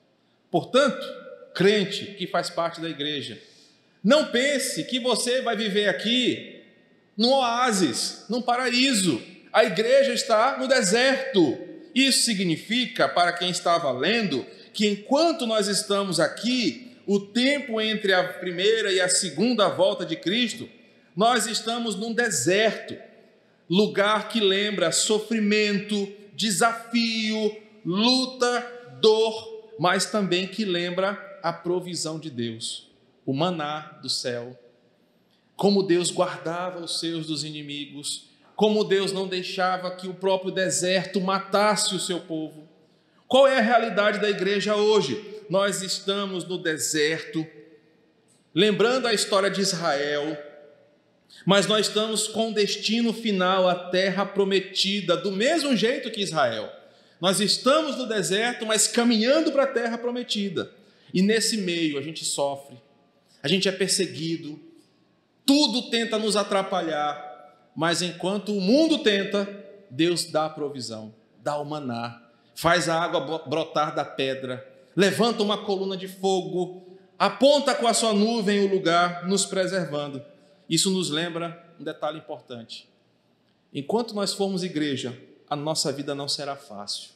Portanto, 0.49 1.05
crente 1.53 2.15
que 2.15 2.25
faz 2.25 2.49
parte 2.49 2.81
da 2.81 2.89
igreja, 2.89 3.39
não 4.03 4.31
pense 4.31 4.83
que 4.85 4.99
você 4.99 5.41
vai 5.41 5.55
viver 5.55 5.87
aqui 5.87 6.61
num 7.15 7.31
oásis, 7.31 8.25
num 8.27 8.41
paraíso. 8.41 9.21
A 9.51 9.63
igreja 9.63 10.13
está 10.13 10.57
no 10.57 10.67
deserto. 10.67 11.57
Isso 11.93 12.23
significa, 12.25 13.07
para 13.07 13.31
quem 13.33 13.51
estava 13.51 13.91
lendo, 13.91 14.45
que 14.73 14.87
enquanto 14.87 15.45
nós 15.45 15.67
estamos 15.67 16.19
aqui, 16.19 16.92
o 17.05 17.19
tempo 17.19 17.81
entre 17.81 18.13
a 18.13 18.23
primeira 18.23 18.91
e 18.91 19.01
a 19.01 19.09
segunda 19.09 19.67
volta 19.69 20.05
de 20.05 20.15
Cristo, 20.15 20.69
nós 21.15 21.45
estamos 21.45 21.95
num 21.95 22.13
deserto, 22.13 22.95
lugar 23.69 24.29
que 24.29 24.39
lembra 24.39 24.91
sofrimento, 24.91 26.11
desafio, 26.33 27.55
luta, 27.85 28.97
dor, 28.99 29.73
mas 29.79 30.05
também 30.05 30.47
que 30.47 30.65
lembra 30.65 31.39
a 31.41 31.51
provisão 31.51 32.19
de 32.19 32.29
Deus, 32.29 32.89
o 33.25 33.33
maná 33.33 33.99
do 34.01 34.09
céu, 34.09 34.57
como 35.55 35.83
Deus 35.83 36.09
guardava 36.09 36.79
os 36.79 36.99
seus 36.99 37.27
dos 37.27 37.43
inimigos, 37.43 38.29
como 38.55 38.83
Deus 38.83 39.11
não 39.11 39.27
deixava 39.27 39.91
que 39.91 40.07
o 40.07 40.13
próprio 40.13 40.51
deserto 40.51 41.19
matasse 41.19 41.95
o 41.95 41.99
seu 41.99 42.19
povo. 42.21 42.67
Qual 43.27 43.47
é 43.47 43.57
a 43.57 43.61
realidade 43.61 44.19
da 44.19 44.29
igreja 44.29 44.75
hoje? 44.75 45.32
Nós 45.49 45.81
estamos 45.81 46.45
no 46.45 46.57
deserto, 46.57 47.45
lembrando 48.53 49.07
a 49.07 49.13
história 49.13 49.49
de 49.49 49.61
Israel, 49.61 50.37
mas 51.45 51.67
nós 51.67 51.87
estamos 51.87 52.27
com 52.27 52.51
destino 52.51 53.13
final 53.13 53.67
à 53.67 53.75
terra 53.89 54.25
prometida, 54.25 55.17
do 55.17 55.31
mesmo 55.31 55.75
jeito 55.75 56.11
que 56.11 56.21
Israel. 56.21 56.71
Nós 57.19 57.39
estamos 57.39 57.97
no 57.97 58.07
deserto, 58.07 58.65
mas 58.65 58.87
caminhando 58.87 59.51
para 59.51 59.63
a 59.63 59.67
terra 59.67 59.97
prometida. 59.97 60.71
E 61.13 61.21
nesse 61.21 61.57
meio 61.57 61.97
a 61.97 62.01
gente 62.01 62.25
sofre, 62.25 62.77
a 63.41 63.47
gente 63.47 63.67
é 63.67 63.71
perseguido, 63.71 64.59
tudo 65.45 65.89
tenta 65.89 66.17
nos 66.17 66.35
atrapalhar, 66.35 67.71
mas 67.75 68.01
enquanto 68.01 68.55
o 68.55 68.61
mundo 68.61 68.99
tenta, 68.99 69.47
Deus 69.89 70.25
dá 70.25 70.45
a 70.45 70.49
provisão, 70.49 71.13
dá 71.41 71.57
o 71.57 71.65
maná, 71.65 72.21
faz 72.55 72.87
a 72.87 72.99
água 73.01 73.39
brotar 73.45 73.93
da 73.93 74.05
pedra, 74.05 74.72
levanta 74.95 75.43
uma 75.43 75.57
coluna 75.57 75.97
de 75.97 76.07
fogo, 76.07 76.97
aponta 77.17 77.73
com 77.75 77.87
a 77.87 77.93
sua 77.93 78.13
nuvem 78.13 78.59
o 78.65 78.73
lugar, 78.73 79.27
nos 79.27 79.45
preservando. 79.45 80.23
Isso 80.69 80.89
nos 80.89 81.09
lembra 81.09 81.75
um 81.79 81.83
detalhe 81.83 82.17
importante. 82.17 82.89
Enquanto 83.73 84.13
nós 84.13 84.33
formos 84.33 84.63
igreja, 84.63 85.17
a 85.49 85.55
nossa 85.55 85.91
vida 85.91 86.13
não 86.13 86.27
será 86.27 86.55
fácil. 86.55 87.09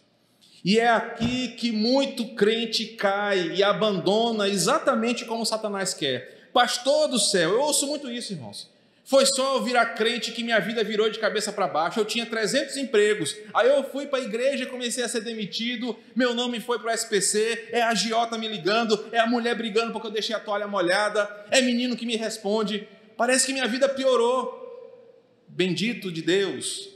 E 0.65 0.79
é 0.79 0.89
aqui 0.89 1.49
que 1.49 1.71
muito 1.71 2.35
crente 2.35 2.85
cai 2.87 3.55
e 3.55 3.63
abandona 3.63 4.49
exatamente 4.49 5.23
como 5.25 5.45
Satanás 5.45 5.93
quer. 5.93 6.49
Pastor 6.51 7.07
do 7.07 7.19
céu, 7.19 7.51
eu 7.51 7.61
ouço 7.61 7.85
muito 7.87 8.09
isso, 8.09 8.33
irmãos. 8.33 8.69
Foi 9.07 9.25
só 9.25 9.55
eu 9.55 9.63
virar 9.63 9.85
crente 9.95 10.33
que 10.33 10.43
minha 10.43 10.59
vida 10.59 10.83
virou 10.83 11.09
de 11.09 11.17
cabeça 11.17 11.53
para 11.53 11.65
baixo. 11.65 11.97
Eu 11.97 12.03
tinha 12.03 12.25
300 12.25 12.75
empregos. 12.75 13.37
Aí 13.53 13.69
eu 13.69 13.81
fui 13.85 14.05
para 14.05 14.19
a 14.19 14.21
igreja 14.21 14.65
e 14.65 14.67
comecei 14.67 15.01
a 15.01 15.07
ser 15.07 15.21
demitido. 15.21 15.97
Meu 16.13 16.33
nome 16.33 16.59
foi 16.59 16.77
para 16.77 16.91
o 16.91 16.93
SPC. 16.93 17.69
É 17.71 17.81
a 17.81 17.95
Giota 17.95 18.37
me 18.37 18.49
ligando. 18.49 19.07
É 19.13 19.19
a 19.19 19.25
mulher 19.25 19.55
brigando 19.55 19.93
porque 19.93 20.07
eu 20.07 20.11
deixei 20.11 20.35
a 20.35 20.41
toalha 20.41 20.67
molhada. 20.67 21.25
É 21.49 21.61
menino 21.61 21.95
que 21.95 22.05
me 22.05 22.17
responde. 22.17 22.85
Parece 23.15 23.45
que 23.45 23.53
minha 23.53 23.65
vida 23.65 23.87
piorou. 23.87 25.01
Bendito 25.47 26.11
de 26.11 26.21
Deus. 26.21 26.89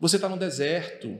Você 0.00 0.16
está 0.16 0.28
no 0.28 0.36
deserto. 0.36 1.16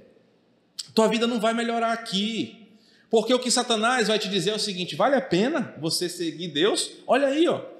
Tua 0.92 1.06
vida 1.06 1.28
não 1.28 1.38
vai 1.38 1.54
melhorar 1.54 1.92
aqui. 1.92 2.66
Porque 3.08 3.32
o 3.32 3.38
que 3.38 3.48
Satanás 3.48 4.08
vai 4.08 4.18
te 4.18 4.28
dizer 4.28 4.50
é 4.50 4.54
o 4.54 4.58
seguinte: 4.58 4.96
vale 4.96 5.14
a 5.14 5.20
pena 5.20 5.72
você 5.78 6.08
seguir 6.08 6.48
Deus? 6.48 6.94
Olha 7.06 7.28
aí, 7.28 7.46
ó. 7.46 7.75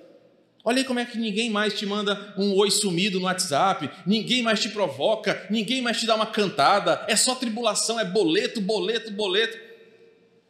Olha 0.69 0.79
aí 0.79 0.85
como 0.85 0.99
é 0.99 1.05
que 1.05 1.17
ninguém 1.17 1.49
mais 1.49 1.79
te 1.79 1.87
manda 1.87 2.35
um 2.37 2.53
oi 2.57 2.73
sumido 2.73 3.21
no 3.21 3.27
WhatsApp, 3.27 3.89
ninguém 4.05 4.43
mais 4.43 4.61
te 4.61 4.69
provoca, 4.69 5.47
ninguém 5.49 5.81
mais 5.81 6.01
te 6.01 6.07
dá 6.07 6.17
uma 6.17 6.27
cantada, 6.27 7.07
é 7.07 7.15
só 7.15 7.37
tribulação, 7.37 8.01
é 8.01 8.05
boleto, 8.05 8.61
boleto, 8.61 9.13
boleto. 9.13 9.57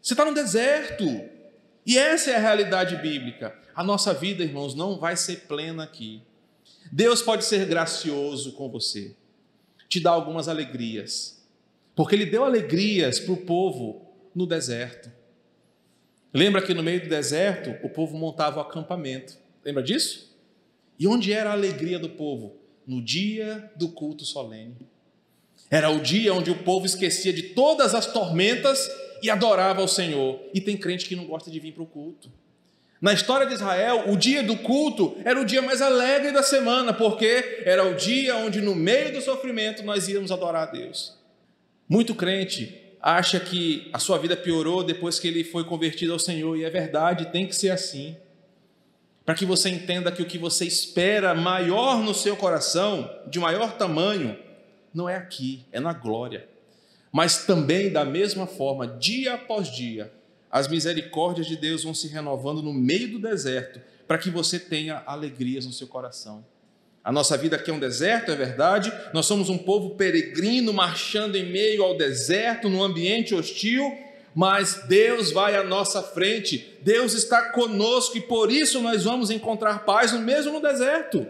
Você 0.01 0.15
está 0.15 0.25
no 0.25 0.33
deserto. 0.33 1.05
E 1.85 1.99
essa 1.99 2.31
é 2.31 2.35
a 2.35 2.41
realidade 2.41 2.97
bíblica. 2.97 3.55
A 3.75 3.85
nossa 3.85 4.15
vida, 4.15 4.43
irmãos, 4.43 4.75
não 4.75 4.99
vai 4.99 5.19
ser 5.19 5.41
plena 5.41 5.85
aqui. 5.85 6.23
Deus 6.91 7.21
pode 7.21 7.45
ser 7.45 7.67
gracioso 7.67 8.53
com 8.53 8.71
você, 8.71 9.15
te 9.87 10.01
dar 10.01 10.13
algumas 10.13 10.49
alegrias, 10.49 11.47
porque 11.95 12.15
Ele 12.15 12.25
deu 12.25 12.43
alegrias 12.43 13.21
para 13.21 13.35
o 13.35 13.45
povo 13.45 14.15
no 14.35 14.47
deserto. 14.47 15.13
Lembra 16.33 16.63
que 16.63 16.73
no 16.73 16.83
meio 16.83 17.03
do 17.03 17.09
deserto 17.11 17.77
o 17.85 17.91
povo 17.91 18.17
montava 18.17 18.61
o 18.61 18.63
acampamento. 18.63 19.45
Lembra 19.67 19.83
disso? 19.83 20.33
E 20.97 21.09
onde 21.09 21.33
era 21.33 21.51
a 21.51 21.53
alegria 21.53 21.99
do 21.99 22.09
povo? 22.09 22.55
No 22.87 23.03
dia 23.03 23.69
do 23.75 23.89
culto 23.89 24.25
solene. 24.25 24.77
Era 25.69 25.91
o 25.91 26.01
dia 26.01 26.33
onde 26.33 26.53
o 26.53 26.63
povo 26.63 26.87
esquecia 26.87 27.33
de 27.33 27.43
todas 27.43 27.93
as 27.93 28.07
tormentas 28.07 28.89
e 29.21 29.29
adorava 29.29 29.81
ao 29.81 29.89
Senhor. 29.89 30.41
E 30.55 30.61
tem 30.61 30.77
crente 30.77 31.07
que 31.07 31.17
não 31.17 31.27
gosta 31.27 31.51
de 31.51 31.59
vir 31.59 31.73
para 31.73 31.83
o 31.83 31.87
culto. 31.87 32.31
Na 33.01 33.13
história 33.13 33.45
de 33.45 33.55
Israel, 33.55 34.05
o 34.07 34.17
dia 34.17 34.41
do 34.41 34.57
culto 34.57 35.17
era 35.25 35.41
o 35.41 35.45
dia 35.45 35.61
mais 35.61 35.83
alegre 35.83 36.31
da 36.31 36.45
semana, 36.45 36.93
porque 36.93 37.63
era 37.65 37.85
o 37.85 37.95
dia 37.97 38.37
onde, 38.37 38.61
no 38.61 38.75
meio 38.75 39.13
do 39.13 39.21
sofrimento, 39.21 39.83
nós 39.83 40.07
íamos 40.07 40.31
adorar 40.31 40.69
a 40.69 40.71
Deus. 40.71 41.19
Muito 41.89 42.15
crente 42.15 42.83
acha 43.03 43.41
que 43.41 43.91
a 43.93 43.99
sua 43.99 44.17
vida 44.17 44.37
piorou 44.37 44.85
depois 44.85 45.19
que 45.19 45.27
ele 45.27 45.43
foi 45.43 45.65
convertido 45.65 46.13
ao 46.13 46.19
Senhor, 46.21 46.57
e 46.57 46.65
é 46.65 46.71
verdade, 46.71 47.33
tem 47.33 47.47
que 47.49 47.55
ser 47.55 47.71
assim 47.71 48.17
para 49.27 49.35
que 49.35 49.45
você 49.45 49.69
entenda 49.69 50.13
que 50.13 50.23
o 50.23 50.27
que 50.27 50.39
você 50.39 50.65
espera 50.65 51.35
maior 51.35 52.01
no 52.01 52.15
seu 52.15 52.37
coração, 52.37 53.11
de 53.27 53.41
maior 53.41 53.77
tamanho, 53.77 54.39
não 54.95 55.09
é 55.09 55.17
aqui, 55.17 55.67
é 55.73 55.81
na 55.81 55.93
glória. 55.93 56.49
Mas 57.11 57.45
também, 57.45 57.91
da 57.91 58.05
mesma 58.05 58.47
forma, 58.47 58.87
dia 58.87 59.35
após 59.35 59.69
dia, 59.69 60.13
as 60.49 60.69
misericórdias 60.69 61.49
de 61.49 61.57
Deus 61.57 61.83
vão 61.83 61.93
se 61.93 62.07
renovando 62.07 62.63
no 62.63 62.73
meio 62.73 63.11
do 63.11 63.19
deserto, 63.19 63.81
para 64.07 64.17
que 64.17 64.31
você 64.31 64.61
tenha 64.61 65.03
alegrias 65.05 65.67
no 65.67 65.73
seu 65.73 65.89
coração. 65.89 66.45
A 67.03 67.11
nossa 67.11 67.37
vida 67.37 67.57
aqui 67.57 67.71
é 67.71 67.75
um 67.75 67.81
deserto, 67.81 68.31
é 68.31 68.37
verdade. 68.37 68.93
Nós 69.13 69.27
somos 69.27 69.49
um 69.49 69.59
povo 69.59 69.97
peregrino 69.97 70.73
marchando 70.73 71.35
em 71.35 71.51
meio 71.51 71.83
ao 71.83 71.97
deserto, 71.97 72.69
num 72.69 72.83
ambiente 72.83 73.35
hostil, 73.35 73.93
mas 74.37 74.83
Deus 74.87 75.33
vai 75.33 75.57
à 75.57 75.65
nossa 75.65 76.03
frente, 76.03 76.77
Deus 76.83 77.15
está 77.15 77.53
conosco 77.53 78.19
e 78.19 78.21
por 78.21 78.53
isso 78.53 78.83
nós 78.83 79.05
vamos 79.05 79.31
encontrar 79.31 79.87
paz 79.87 80.13
mesmo 80.13 80.53
no 80.53 80.61
deserto. 80.61 81.27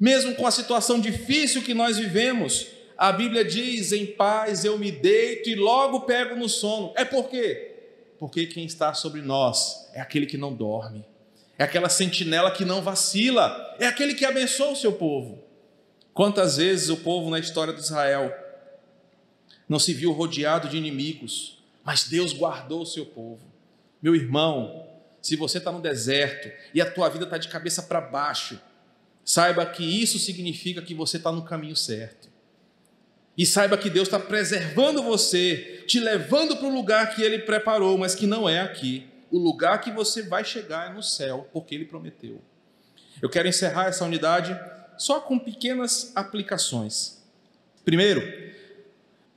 Mesmo 0.00 0.34
com 0.34 0.46
a 0.46 0.50
situação 0.50 0.98
difícil 0.98 1.60
que 1.60 1.74
nós 1.74 1.98
vivemos, 1.98 2.66
a 2.96 3.12
Bíblia 3.12 3.44
diz: 3.44 3.92
em 3.92 4.06
paz 4.06 4.64
eu 4.64 4.78
me 4.78 4.90
deito 4.90 5.50
e 5.50 5.54
logo 5.54 6.00
pego 6.00 6.34
no 6.34 6.48
sono. 6.48 6.94
É 6.96 7.04
por 7.04 7.28
quê? 7.28 7.74
Porque 8.18 8.46
quem 8.46 8.64
está 8.64 8.94
sobre 8.94 9.20
nós 9.20 9.90
é 9.92 10.00
aquele 10.00 10.24
que 10.24 10.38
não 10.38 10.54
dorme, 10.54 11.04
é 11.58 11.64
aquela 11.64 11.90
sentinela 11.90 12.50
que 12.50 12.64
não 12.64 12.80
vacila, 12.80 13.76
é 13.78 13.84
aquele 13.84 14.14
que 14.14 14.24
abençoa 14.24 14.72
o 14.72 14.76
seu 14.76 14.92
povo. 14.92 15.44
Quantas 16.14 16.56
vezes 16.56 16.88
o 16.88 16.96
povo 16.96 17.28
na 17.28 17.38
história 17.38 17.74
de 17.74 17.80
Israel 17.80 18.34
não 19.68 19.78
se 19.78 19.92
viu 19.92 20.10
rodeado 20.12 20.70
de 20.70 20.78
inimigos, 20.78 21.60
mas 21.84 22.04
Deus 22.04 22.32
guardou 22.32 22.82
o 22.82 22.86
seu 22.86 23.06
povo. 23.06 23.50
Meu 24.00 24.14
irmão, 24.14 24.86
se 25.20 25.36
você 25.36 25.58
está 25.58 25.70
no 25.70 25.80
deserto 25.80 26.50
e 26.74 26.80
a 26.80 26.90
tua 26.90 27.08
vida 27.08 27.24
está 27.24 27.38
de 27.38 27.48
cabeça 27.48 27.82
para 27.82 28.00
baixo, 28.00 28.60
saiba 29.24 29.64
que 29.64 29.84
isso 29.84 30.18
significa 30.18 30.82
que 30.82 30.94
você 30.94 31.16
está 31.16 31.30
no 31.30 31.44
caminho 31.44 31.76
certo. 31.76 32.28
E 33.36 33.46
saiba 33.46 33.78
que 33.78 33.88
Deus 33.88 34.08
está 34.08 34.18
preservando 34.18 35.02
você, 35.02 35.84
te 35.86 35.98
levando 35.98 36.56
para 36.56 36.66
o 36.66 36.74
lugar 36.74 37.14
que 37.14 37.22
Ele 37.22 37.38
preparou, 37.38 37.96
mas 37.96 38.14
que 38.14 38.26
não 38.26 38.48
é 38.48 38.60
aqui. 38.60 39.06
O 39.30 39.38
lugar 39.38 39.80
que 39.80 39.90
você 39.90 40.22
vai 40.22 40.44
chegar 40.44 40.90
é 40.90 40.94
no 40.94 41.02
céu, 41.02 41.48
porque 41.52 41.74
Ele 41.74 41.86
prometeu. 41.86 42.42
Eu 43.22 43.30
quero 43.30 43.48
encerrar 43.48 43.86
essa 43.86 44.04
unidade 44.04 44.58
só 44.98 45.20
com 45.20 45.38
pequenas 45.38 46.12
aplicações. 46.14 47.22
Primeiro, 47.84 48.20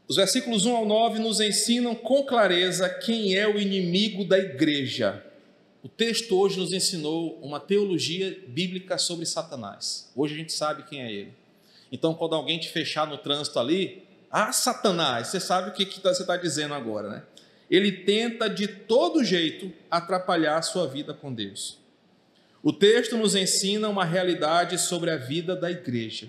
os 0.08 0.16
versículos 0.16 0.66
1 0.66 0.76
ao 0.76 0.86
9 0.86 1.20
nos 1.20 1.40
ensinam 1.40 1.96
com 1.96 2.24
clareza 2.24 2.88
quem 2.90 3.36
é 3.36 3.48
o 3.48 3.60
inimigo 3.60 4.24
da 4.24 4.38
igreja. 4.38 5.24
O 5.82 5.90
texto 5.90 6.38
hoje 6.38 6.60
nos 6.60 6.74
ensinou 6.74 7.40
uma 7.42 7.60
teologia 7.60 8.38
bíblica 8.48 8.98
sobre 8.98 9.26
Satanás. 9.26 10.12
Hoje 10.16 10.34
a 10.34 10.38
gente 10.38 10.54
sabe 10.54 10.84
quem 10.84 11.02
é 11.02 11.12
ele. 11.12 11.34
Então, 11.92 12.14
quando 12.14 12.36
alguém 12.36 12.60
te 12.60 12.70
fechar 12.70 13.08
no 13.08 13.18
trânsito 13.18 13.60
ali, 13.60 14.04
ah, 14.30 14.52
Satanás, 14.52 15.28
você 15.28 15.40
sabe 15.40 15.70
o 15.70 15.74
que, 15.74 15.86
que 15.86 16.00
você 16.02 16.22
está 16.24 16.36
dizendo 16.36 16.74
agora, 16.74 17.10
né? 17.10 17.24
ele 17.70 17.92
tenta 17.92 18.50
de 18.50 18.68
todo 18.68 19.24
jeito 19.24 19.72
atrapalhar 19.90 20.58
a 20.58 20.62
sua 20.62 20.88
vida 20.88 21.14
com 21.14 21.34
Deus. 21.34 21.80
O 22.62 22.74
texto 22.74 23.18
nos 23.18 23.36
ensina 23.36 23.90
uma 23.90 24.06
realidade 24.06 24.78
sobre 24.80 25.12
a 25.12 25.18
vida 25.18 25.56
da 25.56 25.70
igreja. 25.70 26.28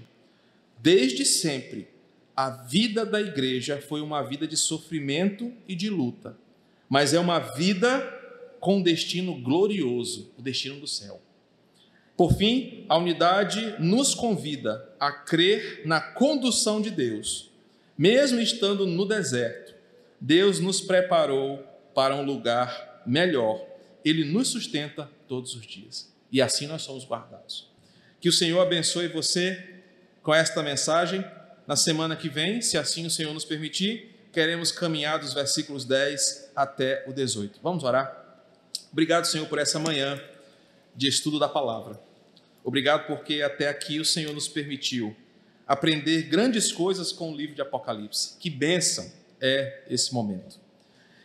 Desde 0.79 1.25
sempre, 1.25 1.89
a 2.37 2.51
vida 2.51 3.07
da 3.07 3.21
igreja 3.21 3.81
foi 3.81 4.03
uma 4.03 4.23
vida 4.23 4.47
de 4.47 4.57
sofrimento 4.57 5.51
e 5.67 5.75
de 5.75 5.89
luta, 5.89 6.37
mas 6.89 7.15
é 7.15 7.19
uma 7.19 7.39
vida 7.39 8.01
com 8.61 8.83
destino 8.83 9.41
glorioso, 9.41 10.31
o 10.37 10.43
destino 10.43 10.79
do 10.79 10.87
céu. 10.87 11.23
Por 12.17 12.35
fim, 12.35 12.85
a 12.89 12.97
unidade 12.97 13.77
nos 13.79 14.15
convida 14.15 14.91
a 14.99 15.13
crer 15.13 15.83
na 15.85 16.01
condução 16.01 16.81
de 16.81 16.91
Deus. 16.91 17.51
Mesmo 17.97 18.41
estando 18.41 18.87
no 18.87 19.05
deserto, 19.05 19.75
Deus 20.21 20.59
nos 20.59 20.81
preparou 20.81 21.63
para 21.95 22.17
um 22.17 22.25
lugar 22.25 23.03
melhor. 23.07 23.65
Ele 24.05 24.25
nos 24.25 24.49
sustenta 24.49 25.11
todos 25.29 25.55
os 25.55 25.67
dias. 25.67 26.13
E 26.33 26.41
assim 26.41 26.67
nós 26.67 26.83
somos 26.83 27.05
guardados. 27.05 27.71
Que 28.21 28.29
o 28.29 28.33
Senhor 28.33 28.61
abençoe 28.61 29.09
você 29.09 29.83
com 30.23 30.35
esta 30.35 30.63
mensagem. 30.63 31.25
Na 31.67 31.75
semana 31.75 32.15
que 32.15 32.29
vem, 32.29 32.63
se 32.63 32.79
assim 32.79 33.05
o 33.07 33.11
Senhor 33.11 33.35
nos 33.35 33.45
permitir, 33.45 34.29
queremos 34.33 34.71
caminhar 34.71 35.19
dos 35.19 35.35
versículos 35.35 35.85
10 35.85 36.53
até 36.55 37.05
o 37.09 37.13
18. 37.13 37.59
Vamos 37.61 37.83
orar? 37.83 38.25
Obrigado, 38.93 39.27
Senhor, 39.27 39.49
por 39.49 39.59
essa 39.59 39.79
manhã 39.81 40.21
de 40.95 41.09
estudo 41.09 41.41
da 41.41 41.49
palavra. 41.49 42.01
Obrigado 42.63 43.09
porque 43.09 43.43
até 43.43 43.69
aqui 43.69 43.99
o 43.99 44.05
Senhor 44.05 44.33
nos 44.33 44.47
permitiu 44.47 45.17
aprender 45.67 46.23
grandes 46.23 46.71
coisas 46.71 47.11
com 47.11 47.33
o 47.33 47.37
livro 47.37 47.57
de 47.57 47.63
Apocalipse. 47.63 48.37
Que 48.39 48.49
bênção 48.49 49.11
é 49.41 49.83
esse 49.91 50.15
momento. 50.15 50.61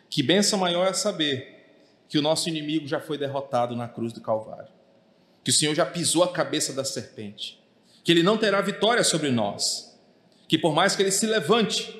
Que 0.09 0.23
bênção 0.23 0.57
maior 0.57 0.87
é 0.87 0.93
saber 0.93 1.67
que 2.09 2.17
o 2.17 2.21
nosso 2.21 2.49
inimigo 2.49 2.87
já 2.87 2.99
foi 2.99 3.15
derrotado 3.15 3.75
na 3.75 3.87
cruz 3.87 4.11
do 4.11 4.21
Calvário. 4.21 4.71
Que 5.43 5.51
o 5.51 5.53
Senhor 5.53 5.75
já 5.75 5.85
pisou 5.85 6.23
a 6.23 6.33
cabeça 6.33 6.73
da 6.73 6.83
serpente. 6.83 7.61
Que 8.03 8.11
ele 8.11 8.23
não 8.23 8.39
terá 8.39 8.59
vitória 8.59 9.03
sobre 9.03 9.29
nós. 9.29 9.90
Que 10.51 10.57
por 10.57 10.73
mais 10.73 10.97
que 10.97 11.01
ele 11.01 11.11
se 11.11 11.25
levante 11.25 11.97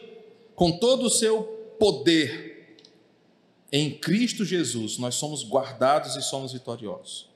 com 0.56 0.78
todo 0.78 1.06
o 1.06 1.10
seu 1.10 1.42
poder, 1.80 2.76
em 3.72 3.98
Cristo 3.98 4.44
Jesus 4.44 4.98
nós 4.98 5.16
somos 5.16 5.42
guardados 5.42 6.18
e 6.18 6.22
somos 6.22 6.52
vitoriosos. 6.52 7.30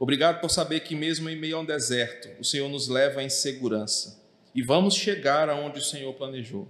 Obrigado 0.00 0.40
por 0.40 0.50
saber 0.50 0.80
que, 0.80 0.96
mesmo 0.96 1.30
em 1.30 1.36
meio 1.36 1.58
a 1.58 1.60
um 1.60 1.64
deserto, 1.64 2.28
o 2.40 2.44
Senhor 2.44 2.68
nos 2.68 2.88
leva 2.88 3.22
em 3.22 3.28
segurança 3.28 4.20
e 4.52 4.60
vamos 4.60 4.96
chegar 4.96 5.48
aonde 5.48 5.78
o 5.78 5.84
Senhor 5.84 6.12
planejou. 6.14 6.66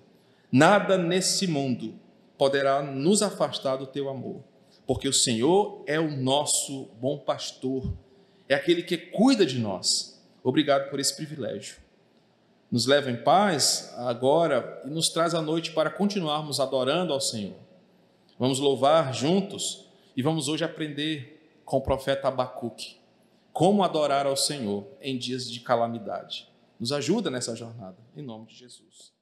Nada 0.52 0.98
nesse 0.98 1.46
mundo 1.46 1.98
poderá 2.36 2.82
nos 2.82 3.22
afastar 3.22 3.76
do 3.76 3.86
teu 3.86 4.10
amor, 4.10 4.44
porque 4.86 5.08
o 5.08 5.14
Senhor 5.14 5.82
é 5.86 5.98
o 5.98 6.14
nosso 6.14 6.90
bom 7.00 7.16
pastor, 7.16 7.90
é 8.50 8.54
aquele 8.54 8.82
que 8.82 8.98
cuida 8.98 9.46
de 9.46 9.58
nós. 9.58 10.22
Obrigado 10.44 10.90
por 10.90 11.00
esse 11.00 11.16
privilégio. 11.16 11.87
Nos 12.70 12.86
leva 12.86 13.10
em 13.10 13.16
paz 13.16 13.94
agora 13.96 14.82
e 14.84 14.90
nos 14.90 15.08
traz 15.08 15.34
a 15.34 15.40
noite 15.40 15.72
para 15.72 15.90
continuarmos 15.90 16.60
adorando 16.60 17.12
ao 17.12 17.20
Senhor. 17.20 17.56
Vamos 18.38 18.58
louvar 18.58 19.12
juntos 19.14 19.86
e 20.16 20.22
vamos 20.22 20.48
hoje 20.48 20.64
aprender 20.64 21.60
com 21.64 21.78
o 21.78 21.82
profeta 21.82 22.28
Abacuque 22.28 22.98
como 23.58 23.82
adorar 23.82 24.24
ao 24.24 24.36
Senhor 24.36 24.86
em 25.00 25.18
dias 25.18 25.50
de 25.50 25.58
calamidade. 25.58 26.48
Nos 26.78 26.92
ajuda 26.92 27.28
nessa 27.28 27.56
jornada, 27.56 27.96
em 28.16 28.22
nome 28.22 28.46
de 28.46 28.54
Jesus. 28.54 29.17